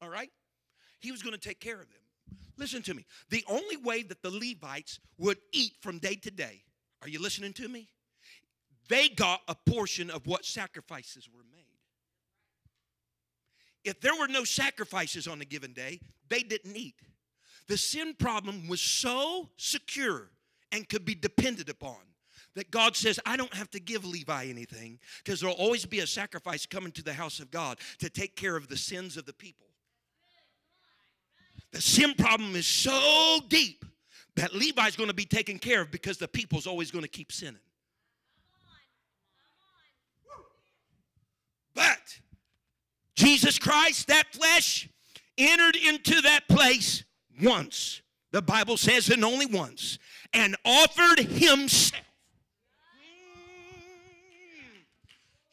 All 0.00 0.08
right? 0.08 0.30
He 1.02 1.12
was 1.12 1.22
going 1.22 1.34
to 1.34 1.40
take 1.40 1.60
care 1.60 1.80
of 1.80 1.88
them. 1.90 2.38
Listen 2.56 2.80
to 2.82 2.94
me. 2.94 3.04
The 3.28 3.44
only 3.48 3.76
way 3.76 4.02
that 4.04 4.22
the 4.22 4.30
Levites 4.30 5.00
would 5.18 5.38
eat 5.52 5.72
from 5.80 5.98
day 5.98 6.14
to 6.14 6.30
day, 6.30 6.62
are 7.02 7.08
you 7.08 7.20
listening 7.20 7.52
to 7.54 7.68
me? 7.68 7.88
They 8.88 9.08
got 9.08 9.40
a 9.48 9.54
portion 9.54 10.10
of 10.10 10.26
what 10.26 10.44
sacrifices 10.44 11.28
were 11.28 11.44
made. 11.50 11.66
If 13.84 14.00
there 14.00 14.14
were 14.14 14.28
no 14.28 14.44
sacrifices 14.44 15.26
on 15.26 15.40
a 15.40 15.44
given 15.44 15.72
day, 15.72 16.00
they 16.28 16.42
didn't 16.42 16.76
eat. 16.76 16.94
The 17.66 17.76
sin 17.76 18.14
problem 18.18 18.68
was 18.68 18.80
so 18.80 19.50
secure 19.56 20.30
and 20.70 20.88
could 20.88 21.04
be 21.04 21.14
depended 21.14 21.68
upon 21.68 21.96
that 22.54 22.70
God 22.70 22.96
says, 22.96 23.18
I 23.24 23.36
don't 23.36 23.54
have 23.54 23.70
to 23.70 23.80
give 23.80 24.04
Levi 24.04 24.46
anything 24.46 24.98
because 25.24 25.40
there'll 25.40 25.56
always 25.56 25.86
be 25.86 26.00
a 26.00 26.06
sacrifice 26.06 26.66
coming 26.66 26.92
to 26.92 27.02
the 27.02 27.14
house 27.14 27.40
of 27.40 27.50
God 27.50 27.78
to 27.98 28.10
take 28.10 28.36
care 28.36 28.56
of 28.56 28.68
the 28.68 28.76
sins 28.76 29.16
of 29.16 29.26
the 29.26 29.32
people. 29.32 29.66
The 31.72 31.80
sin 31.80 32.14
problem 32.14 32.54
is 32.54 32.66
so 32.66 33.40
deep 33.48 33.84
that 34.36 34.54
Levi's 34.54 34.96
going 34.96 35.08
to 35.08 35.14
be 35.14 35.24
taken 35.24 35.58
care 35.58 35.82
of 35.82 35.90
because 35.90 36.18
the 36.18 36.28
people's 36.28 36.66
always 36.66 36.90
going 36.90 37.02
to 37.02 37.08
keep 37.10 37.32
sinning. 37.32 37.60
But 41.74 42.20
Jesus 43.14 43.58
Christ, 43.58 44.08
that 44.08 44.32
flesh, 44.32 44.88
entered 45.38 45.76
into 45.76 46.20
that 46.22 46.46
place 46.48 47.04
once. 47.42 48.02
The 48.30 48.42
Bible 48.42 48.76
says, 48.76 49.08
and 49.08 49.24
only 49.24 49.46
once, 49.46 49.98
and 50.32 50.56
offered 50.64 51.20
himself. 51.20 52.02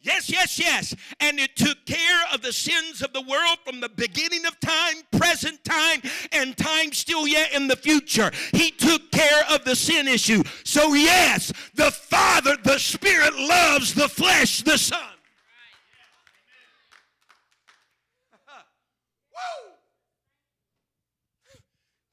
Yes, 0.01 0.29
yes, 0.29 0.57
yes. 0.57 0.95
And 1.19 1.39
it 1.39 1.57
took 1.57 1.85
care 1.85 2.23
of 2.33 2.41
the 2.41 2.53
sins 2.53 3.01
of 3.01 3.11
the 3.11 3.21
world 3.21 3.57
from 3.65 3.81
the 3.81 3.89
beginning 3.89 4.45
of 4.45 4.57
time, 4.61 4.95
present 5.11 5.61
time, 5.65 6.01
and 6.31 6.55
time 6.55 6.93
still 6.93 7.27
yet 7.27 7.53
in 7.53 7.67
the 7.67 7.75
future. 7.75 8.31
He 8.53 8.71
took 8.71 9.11
care 9.11 9.43
of 9.49 9.65
the 9.65 9.75
sin 9.75 10.07
issue. 10.07 10.43
So, 10.63 10.93
yes, 10.93 11.51
the 11.73 11.91
Father, 11.91 12.55
the 12.63 12.79
Spirit 12.79 13.37
loves 13.37 13.93
the 13.93 14.07
flesh, 14.07 14.61
the 14.61 14.77
Son. 14.77 14.99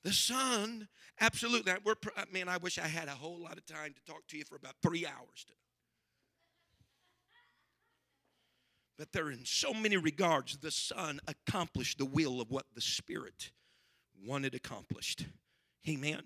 The 0.02 0.12
Son, 0.12 0.86
absolutely. 1.20 1.72
We're, 1.84 1.96
man, 2.32 2.48
I 2.48 2.58
wish 2.58 2.78
I 2.78 2.86
had 2.86 3.08
a 3.08 3.12
whole 3.12 3.40
lot 3.40 3.58
of 3.58 3.66
time 3.66 3.92
to 3.92 4.04
talk 4.12 4.24
to 4.28 4.38
you 4.38 4.44
for 4.44 4.54
about 4.54 4.74
three 4.80 5.04
hours. 5.04 5.44
Today. 5.44 5.65
But 8.98 9.12
there, 9.12 9.30
in 9.30 9.44
so 9.44 9.74
many 9.74 9.96
regards, 9.96 10.56
the 10.56 10.70
Son 10.70 11.20
accomplished 11.26 11.98
the 11.98 12.06
will 12.06 12.40
of 12.40 12.50
what 12.50 12.66
the 12.74 12.80
Spirit 12.80 13.50
wanted 14.26 14.54
accomplished. 14.54 15.26
Amen. 15.88 16.22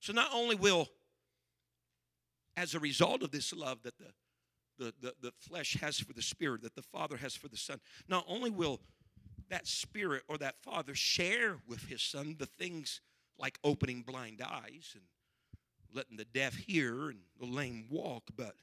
So 0.00 0.12
not 0.12 0.30
only 0.32 0.54
will, 0.54 0.88
as 2.56 2.74
a 2.74 2.80
result 2.80 3.22
of 3.22 3.30
this 3.30 3.52
love 3.54 3.82
that 3.84 3.98
the 3.98 4.12
the, 4.80 4.94
the, 5.00 5.14
the 5.20 5.32
flesh 5.38 5.76
has 5.80 6.00
for 6.00 6.14
the 6.14 6.22
spirit, 6.22 6.62
that 6.62 6.74
the 6.74 6.82
Father 6.82 7.18
has 7.18 7.36
for 7.36 7.48
the 7.48 7.56
Son, 7.56 7.78
not 8.08 8.24
only 8.26 8.50
will 8.50 8.80
that 9.50 9.66
spirit 9.66 10.22
or 10.26 10.38
that 10.38 10.56
Father 10.62 10.94
share 10.94 11.56
with 11.68 11.82
his 11.82 12.02
Son 12.02 12.36
the 12.38 12.46
things 12.46 13.00
like 13.38 13.58
opening 13.62 14.02
blind 14.02 14.40
eyes 14.42 14.94
and 14.94 15.04
letting 15.92 16.16
the 16.16 16.24
deaf 16.24 16.56
hear 16.56 17.10
and 17.10 17.20
the 17.38 17.46
lame 17.46 17.86
walk, 17.90 18.24
but 18.36 18.54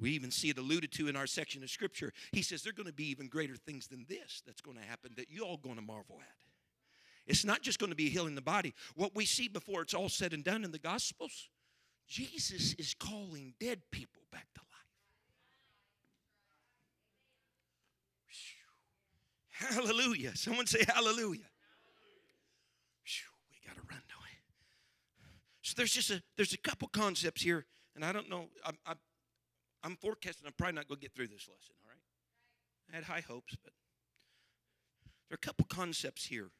we 0.00 0.10
even 0.10 0.30
see 0.30 0.48
it 0.48 0.58
alluded 0.58 0.92
to 0.92 1.08
in 1.08 1.16
our 1.16 1.26
section 1.26 1.62
of 1.62 1.70
scripture. 1.70 2.12
He 2.32 2.42
says 2.42 2.62
there 2.62 2.70
are 2.70 2.74
going 2.74 2.86
to 2.86 2.92
be 2.92 3.10
even 3.10 3.28
greater 3.28 3.56
things 3.56 3.86
than 3.86 4.06
this 4.08 4.42
that's 4.46 4.60
going 4.60 4.76
to 4.76 4.82
happen 4.84 5.12
that 5.16 5.30
you 5.30 5.44
all 5.44 5.56
going 5.56 5.76
to 5.76 5.82
marvel 5.82 6.16
at. 6.20 6.26
It's 7.26 7.44
not 7.44 7.62
just 7.62 7.78
going 7.78 7.90
to 7.90 7.96
be 7.96 8.08
healing 8.08 8.34
the 8.34 8.42
body. 8.42 8.74
What 8.94 9.14
we 9.14 9.24
see 9.24 9.48
before 9.48 9.82
it's 9.82 9.94
all 9.94 10.08
said 10.08 10.32
and 10.32 10.42
done 10.42 10.64
in 10.64 10.72
the 10.72 10.78
Gospels, 10.78 11.48
Jesus 12.08 12.74
is 12.74 12.94
calling 12.94 13.54
dead 13.60 13.82
people 13.90 14.22
back 14.32 14.46
to 14.54 14.60
life. 19.60 19.74
Hallelujah. 19.74 20.34
Someone 20.34 20.66
say 20.66 20.82
hallelujah. 20.88 21.50
we 23.52 23.68
got 23.68 23.76
to 23.76 23.82
run? 23.90 24.00
So 25.70 25.74
there's 25.76 25.92
just 25.92 26.10
a 26.10 26.20
there's 26.36 26.52
a 26.52 26.58
couple 26.58 26.88
concepts 26.88 27.42
here, 27.42 27.64
and 27.94 28.04
I 28.04 28.10
don't 28.10 28.28
know. 28.28 28.48
I, 28.64 28.70
I, 28.84 28.94
I'm 29.82 29.96
forecasting 29.96 30.46
I'm 30.46 30.52
probably 30.56 30.74
not 30.74 30.88
going 30.88 30.98
to 30.98 31.02
get 31.02 31.14
through 31.14 31.28
this 31.28 31.48
lesson, 31.48 31.74
all 31.84 31.90
right? 31.90 32.92
I 32.92 32.96
had 32.96 33.04
high 33.04 33.24
hopes, 33.26 33.56
but 33.62 33.72
there 35.28 35.34
are 35.34 35.40
a 35.42 35.46
couple 35.46 35.66
concepts 35.68 36.26
here 36.26 36.50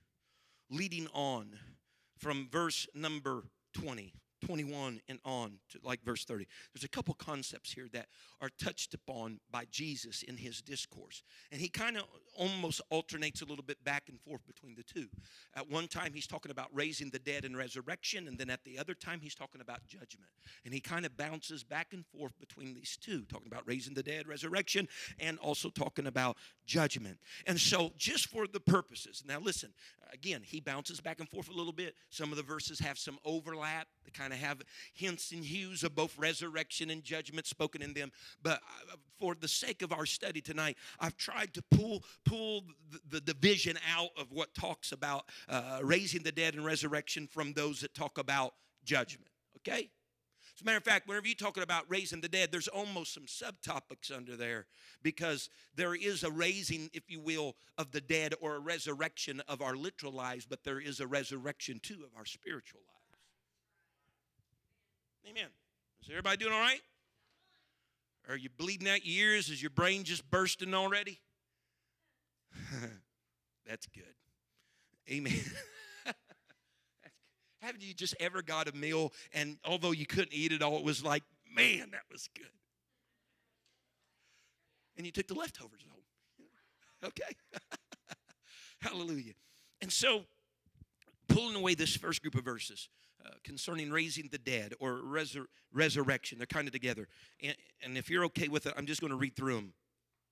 leading 0.71 1.09
on 1.13 1.59
from 2.17 2.49
verse 2.51 2.87
number 2.95 3.45
20 3.75 4.13
21 4.41 5.01
and 5.09 5.19
on 5.25 5.59
to 5.71 5.79
like 5.83 6.03
verse 6.03 6.25
30. 6.25 6.47
There's 6.75 6.85
a 6.85 6.89
couple 6.89 7.15
concepts 7.15 7.73
here 7.73 7.89
that 7.93 8.07
are 8.41 8.51
touched 8.63 8.95
upon 8.95 9.41
by 9.51 9.67
Jesus 9.71 10.23
in 10.23 10.37
his 10.37 10.63
discourse. 10.63 11.23
And 11.53 11.61
he 11.61 11.69
kind 11.69 11.97
of 11.97 12.05
almost 12.37 12.81
alternates 12.91 13.43
a 13.43 13.45
little 13.45 13.65
bit 13.65 13.83
back 13.85 14.05
and 14.09 14.21
forth 14.21 14.47
between 14.47 14.75
the 14.75 14.83
two. 14.83 15.09
At 15.55 15.71
one 15.71 15.89
time, 15.89 16.13
he's 16.15 16.27
talking 16.27 16.51
about 16.51 16.69
raising 16.73 17.11
the 17.11 17.19
dead 17.19 17.45
and 17.45 17.57
resurrection, 17.57 18.29
and 18.29 18.39
then 18.39 18.51
at 18.51 18.65
the 18.65 18.79
other 18.79 18.95
time, 18.95 19.21
he's 19.21 19.35
talking 19.35 19.61
about 19.61 19.87
judgment. 19.87 20.31
And 20.65 20.73
he 20.73 20.81
kind 20.81 21.05
of 21.05 21.17
bounces 21.17 21.63
back 21.63 21.89
and 21.93 22.05
forth 22.07 22.39
between 22.39 22.75
these 22.75 22.97
two, 23.01 23.23
talking 23.23 23.49
about 23.49 23.67
raising 23.67 23.95
the 23.95 24.03
dead, 24.03 24.27
resurrection, 24.27 24.89
and 25.19 25.39
also 25.39 25.69
talking 25.69 26.07
about 26.07 26.37
judgment. 26.67 27.19
And 27.47 27.59
so, 27.59 27.93
just 27.97 28.29
for 28.29 28.47
the 28.47 28.61
purposes, 28.61 29.23
now 29.27 29.41
listen, 29.41 29.71
again, 30.13 30.43
he 30.45 30.61
bounces 30.61 31.01
back 31.01 31.21
and 31.21 31.29
forth 31.29 31.49
a 31.49 31.53
little 31.55 31.73
bit. 31.73 31.95
Some 32.09 32.31
of 32.31 32.37
the 32.37 32.43
verses 32.43 32.79
have 32.81 32.99
some 32.99 33.19
overlap, 33.25 33.89
they 34.11 34.19
kind 34.19 34.33
of 34.33 34.39
have 34.39 34.63
hints 34.93 35.33
and 35.33 35.45
hues 35.45 35.85
of 35.85 35.95
both 35.95 36.17
resurrection 36.19 36.91
and 36.91 37.03
judgment 37.03 37.47
spoken 37.47 37.83
in 37.83 37.95
them. 37.95 38.13
But 38.43 38.61
uh, 38.93 38.97
for 39.19 39.35
the 39.35 39.49
sake 39.49 39.83
of 39.83 39.93
our 39.93 40.07
study 40.07 40.41
tonight, 40.41 40.77
I've 40.99 41.17
tried 41.17 41.55
to 41.55 41.63
pull 41.71 42.05
pull 42.25 42.65
the, 42.91 43.01
the 43.19 43.21
division 43.21 43.79
out 43.97 44.11
of 44.17 44.33
what 44.33 44.55
talks 44.55 44.93
about 44.93 45.29
uh, 45.49 45.81
raising 45.83 46.23
the 46.23 46.33
dead 46.33 46.55
and 46.55 46.65
resurrection 46.65 47.27
from 47.27 47.53
those 47.53 47.81
that 47.81 47.95
talk 47.95 48.19
about 48.19 48.55
judgment. 48.85 49.31
Okay? 49.59 49.91
As 50.61 50.63
a 50.63 50.67
matter 50.67 50.77
of 50.77 50.85
fact, 50.85 51.09
whenever 51.09 51.27
you're 51.27 51.35
talking 51.37 51.63
about 51.63 51.85
raising 51.89 52.21
the 52.21 52.29
dead, 52.29 52.53
there's 52.53 52.69
almost 52.69 53.15
some 53.15 53.25
subtopics 53.25 54.15
under 54.15 54.37
there 54.37 54.67
because 55.03 55.49
there 55.75 55.95
is 55.95 56.23
a 56.23 56.31
raising, 56.31 56.91
if 56.93 57.11
you 57.11 57.19
will, 57.19 57.57
of 57.79 57.93
the 57.93 58.01
dead 58.03 58.35
or 58.43 58.57
a 58.57 58.59
resurrection 58.59 59.41
of 59.49 59.63
our 59.63 59.75
literal 59.75 60.13
lives, 60.13 60.45
but 60.45 60.63
there 60.63 60.79
is 60.79 61.01
a 61.01 61.07
resurrection 61.07 61.81
too 61.83 62.05
of 62.05 62.11
our 62.15 62.27
spiritual 62.27 62.81
lives. 62.81 63.00
Amen. 65.29 65.49
Is 66.03 66.09
everybody 66.09 66.37
doing 66.39 66.53
all 66.53 66.61
right? 66.61 66.81
Are 68.29 68.37
you 68.37 68.49
bleeding 68.57 68.89
out 68.89 69.05
your 69.05 69.33
ears? 69.33 69.51
Is 69.51 69.63
your 69.63 69.71
brain 69.71 70.05
just 70.05 70.29
bursting 70.31 70.75
already? 70.75 71.21
That's 73.67 73.87
good. 73.87 74.15
Amen. 75.11 75.41
Haven't 77.61 77.83
you 77.83 77.93
just 77.93 78.15
ever 78.21 78.43
got 78.43 78.69
a 78.69 78.73
meal 78.73 79.13
and 79.33 79.59
although 79.65 79.91
you 79.91 80.07
couldn't 80.07 80.33
eat 80.33 80.53
it 80.53 80.63
all, 80.63 80.79
it 80.79 80.85
was 80.85 81.05
like, 81.05 81.23
man, 81.55 81.91
that 81.91 82.03
was 82.11 82.29
good. 82.35 82.47
And 84.97 85.07
you 85.07 85.13
took 85.13 85.27
the 85.27 85.35
leftovers 85.35 85.85
home. 85.89 85.97
Okay? 87.03 87.35
Hallelujah. 88.83 89.33
And 89.81 89.91
so, 89.91 90.25
pulling 91.29 91.57
away 91.57 91.75
this 91.75 91.97
first 91.97 92.21
group 92.21 92.35
of 92.35 92.45
verses 92.45 92.91
uh, 93.25 93.31
concerning 93.45 93.91
raising 93.91 94.29
the 94.31 94.39
dead 94.39 94.75
or 94.81 94.95
resur- 94.95 95.47
resurrection, 95.73 96.39
they're 96.39 96.47
kind 96.47 96.67
of 96.67 96.73
together. 96.73 97.09
And, 97.43 97.57
and 97.83 97.99
if 97.99 98.11
you're 98.11 98.25
okay 98.27 98.49
with 98.49 98.67
it, 98.67 98.75
I'm 98.77 98.87
just 98.87 99.01
going 99.01 99.13
to 99.13 99.17
read 99.17 99.37
through 99.37 99.57
them, 99.57 99.73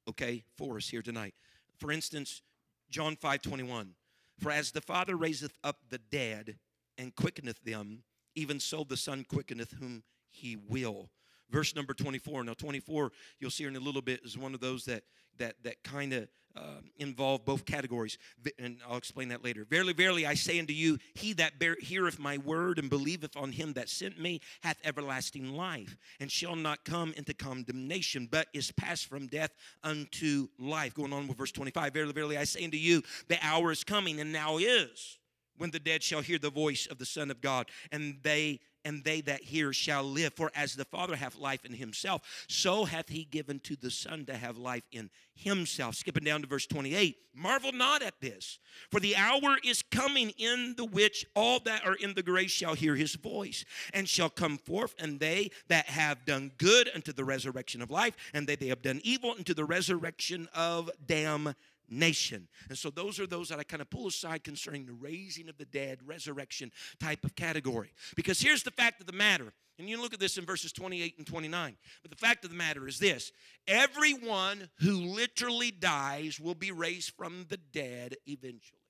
okay, 0.08 0.44
for 0.56 0.76
us 0.76 0.88
here 0.88 1.02
tonight. 1.02 1.34
For 1.78 1.92
instance, 1.92 2.42
John 2.90 3.16
5 3.16 3.42
21. 3.42 3.94
For 4.38 4.52
as 4.52 4.70
the 4.70 4.80
Father 4.80 5.16
raiseth 5.16 5.56
up 5.64 5.78
the 5.90 5.98
dead 5.98 6.58
and 6.96 7.14
quickeneth 7.14 7.62
them, 7.64 8.04
even 8.34 8.60
so 8.60 8.84
the 8.84 8.96
Son 8.96 9.24
quickeneth 9.28 9.72
whom 9.80 10.04
he 10.30 10.56
will. 10.56 11.10
Verse 11.50 11.74
number 11.74 11.94
24. 11.94 12.44
Now, 12.44 12.54
24, 12.54 13.12
you'll 13.40 13.50
see 13.50 13.64
in 13.64 13.76
a 13.76 13.80
little 13.80 14.02
bit, 14.02 14.20
is 14.24 14.36
one 14.36 14.54
of 14.54 14.60
those 14.60 14.84
that 14.84 15.02
that 15.38 15.54
that 15.62 15.82
kind 15.84 16.12
of 16.12 16.28
uh, 16.56 16.80
involve 16.96 17.44
both 17.44 17.64
categories, 17.64 18.18
and 18.58 18.78
I'll 18.88 18.96
explain 18.96 19.28
that 19.28 19.44
later. 19.44 19.64
Verily, 19.64 19.92
verily, 19.92 20.26
I 20.26 20.34
say 20.34 20.58
unto 20.58 20.72
you, 20.72 20.98
he 21.14 21.32
that 21.34 21.58
bear, 21.58 21.76
heareth 21.80 22.18
my 22.18 22.38
word 22.38 22.78
and 22.78 22.90
believeth 22.90 23.36
on 23.36 23.52
him 23.52 23.74
that 23.74 23.88
sent 23.88 24.20
me 24.20 24.40
hath 24.62 24.78
everlasting 24.84 25.54
life, 25.54 25.96
and 26.18 26.30
shall 26.32 26.56
not 26.56 26.84
come 26.84 27.14
into 27.16 27.32
condemnation, 27.32 28.28
but 28.30 28.48
is 28.52 28.72
passed 28.72 29.06
from 29.06 29.28
death 29.28 29.50
unto 29.84 30.48
life. 30.58 30.94
Going 30.94 31.12
on 31.12 31.28
with 31.28 31.38
verse 31.38 31.52
25. 31.52 31.92
Verily, 31.92 32.12
verily, 32.12 32.36
I 32.36 32.44
say 32.44 32.64
unto 32.64 32.78
you, 32.78 33.02
the 33.28 33.38
hour 33.40 33.70
is 33.70 33.84
coming, 33.84 34.20
and 34.20 34.32
now 34.32 34.58
is 34.58 35.18
when 35.58 35.70
the 35.70 35.80
dead 35.80 36.02
shall 36.02 36.22
hear 36.22 36.38
the 36.38 36.50
voice 36.50 36.86
of 36.86 36.98
the 36.98 37.06
Son 37.06 37.30
of 37.30 37.40
God, 37.40 37.68
and 37.92 38.18
they 38.22 38.60
and 38.84 39.04
they 39.04 39.20
that 39.22 39.42
hear 39.42 39.72
shall 39.72 40.04
live. 40.04 40.34
For 40.34 40.50
as 40.54 40.74
the 40.74 40.84
Father 40.84 41.16
hath 41.16 41.36
life 41.36 41.64
in 41.64 41.74
himself, 41.74 42.46
so 42.48 42.84
hath 42.84 43.08
he 43.08 43.24
given 43.24 43.60
to 43.60 43.76
the 43.76 43.90
Son 43.90 44.24
to 44.26 44.34
have 44.34 44.58
life 44.58 44.84
in 44.92 45.10
himself. 45.34 45.94
Skipping 45.94 46.24
down 46.24 46.42
to 46.42 46.46
verse 46.46 46.66
28. 46.66 47.16
Marvel 47.34 47.72
not 47.72 48.02
at 48.02 48.20
this, 48.20 48.58
for 48.90 48.98
the 48.98 49.14
hour 49.14 49.58
is 49.64 49.82
coming 49.82 50.30
in 50.38 50.74
the 50.76 50.84
which 50.84 51.24
all 51.36 51.60
that 51.60 51.86
are 51.86 51.94
in 51.94 52.14
the 52.14 52.22
grave 52.22 52.50
shall 52.50 52.74
hear 52.74 52.96
his 52.96 53.14
voice, 53.14 53.64
and 53.94 54.08
shall 54.08 54.28
come 54.28 54.58
forth, 54.58 54.94
and 54.98 55.20
they 55.20 55.50
that 55.68 55.86
have 55.86 56.24
done 56.24 56.50
good 56.58 56.90
unto 56.94 57.12
the 57.12 57.24
resurrection 57.24 57.80
of 57.80 57.92
life, 57.92 58.16
and 58.34 58.48
they 58.48 58.56
that 58.56 58.68
have 58.68 58.82
done 58.82 59.00
evil 59.04 59.34
unto 59.38 59.54
the 59.54 59.64
resurrection 59.64 60.48
of 60.52 60.90
damnation 61.06 61.54
nation. 61.88 62.48
And 62.68 62.76
so 62.76 62.90
those 62.90 63.18
are 63.18 63.26
those 63.26 63.48
that 63.48 63.58
I 63.58 63.62
kind 63.62 63.82
of 63.82 63.90
pull 63.90 64.06
aside 64.06 64.44
concerning 64.44 64.86
the 64.86 64.92
raising 64.92 65.48
of 65.48 65.56
the 65.58 65.64
dead, 65.64 66.00
resurrection 66.04 66.70
type 67.00 67.24
of 67.24 67.34
category. 67.34 67.92
Because 68.16 68.40
here's 68.40 68.62
the 68.62 68.70
fact 68.70 69.00
of 69.00 69.06
the 69.06 69.12
matter. 69.12 69.52
And 69.78 69.88
you 69.88 70.00
look 70.00 70.12
at 70.12 70.20
this 70.20 70.38
in 70.38 70.44
verses 70.44 70.72
28 70.72 71.14
and 71.18 71.26
29. 71.26 71.76
But 72.02 72.10
the 72.10 72.16
fact 72.16 72.44
of 72.44 72.50
the 72.50 72.56
matter 72.56 72.88
is 72.88 72.98
this 72.98 73.32
everyone 73.66 74.68
who 74.80 74.96
literally 74.96 75.70
dies 75.70 76.40
will 76.40 76.54
be 76.54 76.72
raised 76.72 77.12
from 77.16 77.46
the 77.48 77.58
dead 77.58 78.16
eventually. 78.26 78.80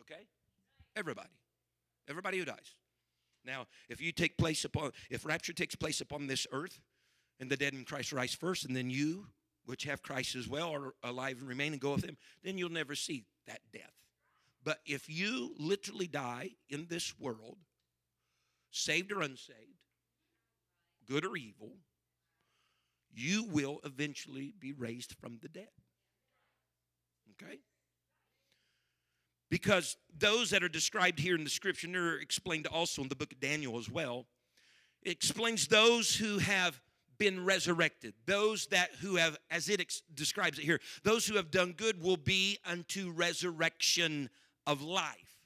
Okay? 0.00 0.26
Everybody. 0.96 1.28
Everybody 2.08 2.38
who 2.38 2.44
dies. 2.44 2.74
Now, 3.44 3.66
if 3.88 4.00
you 4.00 4.12
take 4.12 4.36
place 4.36 4.64
upon, 4.64 4.90
if 5.08 5.24
rapture 5.24 5.52
takes 5.52 5.74
place 5.74 6.00
upon 6.00 6.26
this 6.26 6.46
earth, 6.52 6.80
and 7.38 7.50
the 7.50 7.56
dead 7.56 7.72
in 7.72 7.84
Christ 7.84 8.12
rise 8.12 8.34
first, 8.34 8.66
and 8.66 8.76
then 8.76 8.90
you 8.90 9.26
which 9.64 9.84
have 9.84 10.02
Christ 10.02 10.34
as 10.34 10.48
well, 10.48 10.72
are 10.72 10.94
alive 11.02 11.38
and 11.40 11.48
remain 11.48 11.72
and 11.72 11.80
go 11.80 11.92
with 11.92 12.04
him, 12.04 12.16
then 12.42 12.58
you'll 12.58 12.70
never 12.70 12.94
see 12.94 13.24
that 13.46 13.60
death. 13.72 13.94
But 14.62 14.80
if 14.84 15.08
you 15.08 15.54
literally 15.58 16.06
die 16.06 16.50
in 16.68 16.86
this 16.88 17.18
world, 17.18 17.58
saved 18.70 19.12
or 19.12 19.22
unsaved, 19.22 19.58
good 21.08 21.24
or 21.24 21.36
evil, 21.36 21.76
you 23.12 23.44
will 23.44 23.80
eventually 23.84 24.54
be 24.58 24.72
raised 24.72 25.14
from 25.20 25.38
the 25.42 25.48
dead. 25.48 25.68
Okay? 27.32 27.60
Because 29.50 29.96
those 30.16 30.50
that 30.50 30.62
are 30.62 30.68
described 30.68 31.18
here 31.18 31.34
in 31.34 31.42
the 31.42 31.50
scripture, 31.50 31.88
they're 31.90 32.18
explained 32.18 32.66
also 32.66 33.02
in 33.02 33.08
the 33.08 33.16
book 33.16 33.32
of 33.32 33.40
Daniel 33.40 33.78
as 33.78 33.90
well, 33.90 34.26
it 35.02 35.10
explains 35.10 35.66
those 35.66 36.14
who 36.14 36.38
have 36.38 36.80
been 37.20 37.44
resurrected. 37.44 38.14
Those 38.26 38.66
that 38.68 38.90
who 39.00 39.14
have, 39.16 39.36
as 39.50 39.68
it 39.68 39.80
ex- 39.80 40.02
describes 40.12 40.58
it 40.58 40.64
here, 40.64 40.80
those 41.04 41.26
who 41.26 41.36
have 41.36 41.52
done 41.52 41.74
good 41.76 42.02
will 42.02 42.16
be 42.16 42.58
unto 42.64 43.12
resurrection 43.12 44.30
of 44.66 44.82
life. 44.82 45.38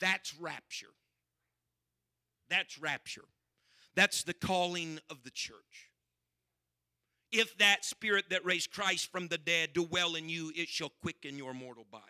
That's 0.00 0.34
rapture. 0.38 0.92
That's 2.50 2.78
rapture. 2.78 3.24
That's 3.94 4.24
the 4.24 4.34
calling 4.34 4.98
of 5.08 5.22
the 5.22 5.30
church. 5.30 5.90
If 7.32 7.56
that 7.58 7.84
spirit 7.84 8.24
that 8.30 8.44
raised 8.44 8.72
Christ 8.72 9.12
from 9.12 9.28
the 9.28 9.38
dead 9.38 9.72
dwell 9.72 10.16
in 10.16 10.28
you, 10.28 10.52
it 10.56 10.68
shall 10.68 10.90
quicken 11.00 11.38
your 11.38 11.54
mortal 11.54 11.86
body. 11.88 12.04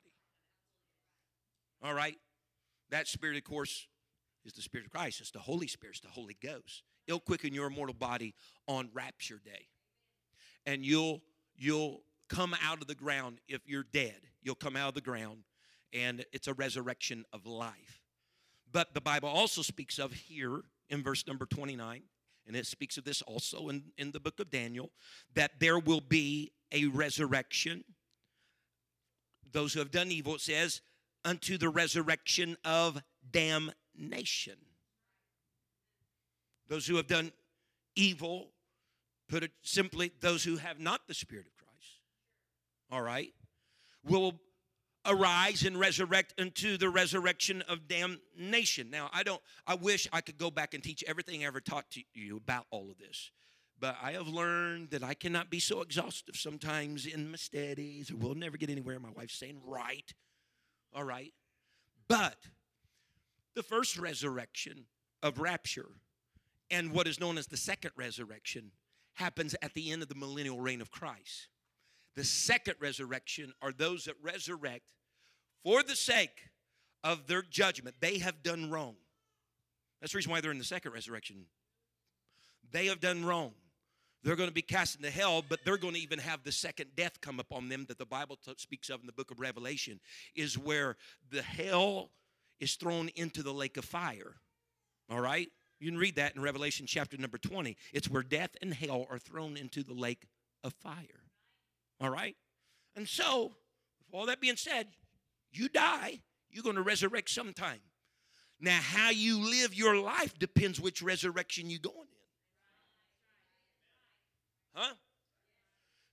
All 1.82 1.92
right? 1.92 2.16
That 2.88 3.06
spirit, 3.06 3.36
of 3.36 3.44
course, 3.44 3.86
is 4.46 4.54
the 4.54 4.62
Spirit 4.62 4.86
of 4.86 4.92
Christ. 4.92 5.20
It's 5.20 5.30
the 5.30 5.38
Holy 5.38 5.66
Spirit, 5.66 5.96
it's 5.96 6.00
the 6.00 6.08
Holy 6.08 6.36
Ghost. 6.42 6.82
It'll 7.06 7.20
quicken 7.20 7.54
your 7.54 7.70
mortal 7.70 7.94
body 7.94 8.34
on 8.66 8.90
rapture 8.92 9.40
day. 9.44 9.66
And 10.66 10.84
you'll 10.84 11.22
you'll 11.56 12.02
come 12.28 12.54
out 12.62 12.80
of 12.80 12.86
the 12.86 12.94
ground 12.94 13.40
if 13.48 13.60
you're 13.66 13.86
dead. 13.92 14.20
You'll 14.42 14.54
come 14.54 14.76
out 14.76 14.88
of 14.88 14.94
the 14.94 15.00
ground 15.00 15.44
and 15.92 16.24
it's 16.32 16.48
a 16.48 16.54
resurrection 16.54 17.24
of 17.32 17.46
life. 17.46 18.00
But 18.72 18.94
the 18.94 19.00
Bible 19.00 19.28
also 19.28 19.62
speaks 19.62 19.98
of 19.98 20.12
here 20.12 20.62
in 20.88 21.02
verse 21.02 21.26
number 21.26 21.46
29, 21.46 22.02
and 22.46 22.56
it 22.56 22.66
speaks 22.66 22.96
of 22.96 23.04
this 23.04 23.22
also 23.22 23.68
in, 23.68 23.84
in 23.98 24.12
the 24.12 24.20
book 24.20 24.38
of 24.40 24.50
Daniel, 24.50 24.90
that 25.34 25.52
there 25.58 25.78
will 25.78 26.00
be 26.00 26.52
a 26.72 26.86
resurrection. 26.86 27.84
Those 29.50 29.72
who 29.72 29.80
have 29.80 29.90
done 29.90 30.10
evil, 30.12 30.36
it 30.36 30.40
says, 30.40 30.80
unto 31.24 31.58
the 31.58 31.68
resurrection 31.68 32.56
of 32.64 33.02
damnation. 33.28 34.56
Those 36.70 36.86
who 36.86 36.96
have 36.96 37.08
done 37.08 37.32
evil, 37.96 38.52
put 39.28 39.42
it 39.42 39.50
simply, 39.60 40.12
those 40.20 40.44
who 40.44 40.56
have 40.56 40.78
not 40.78 41.08
the 41.08 41.14
Spirit 41.14 41.46
of 41.46 41.56
Christ, 41.56 41.98
all 42.92 43.02
right, 43.02 43.34
will 44.04 44.40
arise 45.04 45.64
and 45.64 45.78
resurrect 45.78 46.32
unto 46.38 46.76
the 46.76 46.88
resurrection 46.88 47.64
of 47.68 47.88
damnation. 47.88 48.88
Now, 48.88 49.10
I 49.12 49.24
don't, 49.24 49.42
I 49.66 49.74
wish 49.74 50.06
I 50.12 50.20
could 50.20 50.38
go 50.38 50.48
back 50.48 50.72
and 50.72 50.82
teach 50.82 51.02
everything 51.08 51.42
I 51.42 51.48
ever 51.48 51.60
taught 51.60 51.90
to 51.92 52.02
you 52.14 52.36
about 52.36 52.66
all 52.70 52.88
of 52.88 52.98
this. 52.98 53.32
But 53.80 53.96
I 54.00 54.12
have 54.12 54.28
learned 54.28 54.90
that 54.90 55.02
I 55.02 55.14
cannot 55.14 55.50
be 55.50 55.58
so 55.58 55.80
exhaustive 55.80 56.36
sometimes 56.36 57.04
in 57.04 57.32
my 57.32 57.36
studies, 57.36 58.12
we'll 58.12 58.34
never 58.36 58.56
get 58.56 58.70
anywhere. 58.70 59.00
My 59.00 59.08
wife's 59.16 59.38
saying, 59.38 59.60
right. 59.66 60.12
All 60.94 61.04
right. 61.04 61.32
But 62.06 62.36
the 63.56 63.62
first 63.64 63.98
resurrection 63.98 64.84
of 65.20 65.40
rapture 65.40 65.88
and 66.70 66.92
what 66.92 67.06
is 67.06 67.20
known 67.20 67.38
as 67.38 67.46
the 67.46 67.56
second 67.56 67.92
resurrection 67.96 68.72
happens 69.14 69.54
at 69.62 69.74
the 69.74 69.90
end 69.90 70.02
of 70.02 70.08
the 70.08 70.14
millennial 70.14 70.60
reign 70.60 70.80
of 70.80 70.90
Christ. 70.90 71.48
The 72.16 72.24
second 72.24 72.74
resurrection 72.80 73.52
are 73.62 73.72
those 73.72 74.04
that 74.04 74.14
resurrect 74.22 74.92
for 75.62 75.82
the 75.82 75.96
sake 75.96 76.48
of 77.04 77.26
their 77.26 77.42
judgment. 77.42 77.96
They 78.00 78.18
have 78.18 78.42
done 78.42 78.70
wrong. 78.70 78.96
That's 80.00 80.12
the 80.12 80.16
reason 80.16 80.32
why 80.32 80.40
they're 80.40 80.50
in 80.50 80.58
the 80.58 80.64
second 80.64 80.92
resurrection. 80.92 81.46
They 82.72 82.86
have 82.86 83.00
done 83.00 83.24
wrong. 83.24 83.52
They're 84.22 84.36
going 84.36 84.48
to 84.48 84.54
be 84.54 84.62
cast 84.62 84.96
into 84.96 85.10
hell, 85.10 85.42
but 85.46 85.60
they're 85.64 85.78
going 85.78 85.94
to 85.94 86.00
even 86.00 86.18
have 86.18 86.42
the 86.42 86.52
second 86.52 86.90
death 86.94 87.20
come 87.20 87.40
upon 87.40 87.68
them 87.68 87.86
that 87.88 87.98
the 87.98 88.06
Bible 88.06 88.36
t- 88.36 88.52
speaks 88.58 88.90
of 88.90 89.00
in 89.00 89.06
the 89.06 89.12
book 89.12 89.30
of 89.30 89.40
Revelation, 89.40 89.98
is 90.34 90.58
where 90.58 90.96
the 91.30 91.42
hell 91.42 92.10
is 92.58 92.74
thrown 92.74 93.08
into 93.16 93.42
the 93.42 93.52
lake 93.52 93.78
of 93.78 93.84
fire. 93.84 94.36
All 95.10 95.20
right? 95.20 95.48
You 95.80 95.90
can 95.90 95.98
read 95.98 96.16
that 96.16 96.36
in 96.36 96.42
Revelation 96.42 96.84
chapter 96.86 97.16
number 97.16 97.38
20. 97.38 97.76
It's 97.92 98.08
where 98.08 98.22
death 98.22 98.50
and 98.60 98.74
hell 98.74 99.06
are 99.10 99.18
thrown 99.18 99.56
into 99.56 99.82
the 99.82 99.94
lake 99.94 100.26
of 100.62 100.74
fire. 100.74 101.24
All 102.00 102.10
right? 102.10 102.36
And 102.94 103.08
so, 103.08 103.52
with 104.06 104.14
all 104.14 104.26
that 104.26 104.40
being 104.40 104.56
said, 104.56 104.88
you 105.50 105.70
die, 105.70 106.20
you're 106.50 106.62
going 106.62 106.76
to 106.76 106.82
resurrect 106.82 107.30
sometime. 107.30 107.80
Now, 108.60 108.78
how 108.78 109.08
you 109.08 109.38
live 109.38 109.74
your 109.74 109.96
life 109.96 110.38
depends 110.38 110.78
which 110.78 111.00
resurrection 111.00 111.70
you're 111.70 111.80
going 111.80 111.96
in. 111.96 112.04
Huh? 114.74 114.94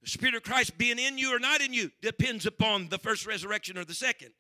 The 0.02 0.10
Spirit 0.10 0.36
of 0.36 0.44
Christ 0.44 0.78
being 0.78 0.98
in 0.98 1.18
you 1.18 1.36
or 1.36 1.40
not 1.40 1.60
in 1.60 1.74
you 1.74 1.92
depends 2.02 2.46
upon 2.46 2.88
the 2.88 2.98
first 2.98 3.26
resurrection 3.26 3.78
or 3.78 3.84
the 3.84 3.94
second. 3.94 4.32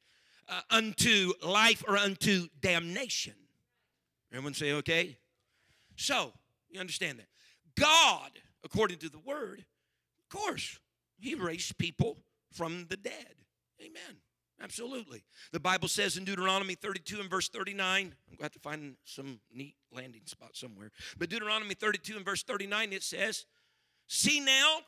Uh, 0.47 0.61
unto 0.69 1.33
life 1.45 1.83
or 1.85 1.97
unto 1.97 2.47
damnation. 2.61 3.33
Everyone 4.31 4.53
say, 4.53 4.73
okay? 4.73 5.17
So, 5.95 6.33
you 6.69 6.79
understand 6.79 7.19
that. 7.19 7.27
God, 7.79 8.31
according 8.63 8.97
to 8.99 9.09
the 9.09 9.19
word, 9.19 9.65
of 10.19 10.37
course, 10.37 10.79
he 11.17 11.35
raised 11.35 11.77
people 11.77 12.17
from 12.51 12.85
the 12.89 12.97
dead. 12.97 13.35
Amen. 13.81 14.17
Absolutely. 14.61 15.23
The 15.51 15.59
Bible 15.59 15.87
says 15.87 16.17
in 16.17 16.25
Deuteronomy 16.25 16.75
32 16.75 17.19
and 17.19 17.29
verse 17.29 17.47
39, 17.47 17.85
I'm 17.87 18.11
going 18.27 18.37
to 18.37 18.43
have 18.43 18.51
to 18.53 18.59
find 18.59 18.95
some 19.05 19.39
neat 19.53 19.75
landing 19.91 20.23
spot 20.25 20.55
somewhere. 20.55 20.91
But 21.17 21.29
Deuteronomy 21.29 21.75
32 21.75 22.15
and 22.15 22.25
verse 22.25 22.43
39, 22.43 22.93
it 22.93 23.03
says, 23.03 23.45
See 24.07 24.39
now 24.39 24.79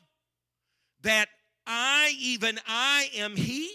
that 1.04 1.28
I, 1.68 2.16
even 2.20 2.60
I, 2.68 3.10
am 3.16 3.36
He. 3.36 3.70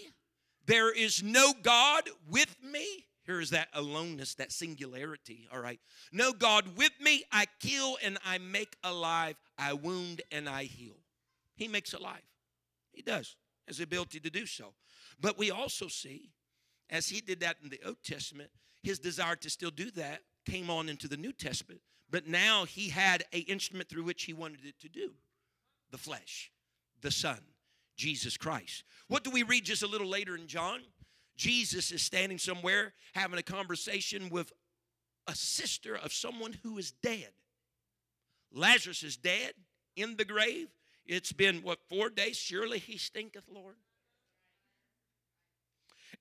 There 0.65 0.91
is 0.91 1.23
no 1.23 1.53
God 1.61 2.09
with 2.29 2.55
me. 2.63 3.05
Here 3.25 3.41
is 3.41 3.49
that 3.49 3.69
aloneness, 3.73 4.35
that 4.35 4.51
singularity, 4.51 5.47
all 5.51 5.59
right? 5.59 5.79
No 6.11 6.31
God 6.31 6.77
with 6.77 6.91
me. 7.01 7.23
I 7.31 7.45
kill 7.59 7.97
and 8.03 8.19
I 8.23 8.37
make 8.37 8.77
alive. 8.83 9.35
I 9.57 9.73
wound 9.73 10.21
and 10.31 10.47
I 10.47 10.65
heal. 10.65 10.97
He 11.55 11.67
makes 11.67 11.93
alive. 11.93 12.21
He 12.91 13.01
does, 13.01 13.35
has 13.67 13.77
the 13.77 13.83
ability 13.83 14.19
to 14.19 14.29
do 14.29 14.45
so. 14.45 14.73
But 15.19 15.37
we 15.37 15.49
also 15.49 15.87
see, 15.87 16.29
as 16.89 17.09
he 17.09 17.19
did 17.19 17.39
that 17.39 17.57
in 17.63 17.69
the 17.69 17.79
Old 17.85 18.03
Testament, 18.03 18.51
his 18.83 18.99
desire 18.99 19.35
to 19.37 19.49
still 19.49 19.71
do 19.71 19.89
that 19.91 20.21
came 20.45 20.69
on 20.69 20.87
into 20.87 21.07
the 21.07 21.17
New 21.17 21.33
Testament. 21.33 21.81
But 22.09 22.27
now 22.27 22.65
he 22.65 22.89
had 22.89 23.23
a 23.33 23.39
instrument 23.39 23.89
through 23.89 24.03
which 24.03 24.23
he 24.23 24.33
wanted 24.33 24.65
it 24.65 24.79
to 24.81 24.89
do 24.89 25.11
the 25.91 25.97
flesh, 25.97 26.51
the 27.01 27.11
Son, 27.11 27.39
Jesus 27.95 28.37
Christ. 28.37 28.83
What 29.07 29.23
do 29.23 29.31
we 29.31 29.43
read 29.43 29.65
just 29.65 29.81
a 29.81 29.87
little 29.87 30.07
later 30.07 30.35
in 30.35 30.47
John? 30.47 30.81
Jesus 31.35 31.91
is 31.91 32.01
standing 32.01 32.37
somewhere 32.37 32.93
having 33.13 33.39
a 33.39 33.43
conversation 33.43 34.29
with 34.29 34.51
a 35.27 35.35
sister 35.35 35.95
of 35.95 36.13
someone 36.13 36.53
who 36.63 36.77
is 36.77 36.91
dead. 36.91 37.29
Lazarus 38.53 39.03
is 39.03 39.17
dead 39.17 39.53
in 39.95 40.15
the 40.15 40.25
grave. 40.25 40.67
It's 41.05 41.33
been, 41.33 41.61
what, 41.61 41.79
four 41.89 42.09
days? 42.09 42.37
Surely 42.37 42.79
he 42.79 42.97
stinketh, 42.97 43.45
Lord. 43.49 43.75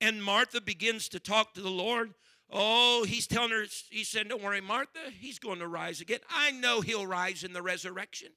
And 0.01 0.23
Martha 0.23 0.61
begins 0.61 1.09
to 1.11 1.21
talk 1.21 1.55
to 1.55 1.63
the 1.63 1.71
Lord. 1.71 2.15
Oh, 2.51 3.05
he's 3.05 3.27
telling 3.27 3.51
her, 3.51 3.65
he 3.91 4.05
said, 4.05 4.29
Don't 4.29 4.43
worry, 4.43 4.61
Martha, 4.61 4.99
he's 5.19 5.39
going 5.39 5.61
to 5.61 5.69
rise 5.69 6.01
again. 6.01 6.19
I 6.29 6.51
know 6.51 6.81
he'll 6.81 7.07
rise 7.07 7.45
in 7.45 7.53
the 7.53 7.63
resurrection. 7.63 8.29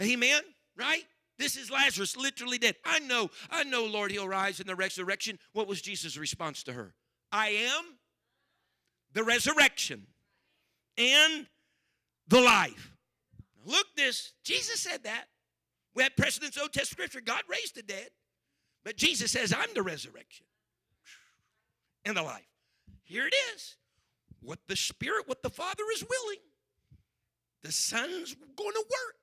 Amen, 0.00 0.42
right? 0.76 1.04
This 1.38 1.56
is 1.56 1.70
Lazarus, 1.70 2.16
literally 2.16 2.58
dead. 2.58 2.76
I 2.84 2.98
know, 2.98 3.30
I 3.50 3.64
know, 3.64 3.84
Lord, 3.84 4.10
he'll 4.10 4.28
rise 4.28 4.58
in 4.60 4.66
the 4.66 4.74
resurrection. 4.74 5.38
What 5.52 5.68
was 5.68 5.80
Jesus' 5.80 6.16
response 6.16 6.62
to 6.64 6.72
her? 6.72 6.94
I 7.30 7.48
am 7.48 7.84
the 9.12 9.22
resurrection 9.22 10.06
and 10.96 11.46
the 12.26 12.40
life. 12.40 12.92
Look, 13.64 13.86
this, 13.96 14.32
Jesus 14.44 14.80
said 14.80 15.04
that. 15.04 15.26
We 15.94 16.02
had 16.02 16.16
precedence, 16.16 16.58
Old 16.58 16.72
Testament 16.72 17.10
scripture. 17.10 17.24
God 17.24 17.42
raised 17.48 17.76
the 17.76 17.82
dead. 17.82 18.10
But 18.84 18.96
Jesus 18.96 19.32
says, 19.32 19.52
I'm 19.52 19.72
the 19.74 19.82
resurrection 19.82 20.46
and 22.04 22.16
the 22.16 22.22
life. 22.22 22.46
Here 23.04 23.26
it 23.26 23.34
is. 23.54 23.76
What 24.40 24.60
the 24.68 24.76
Spirit, 24.76 25.26
what 25.26 25.42
the 25.42 25.50
Father 25.50 25.82
is 25.94 26.04
willing, 26.08 26.38
the 27.62 27.72
Son's 27.72 28.34
going 28.56 28.72
to 28.72 28.84
work 28.88 29.16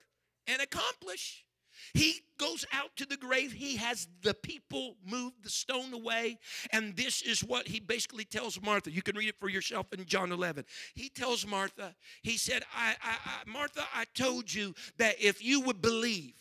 and 0.48 0.62
accomplish. 0.62 1.45
He 1.94 2.22
goes 2.38 2.66
out 2.74 2.96
to 2.98 3.06
the 3.06 3.18
grave. 3.18 3.52
He 3.52 3.78
has 3.78 4.08
the 4.22 4.34
people 4.34 4.96
move 5.06 5.34
the 5.44 5.50
stone 5.50 5.94
away. 5.94 6.40
And 6.72 6.96
this 6.96 7.22
is 7.22 7.44
what 7.44 7.68
he 7.68 7.80
basically 7.80 8.26
tells 8.26 8.62
Martha. 8.62 8.92
You 8.92 9.02
can 9.02 9.16
read 9.16 9.30
it 9.30 9.40
for 9.40 9.50
yourself 9.50 9.92
in 9.94 10.06
John 10.06 10.32
11. 10.32 10.66
He 10.94 11.10
tells 11.10 11.46
Martha, 11.46 11.96
He 12.22 12.38
said, 12.38 12.64
I, 12.76 12.96
I, 13.02 13.16
I, 13.26 13.50
Martha, 13.50 13.84
I 13.94 14.06
told 14.14 14.54
you 14.54 14.74
that 14.98 15.16
if 15.20 15.44
you 15.44 15.62
would 15.62 15.82
believe, 15.82 16.34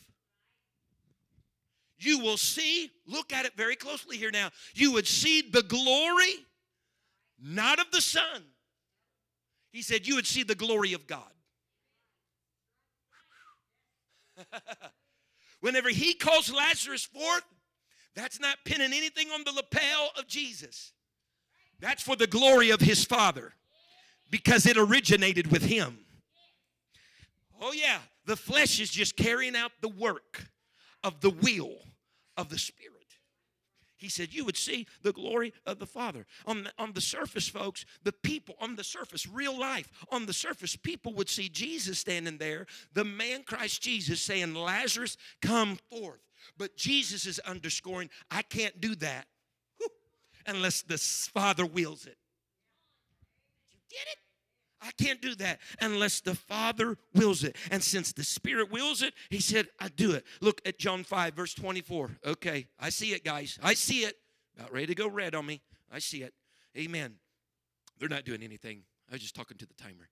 you 1.98 2.18
will 2.18 2.36
see, 2.36 2.90
look 3.06 3.32
at 3.32 3.46
it 3.46 3.56
very 3.56 3.76
closely 3.76 4.16
here 4.16 4.30
now, 4.32 4.50
you 4.74 4.92
would 4.92 5.06
see 5.06 5.42
the 5.42 5.62
glory, 5.62 6.44
not 7.40 7.78
of 7.78 7.90
the 7.92 8.00
Son. 8.00 8.42
He 9.72 9.82
said, 9.82 10.06
You 10.06 10.16
would 10.16 10.26
see 10.26 10.42
the 10.42 10.54
glory 10.54 10.92
of 10.92 11.06
God. 11.06 11.22
Whenever 15.64 15.88
he 15.88 16.12
calls 16.12 16.52
Lazarus 16.52 17.06
forth, 17.06 17.42
that's 18.14 18.38
not 18.38 18.58
pinning 18.66 18.92
anything 18.92 19.28
on 19.30 19.44
the 19.44 19.52
lapel 19.52 20.10
of 20.14 20.26
Jesus. 20.26 20.92
That's 21.80 22.02
for 22.02 22.16
the 22.16 22.26
glory 22.26 22.68
of 22.68 22.82
his 22.82 23.06
Father 23.06 23.54
because 24.30 24.66
it 24.66 24.76
originated 24.76 25.50
with 25.50 25.62
him. 25.62 26.00
Oh, 27.62 27.72
yeah, 27.72 28.00
the 28.26 28.36
flesh 28.36 28.78
is 28.78 28.90
just 28.90 29.16
carrying 29.16 29.56
out 29.56 29.72
the 29.80 29.88
work 29.88 30.50
of 31.02 31.22
the 31.22 31.30
will 31.30 31.78
of 32.36 32.50
the 32.50 32.58
Spirit. 32.58 32.93
He 34.04 34.10
said, 34.10 34.34
You 34.34 34.44
would 34.44 34.58
see 34.58 34.86
the 35.02 35.14
glory 35.14 35.54
of 35.64 35.78
the 35.78 35.86
Father. 35.86 36.26
On 36.44 36.64
the, 36.64 36.72
on 36.78 36.92
the 36.92 37.00
surface, 37.00 37.48
folks, 37.48 37.86
the 38.02 38.12
people, 38.12 38.54
on 38.60 38.76
the 38.76 38.84
surface, 38.84 39.26
real 39.26 39.58
life, 39.58 39.88
on 40.12 40.26
the 40.26 40.34
surface, 40.34 40.76
people 40.76 41.14
would 41.14 41.30
see 41.30 41.48
Jesus 41.48 42.00
standing 42.00 42.36
there, 42.36 42.66
the 42.92 43.02
man 43.02 43.44
Christ 43.44 43.80
Jesus 43.80 44.20
saying, 44.20 44.54
Lazarus, 44.54 45.16
come 45.40 45.78
forth. 45.90 46.20
But 46.58 46.76
Jesus 46.76 47.24
is 47.24 47.38
underscoring, 47.38 48.10
I 48.30 48.42
can't 48.42 48.78
do 48.78 48.94
that 48.96 49.26
whew, 49.78 49.88
unless 50.46 50.82
the 50.82 50.98
Father 50.98 51.64
wills 51.64 52.04
it. 52.04 52.18
You 53.70 53.78
get 53.90 54.06
it? 54.12 54.18
I 54.84 54.90
can't 55.02 55.22
do 55.22 55.34
that 55.36 55.60
unless 55.80 56.20
the 56.20 56.34
Father 56.34 56.98
wills 57.14 57.42
it. 57.42 57.56
And 57.70 57.82
since 57.82 58.12
the 58.12 58.24
Spirit 58.24 58.70
wills 58.70 59.02
it, 59.02 59.14
He 59.30 59.40
said, 59.40 59.68
I 59.80 59.88
do 59.88 60.12
it. 60.12 60.24
Look 60.40 60.60
at 60.66 60.78
John 60.78 61.04
5, 61.04 61.34
verse 61.34 61.54
24. 61.54 62.18
Okay, 62.26 62.66
I 62.78 62.90
see 62.90 63.12
it, 63.14 63.24
guys. 63.24 63.58
I 63.62 63.74
see 63.74 64.00
it. 64.00 64.16
About 64.56 64.72
ready 64.72 64.86
to 64.86 64.94
go 64.94 65.08
red 65.08 65.34
on 65.34 65.46
me. 65.46 65.62
I 65.90 65.98
see 65.98 66.22
it. 66.22 66.34
Amen. 66.76 67.14
They're 67.98 68.08
not 68.08 68.24
doing 68.24 68.42
anything. 68.42 68.82
I 69.10 69.14
was 69.14 69.22
just 69.22 69.34
talking 69.34 69.56
to 69.56 69.66
the 69.66 69.74
timer. 69.74 70.08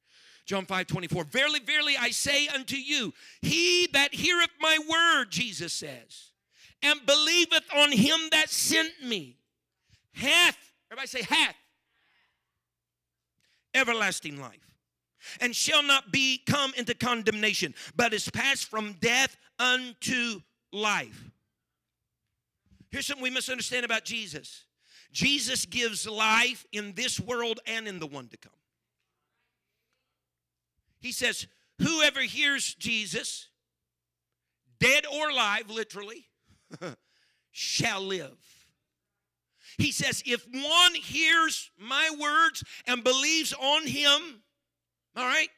John 0.46 0.64
5, 0.64 0.86
24. 0.86 1.24
Verily, 1.24 1.60
verily, 1.60 1.94
I 1.98 2.10
say 2.10 2.48
unto 2.48 2.76
you, 2.76 3.12
he 3.40 3.88
that 3.92 4.14
heareth 4.14 4.50
my 4.60 4.78
word, 4.88 5.30
Jesus 5.30 5.72
says, 5.72 6.32
and 6.82 7.04
believeth 7.06 7.64
on 7.74 7.92
him 7.92 8.18
that 8.32 8.48
sent 8.48 9.04
me, 9.04 9.36
hath, 10.12 10.58
everybody 10.90 11.08
say, 11.08 11.22
hath 11.22 11.54
everlasting 13.74 14.40
life 14.40 14.76
and 15.40 15.54
shall 15.54 15.82
not 15.82 16.12
be 16.12 16.42
come 16.46 16.72
into 16.76 16.94
condemnation 16.94 17.74
but 17.96 18.12
is 18.12 18.28
passed 18.30 18.68
from 18.68 18.94
death 18.94 19.36
unto 19.58 20.40
life. 20.72 21.30
Here's 22.90 23.06
something 23.06 23.22
we 23.22 23.30
misunderstand 23.30 23.84
about 23.84 24.04
jesus. 24.04 24.64
Jesus 25.12 25.66
gives 25.66 26.06
life 26.06 26.66
in 26.72 26.94
this 26.94 27.20
world 27.20 27.60
and 27.66 27.86
in 27.86 27.98
the 27.98 28.06
one 28.06 28.28
to 28.28 28.36
come. 28.36 28.52
He 31.00 31.12
says 31.12 31.46
whoever 31.78 32.20
hears 32.20 32.74
jesus 32.74 33.48
dead 34.78 35.04
or 35.06 35.30
alive 35.30 35.70
literally 35.70 36.26
shall 37.52 38.00
live 38.00 38.51
he 39.78 39.92
says, 39.92 40.22
if 40.26 40.46
one 40.52 40.94
hears 40.94 41.70
my 41.78 42.10
words 42.18 42.64
and 42.86 43.04
believes 43.04 43.52
on 43.52 43.86
him, 43.86 44.42
all 45.16 45.26
right, 45.26 45.48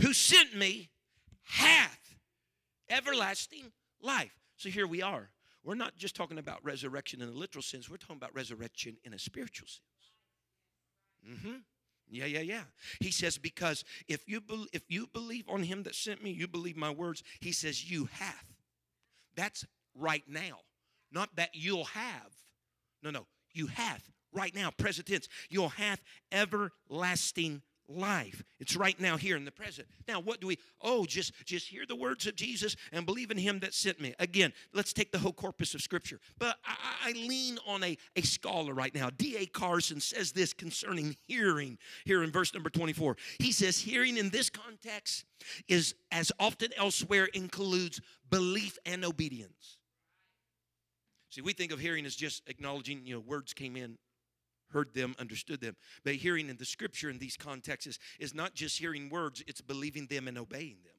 who 0.00 0.12
sent 0.12 0.56
me, 0.56 0.90
hath 1.42 2.16
everlasting 2.88 3.72
life. 4.00 4.32
So 4.56 4.68
here 4.68 4.86
we 4.86 5.02
are. 5.02 5.30
We're 5.62 5.74
not 5.74 5.96
just 5.96 6.16
talking 6.16 6.38
about 6.38 6.64
resurrection 6.64 7.20
in 7.20 7.28
a 7.28 7.32
literal 7.32 7.62
sense, 7.62 7.90
we're 7.90 7.98
talking 7.98 8.16
about 8.16 8.34
resurrection 8.34 8.96
in 9.04 9.12
a 9.12 9.18
spiritual 9.18 9.68
sense. 9.68 9.80
Mm-hmm. 11.28 11.56
Yeah, 12.10 12.24
yeah, 12.24 12.40
yeah. 12.40 12.62
He 12.98 13.10
says, 13.10 13.38
because 13.38 13.84
if 14.08 14.28
you 14.28 14.40
be, 14.40 14.66
if 14.72 14.82
you 14.88 15.06
believe 15.06 15.48
on 15.48 15.62
him 15.62 15.84
that 15.84 15.94
sent 15.94 16.22
me, 16.22 16.30
you 16.30 16.48
believe 16.48 16.76
my 16.76 16.90
words. 16.90 17.22
He 17.40 17.52
says, 17.52 17.88
you 17.88 18.08
hath. 18.12 18.46
That's 19.36 19.64
right 19.94 20.24
now, 20.26 20.58
not 21.12 21.36
that 21.36 21.50
you'll 21.52 21.84
have. 21.84 22.32
No, 23.02 23.10
no, 23.10 23.26
you 23.52 23.66
have 23.68 24.02
right 24.32 24.54
now, 24.54 24.70
present 24.70 25.06
tense. 25.08 25.28
You'll 25.48 25.70
have 25.70 26.00
everlasting 26.32 27.62
life. 27.90 28.44
It's 28.60 28.76
right 28.76 28.98
now 29.00 29.16
here 29.16 29.36
in 29.36 29.44
the 29.44 29.50
present. 29.50 29.88
Now, 30.06 30.20
what 30.20 30.40
do 30.40 30.46
we? 30.46 30.58
Oh, 30.80 31.04
just 31.04 31.32
just 31.44 31.68
hear 31.68 31.84
the 31.86 31.96
words 31.96 32.26
of 32.26 32.36
Jesus 32.36 32.76
and 32.92 33.04
believe 33.04 33.30
in 33.30 33.38
Him 33.38 33.58
that 33.60 33.74
sent 33.74 34.00
me. 34.00 34.14
Again, 34.18 34.52
let's 34.72 34.92
take 34.92 35.12
the 35.12 35.18
whole 35.18 35.32
corpus 35.32 35.74
of 35.74 35.82
Scripture. 35.82 36.20
But 36.38 36.56
I, 36.64 37.10
I 37.10 37.12
lean 37.12 37.58
on 37.66 37.82
a, 37.82 37.96
a 38.16 38.22
scholar 38.22 38.74
right 38.74 38.94
now. 38.94 39.10
D.A. 39.10 39.46
Carson 39.46 40.00
says 40.00 40.32
this 40.32 40.52
concerning 40.52 41.16
hearing 41.26 41.78
here 42.04 42.22
in 42.22 42.30
verse 42.30 42.54
number 42.54 42.70
24. 42.70 43.16
He 43.38 43.52
says, 43.52 43.78
hearing 43.80 44.16
in 44.16 44.30
this 44.30 44.50
context 44.50 45.24
is 45.68 45.94
as 46.12 46.30
often 46.38 46.70
elsewhere 46.76 47.26
includes 47.26 48.00
belief 48.28 48.78
and 48.86 49.04
obedience. 49.04 49.78
See, 51.30 51.40
we 51.40 51.52
think 51.52 51.70
of 51.70 51.78
hearing 51.78 52.04
as 52.06 52.16
just 52.16 52.42
acknowledging, 52.48 53.06
you 53.06 53.14
know, 53.14 53.20
words 53.20 53.54
came 53.54 53.76
in, 53.76 53.98
heard 54.72 54.92
them, 54.94 55.14
understood 55.18 55.60
them. 55.60 55.76
But 56.04 56.14
hearing 56.16 56.48
in 56.48 56.56
the 56.56 56.64
scripture 56.64 57.08
in 57.08 57.18
these 57.18 57.36
contexts 57.36 57.98
is, 58.18 58.34
not 58.34 58.54
just 58.54 58.78
hearing 58.78 59.08
words, 59.10 59.42
it's 59.46 59.60
believing 59.60 60.06
them 60.06 60.26
and 60.26 60.36
obeying 60.36 60.78
them. 60.84 60.94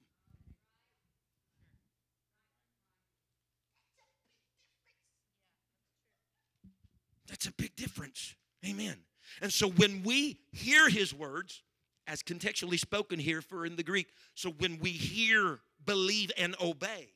That's 7.27 7.45
a 7.45 7.53
big 7.53 7.75
difference. 7.75 8.35
Amen. 8.65 8.97
And 9.41 9.51
so 9.51 9.69
when 9.69 10.03
we 10.03 10.37
hear 10.51 10.89
his 10.89 11.13
words, 11.13 11.61
as 12.07 12.21
contextually 12.21 12.79
spoken 12.79 13.19
here 13.19 13.41
for 13.41 13.65
in 13.65 13.75
the 13.75 13.83
Greek, 13.83 14.07
so 14.35 14.49
when 14.49 14.79
we 14.79 14.91
hear, 14.91 15.59
believe, 15.85 16.31
and 16.37 16.55
obey, 16.61 17.13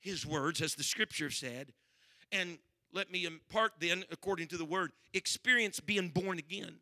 his 0.00 0.26
words, 0.26 0.60
as 0.60 0.74
the 0.74 0.82
scripture 0.82 1.30
said. 1.30 1.72
And 2.32 2.58
let 2.92 3.10
me 3.10 3.24
impart 3.24 3.72
then, 3.78 4.04
according 4.10 4.48
to 4.48 4.56
the 4.56 4.64
word, 4.64 4.92
experience 5.14 5.80
being 5.80 6.08
born 6.08 6.38
again 6.38 6.76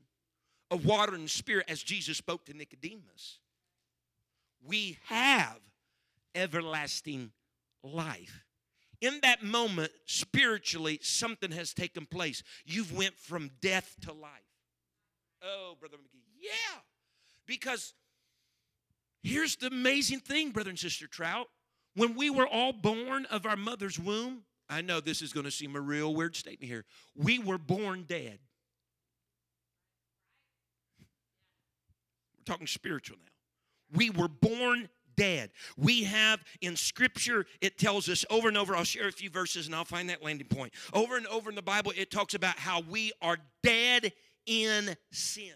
of 0.71 0.85
water 0.85 1.15
and 1.15 1.31
spirit 1.31 1.67
as 1.69 1.83
Jesus 1.83 2.19
spoke 2.19 2.45
to 2.47 2.55
Nicodemus. 2.55 3.39
We 4.67 4.99
have 5.07 5.59
everlasting 6.35 7.33
life. 7.83 8.45
In 9.01 9.21
that 9.23 9.45
moment, 9.45 9.93
spiritually, 10.07 10.99
something 11.03 11.53
has 11.53 11.73
taken 11.73 12.05
place. 12.05 12.43
You've 12.65 12.93
went 12.93 13.17
from 13.17 13.51
death 13.61 13.95
to 14.03 14.13
life. 14.13 14.31
Oh, 15.43 15.77
Brother 15.79 15.97
McGee, 15.97 16.43
yeah. 16.43 16.81
Because 17.47 17.95
here's 19.23 19.57
the 19.57 19.69
amazing 19.69 20.19
thing, 20.19 20.51
brother 20.51 20.71
and 20.71 20.79
sister 20.79 21.07
Trout. 21.07 21.47
When 21.95 22.15
we 22.15 22.31
were 22.31 22.47
all 22.47 22.73
born 22.73 23.27
of 23.27 23.47
our 23.47 23.57
mother's 23.57 23.99
womb, 23.99 24.43
I 24.69 24.83
know 24.83 25.01
this 25.01 25.23
is 25.23 25.33
going 25.33 25.45
to 25.45 25.51
seem 25.51 25.75
a 25.77 25.81
real 25.81 26.15
weird 26.15 26.37
statement 26.37 26.71
here. 26.71 26.85
We 27.17 27.39
were 27.39 27.59
born 27.59 28.05
dead. 28.07 28.39
We're 32.37 32.45
talking 32.45 32.67
spiritual 32.67 33.17
now. 33.19 33.97
We 33.97 34.11
were 34.11 34.29
born 34.29 34.89
dead. 35.17 35.51
We 35.77 36.05
have 36.05 36.41
in 36.61 36.77
Scripture, 36.77 37.47
it 37.61 37.79
tells 37.79 38.09
us 38.09 38.25
over 38.31 38.49
and 38.49 38.57
over, 38.57 38.77
I'll 38.77 38.85
share 38.85 39.09
a 39.09 39.13
few 39.13 39.31
verses 39.31 39.67
and 39.67 39.75
I'll 39.75 39.85
find 39.85 40.09
that 40.11 40.23
landing 40.23 40.47
point. 40.47 40.73
Over 40.93 41.17
and 41.17 41.27
over 41.27 41.51
in 41.51 41.57
the 41.57 41.63
Bible, 41.63 41.93
it 41.97 42.11
talks 42.11 42.35
about 42.35 42.59
how 42.59 42.83
we 42.83 43.13
are 43.21 43.39
dead 43.63 44.13
in 44.47 44.97
sins. 45.11 45.55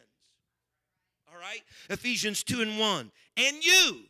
All 1.30 1.38
right? 1.38 1.62
Ephesians 1.90 2.42
2 2.42 2.62
and 2.62 2.78
1. 2.78 3.12
And 3.36 3.64
you, 3.64 4.00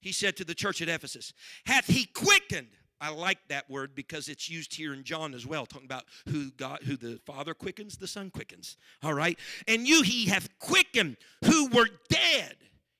he 0.00 0.12
said 0.12 0.36
to 0.36 0.44
the 0.44 0.54
church 0.54 0.80
at 0.82 0.88
Ephesus, 0.88 1.32
hath 1.66 1.86
he 1.86 2.06
quickened. 2.06 2.68
I 3.00 3.10
like 3.10 3.38
that 3.48 3.70
word 3.70 3.94
because 3.94 4.28
it's 4.28 4.50
used 4.50 4.74
here 4.74 4.92
in 4.92 5.04
John 5.04 5.32
as 5.32 5.46
well, 5.46 5.66
talking 5.66 5.86
about 5.86 6.04
who 6.28 6.50
God, 6.50 6.80
who 6.82 6.96
the 6.96 7.20
Father 7.24 7.54
quickens, 7.54 7.96
the 7.96 8.08
Son 8.08 8.28
quickens. 8.30 8.76
All 9.04 9.14
right. 9.14 9.38
And 9.68 9.86
you 9.86 10.02
he 10.02 10.26
hath 10.26 10.48
quickened 10.58 11.16
who 11.44 11.68
were 11.68 11.88
dead 12.08 12.56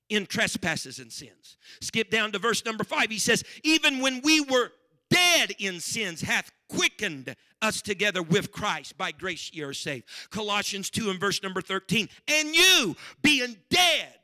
in 0.09 0.26
trespasses 0.26 1.01
and 1.01 1.12
sins. 1.12 1.57
Skip 1.80 2.11
down 2.11 2.32
to 2.32 2.38
verse 2.38 2.64
number 2.64 2.84
five. 2.84 3.11
He 3.11 3.18
says, 3.18 3.42
even 3.64 3.99
when 3.99 4.20
we 4.22 4.40
were 4.40 4.70
dead 5.11 5.53
in 5.59 5.80
sins, 5.80 6.20
hath 6.20 6.53
quickened 6.68 7.34
us 7.61 7.82
together 7.82 8.22
with 8.22 8.53
Christ. 8.53 8.96
By 8.96 9.12
grace 9.12 9.51
ye 9.53 9.62
are 9.62 9.72
saved. 9.72 10.05
Colossians 10.30 10.90
2 10.90 11.11
and 11.11 11.20
verse 11.20 11.42
number 11.42 11.61
13. 11.61 12.09
And 12.28 12.55
you, 12.55 12.96
being 13.22 13.57
dead 13.70 14.18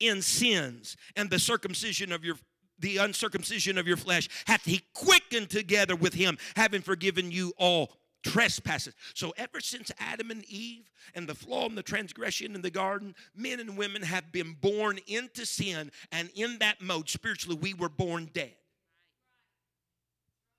in 0.00 0.22
sins 0.22 0.96
and 1.14 1.30
the 1.30 1.38
circumcision 1.38 2.10
of 2.10 2.24
your 2.24 2.36
the 2.80 2.96
uncircumcision 2.96 3.78
of 3.78 3.86
your 3.86 3.98
flesh 3.98 4.28
hath 4.46 4.64
he 4.64 4.82
quickened 4.94 5.50
together 5.50 5.94
with 5.94 6.14
him 6.14 6.38
having 6.56 6.80
forgiven 6.80 7.30
you 7.30 7.52
all 7.58 7.92
trespasses. 8.22 8.94
So 9.14 9.32
ever 9.36 9.60
since 9.60 9.90
adam 9.98 10.30
and 10.30 10.44
eve 10.46 10.90
and 11.14 11.28
the 11.28 11.34
flaw 11.34 11.66
and 11.66 11.76
the 11.76 11.82
transgression 11.82 12.54
in 12.54 12.62
the 12.62 12.70
garden 12.70 13.14
men 13.34 13.60
and 13.60 13.76
women 13.76 14.02
have 14.02 14.32
been 14.32 14.56
born 14.60 14.98
into 15.06 15.46
sin 15.46 15.90
and 16.12 16.30
in 16.34 16.58
that 16.58 16.80
mode 16.80 17.08
spiritually 17.08 17.58
we 17.60 17.74
were 17.74 17.88
born 17.88 18.30
dead. 18.32 18.54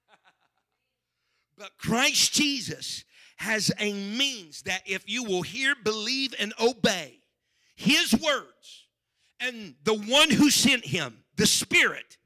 But 1.58 1.78
christ 1.78 2.34
jesus 2.34 3.04
has 3.38 3.72
a 3.80 3.94
means 3.94 4.64
that 4.64 4.82
if 4.86 5.10
you 5.10 5.24
will 5.24 5.42
hear 5.42 5.76
believe 5.76 6.34
and 6.40 6.54
obey 6.60 7.20
his 7.76 8.14
words 8.14 8.81
and 9.42 9.76
the 9.84 9.94
one 9.94 10.30
who 10.30 10.50
sent 10.50 10.86
him, 10.86 11.18
the 11.36 11.48
Spirit, 11.48 12.18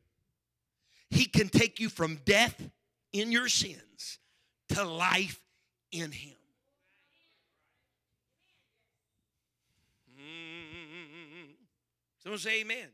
He 1.09 1.25
can 1.25 1.49
take 1.49 1.79
you 1.79 1.89
from 1.89 2.19
death 2.25 2.61
in 3.13 3.31
your 3.31 3.47
sins 3.47 4.19
to 4.69 4.83
life 4.83 5.41
in 5.91 6.11
Him. 6.11 6.35
Mm. 10.19 11.53
Someone 12.21 12.39
say 12.39 12.61
amen. 12.61 12.89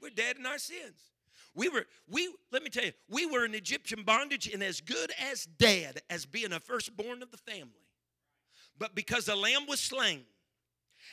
We're 0.00 0.10
dead 0.10 0.36
in 0.38 0.46
our 0.46 0.58
sins. 0.58 1.10
We 1.54 1.68
were, 1.68 1.86
we, 2.08 2.32
let 2.52 2.62
me 2.62 2.70
tell 2.70 2.84
you, 2.84 2.92
we 3.08 3.26
were 3.26 3.44
in 3.44 3.54
Egyptian 3.54 4.02
bondage 4.04 4.46
and 4.46 4.62
as 4.62 4.80
good 4.80 5.12
as 5.30 5.44
dead 5.44 6.00
as 6.08 6.24
being 6.24 6.52
a 6.52 6.60
firstborn 6.60 7.22
of 7.22 7.30
the 7.30 7.36
family. 7.36 7.86
But 8.78 8.94
because 8.94 9.26
the 9.26 9.36
lamb 9.36 9.66
was 9.68 9.80
slain, 9.80 10.22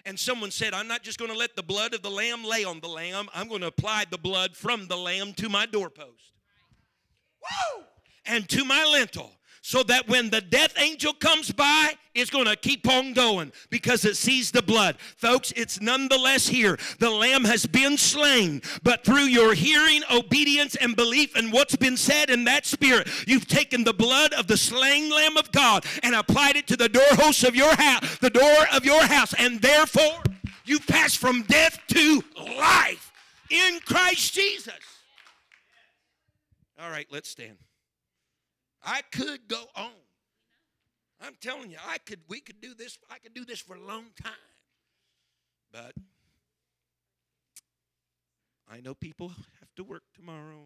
and 0.05 0.19
someone 0.19 0.51
said, 0.51 0.73
I'm 0.73 0.87
not 0.87 1.03
just 1.03 1.19
going 1.19 1.31
to 1.31 1.37
let 1.37 1.55
the 1.55 1.63
blood 1.63 1.93
of 1.93 2.01
the 2.01 2.11
lamb 2.11 2.43
lay 2.43 2.63
on 2.63 2.79
the 2.79 2.87
lamb, 2.87 3.29
I'm 3.33 3.47
going 3.47 3.61
to 3.61 3.67
apply 3.67 4.05
the 4.09 4.17
blood 4.17 4.55
from 4.55 4.87
the 4.87 4.97
lamb 4.97 5.33
to 5.33 5.49
my 5.49 5.65
doorpost. 5.65 6.33
Woo! 7.41 7.83
And 8.25 8.47
to 8.49 8.65
my 8.65 8.85
lintel 8.85 9.36
so 9.67 9.83
that 9.83 10.07
when 10.07 10.29
the 10.29 10.39
death 10.39 10.73
angel 10.79 11.11
comes 11.11 11.51
by, 11.51 11.91
it's 12.15 12.29
going 12.29 12.45
to 12.45 12.55
keep 12.55 12.87
on 12.87 13.11
going 13.11 13.51
because 13.69 14.05
it 14.05 14.15
sees 14.15 14.49
the 14.49 14.61
blood. 14.61 14.95
Folks, 15.17 15.51
it's 15.57 15.81
nonetheless 15.81 16.47
here. 16.47 16.79
The 16.99 17.09
lamb 17.09 17.43
has 17.43 17.65
been 17.65 17.97
slain, 17.97 18.61
but 18.81 19.03
through 19.03 19.25
your 19.25 19.53
hearing, 19.53 20.03
obedience, 20.09 20.77
and 20.77 20.95
belief 20.95 21.35
in 21.35 21.51
what's 21.51 21.75
been 21.75 21.97
said 21.97 22.29
in 22.29 22.45
that 22.45 22.65
spirit, 22.65 23.09
you've 23.27 23.45
taken 23.45 23.83
the 23.83 23.93
blood 23.93 24.31
of 24.31 24.47
the 24.47 24.55
slain 24.55 25.11
lamb 25.11 25.35
of 25.35 25.51
God 25.51 25.85
and 26.01 26.15
applied 26.15 26.55
it 26.55 26.65
to 26.67 26.77
the 26.77 26.87
doorposts 26.87 27.43
of 27.43 27.53
your 27.53 27.75
house, 27.75 28.19
the 28.19 28.29
door 28.29 28.65
of 28.73 28.85
your 28.85 29.05
house, 29.05 29.33
and 29.33 29.61
therefore 29.61 30.23
you 30.63 30.79
pass 30.79 31.13
from 31.13 31.41
death 31.41 31.77
to 31.87 32.23
life 32.37 33.11
in 33.49 33.81
Christ 33.85 34.33
Jesus. 34.33 34.79
All 36.79 36.89
right, 36.89 37.07
let's 37.11 37.27
stand. 37.27 37.57
I 38.87 39.01
could 39.11 39.49
go 39.49 39.65
on. 39.75 39.91
I'm 41.19 41.35
telling 41.41 41.71
you, 41.71 41.77
I 41.85 41.97
could 41.97 42.19
we 42.29 42.39
could 42.39 42.61
do 42.61 42.73
this, 42.73 42.97
I 43.11 43.17
could 43.19 43.33
do 43.33 43.43
this 43.43 43.59
for 43.59 43.75
a 43.75 43.81
long 43.81 44.05
time. 44.23 44.31
But 45.71 45.93
I 48.71 48.79
know 48.79 48.93
people 48.93 49.29
have 49.59 49.75
to 49.75 49.83
work 49.83 50.03
tomorrow 50.15 50.63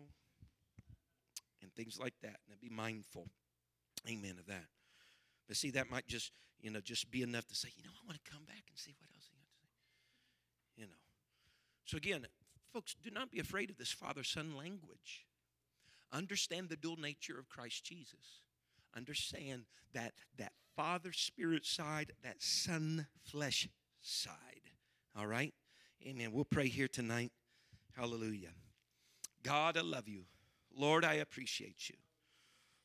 and 1.63 1.73
things 1.73 1.99
like 1.99 2.13
that. 2.21 2.37
And 2.49 2.61
be 2.61 2.69
mindful. 2.69 3.27
Amen 4.07 4.35
of 4.39 4.45
that. 4.45 4.67
But 5.47 5.57
see, 5.57 5.71
that 5.71 5.89
might 5.89 6.07
just, 6.07 6.31
you 6.61 6.69
know, 6.69 6.79
just 6.79 7.09
be 7.09 7.23
enough 7.23 7.47
to 7.47 7.55
say, 7.55 7.69
you 7.75 7.83
know, 7.83 7.89
I 7.89 8.05
want 8.05 8.23
to 8.23 8.31
come 8.31 8.43
back 8.45 8.63
and 8.69 8.77
see 8.77 8.93
what 8.99 9.09
else 9.15 9.27
he 9.29 9.35
got 9.35 9.49
to 9.49 9.61
say. 9.61 9.71
You 10.77 10.85
know. 10.85 11.01
So 11.85 11.97
again, 11.97 12.27
folks, 12.71 12.95
do 13.03 13.09
not 13.09 13.31
be 13.31 13.39
afraid 13.39 13.71
of 13.71 13.77
this 13.77 13.91
father-son 13.91 14.55
language. 14.55 15.25
Understand 16.11 16.69
the 16.69 16.75
dual 16.75 16.97
nature 16.97 17.39
of 17.39 17.49
Christ 17.49 17.83
Jesus. 17.85 18.41
Understand 18.95 19.63
that 19.93 20.13
that 20.37 20.53
Father 20.75 21.11
Spirit 21.13 21.65
side, 21.65 22.13
that 22.23 22.41
Son 22.41 23.07
flesh 23.23 23.69
side. 24.01 24.71
All 25.17 25.27
right? 25.27 25.53
Amen. 26.05 26.31
We'll 26.31 26.45
pray 26.45 26.67
here 26.67 26.87
tonight. 26.87 27.31
Hallelujah. 27.95 28.53
God, 29.43 29.77
I 29.77 29.81
love 29.81 30.07
you. 30.07 30.23
Lord, 30.75 31.03
I 31.03 31.15
appreciate 31.15 31.89
you. 31.89 31.95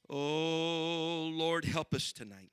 Oh, 0.09 1.31
Lord, 1.33 1.64
help 1.64 1.95
us 1.95 2.12
tonight. 2.12 2.51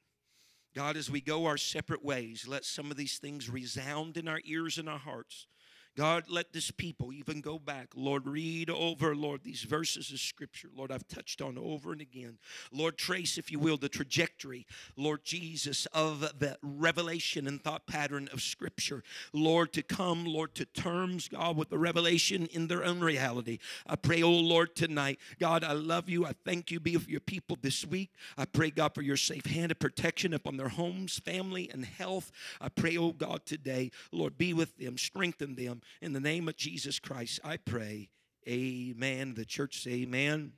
God, 0.76 0.98
as 0.98 1.10
we 1.10 1.22
go 1.22 1.46
our 1.46 1.58
separate 1.58 2.04
ways, 2.04 2.48
let 2.48 2.66
some 2.66 2.90
of 2.90 2.98
these 2.98 3.18
things 3.18 3.50
resound 3.50 4.18
in 4.18 4.28
our 4.28 4.42
ears 4.46 4.78
and 4.78 4.90
our 4.90 4.98
hearts. 4.98 5.48
God, 5.96 6.24
let 6.28 6.54
this 6.54 6.72
people 6.72 7.14
even 7.14 7.40
go 7.40 7.60
back. 7.60 7.90
Lord, 7.96 8.28
read 8.28 8.70
over, 8.72 9.16
Lord, 9.16 9.44
these 9.44 9.62
verses 9.62 10.12
of 10.12 10.20
Scripture. 10.20 10.70
Lord, 10.76 10.92
I've 10.92 11.08
touched 11.08 11.40
on 11.40 11.56
over 11.56 11.92
and 11.92 12.02
again. 12.02 12.40
Lord, 12.72 12.98
trace, 12.98 13.38
if 13.38 13.52
you 13.52 13.60
will, 13.60 13.78
the 13.78 13.90
trajectory, 13.90 14.66
Lord 14.98 15.24
Jesus, 15.24 15.86
of 15.94 16.22
the 16.40 16.58
revelation 16.64 17.48
and 17.48 17.64
thought 17.64 17.86
pattern 17.86 18.28
of 18.34 18.42
Scripture. 18.42 19.04
Lord, 19.34 19.72
to 19.74 19.84
come, 19.84 20.26
Lord, 20.26 20.56
to 20.56 20.66
terms, 20.66 21.28
God, 21.28 21.58
with 21.58 21.70
the 21.70 21.78
revelation 21.78 22.48
in 22.48 22.68
their 22.68 22.84
own 22.84 23.00
reality. 23.00 23.60
I 23.86 23.96
pray, 23.96 24.24
oh 24.24 24.32
Lord, 24.32 24.76
tonight, 24.76 25.20
God, 25.40 25.64
I 25.64 25.74
love 25.74 26.10
you. 26.10 26.26
I 26.26 26.34
thank 26.44 26.72
you. 26.72 26.80
Be 26.80 26.98
with 26.98 27.08
your 27.08 27.20
people 27.20 27.56
this 27.62 27.86
week. 27.86 28.10
I 28.36 28.46
pray, 28.46 28.72
God, 28.72 28.96
for 28.96 29.04
your 29.04 29.18
safe 29.18 29.46
hand 29.46 29.72
of 29.72 29.78
protection 29.78 30.34
upon 30.34 30.58
their 30.58 30.70
homes, 30.70 31.20
family, 31.20 31.70
and 31.72 31.86
health. 31.86 32.32
I 32.60 32.70
pray, 32.70 32.98
oh 32.98 33.12
God, 33.12 33.46
today, 33.46 33.92
Lord, 34.12 34.40
be 34.40 34.56
with 34.56 34.76
them, 34.80 34.98
strengthen 34.98 35.54
them. 35.54 35.82
In 36.02 36.14
the 36.14 36.20
name 36.20 36.48
of 36.48 36.56
Jesus 36.56 37.00
Christ, 37.00 37.40
I 37.44 37.58
pray. 37.58 38.10
Amen. 38.48 39.34
The 39.36 39.46
church 39.46 39.82
say 39.82 40.04
amen. 40.04 40.54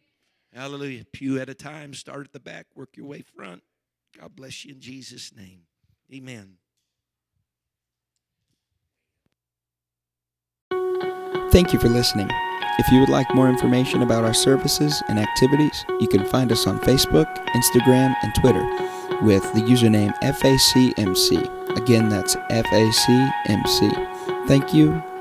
Hallelujah. 0.54 1.06
Pew 1.12 1.40
at 1.40 1.50
a 1.50 1.54
time. 1.54 1.94
Start 1.94 2.26
at 2.26 2.34
the 2.34 2.40
back, 2.40 2.68
work 2.76 2.96
your 2.96 3.08
way 3.08 3.22
front. 3.22 3.64
God 4.20 4.36
bless 4.36 4.64
you 4.64 4.74
in 4.74 4.80
Jesus' 4.80 5.34
name. 5.36 5.62
Amen. 6.14 6.58
Thank 11.52 11.74
you 11.74 11.80
for 11.80 11.90
listening. 11.90 12.30
If 12.78 12.92
you 12.92 13.00
would 13.00 13.10
like 13.10 13.34
more 13.34 13.50
information 13.50 14.02
about 14.02 14.26
our 14.26 14.34
services 14.34 15.02
and 15.08 15.18
activities, 15.18 15.86
you 16.02 16.08
can 16.08 16.26
find 16.26 16.52
us 16.52 16.68
on 16.68 16.80
Facebook, 16.80 17.34
Instagram, 17.48 18.14
and 18.22 18.36
Twitter 18.36 18.66
with 19.22 19.44
the 19.54 19.62
username 19.62 20.14
FACMC. 20.22 21.78
Again, 21.78 22.10
that's 22.10 22.36
FACMC. 22.36 24.48
Thank 24.48 24.74
you 24.74 25.02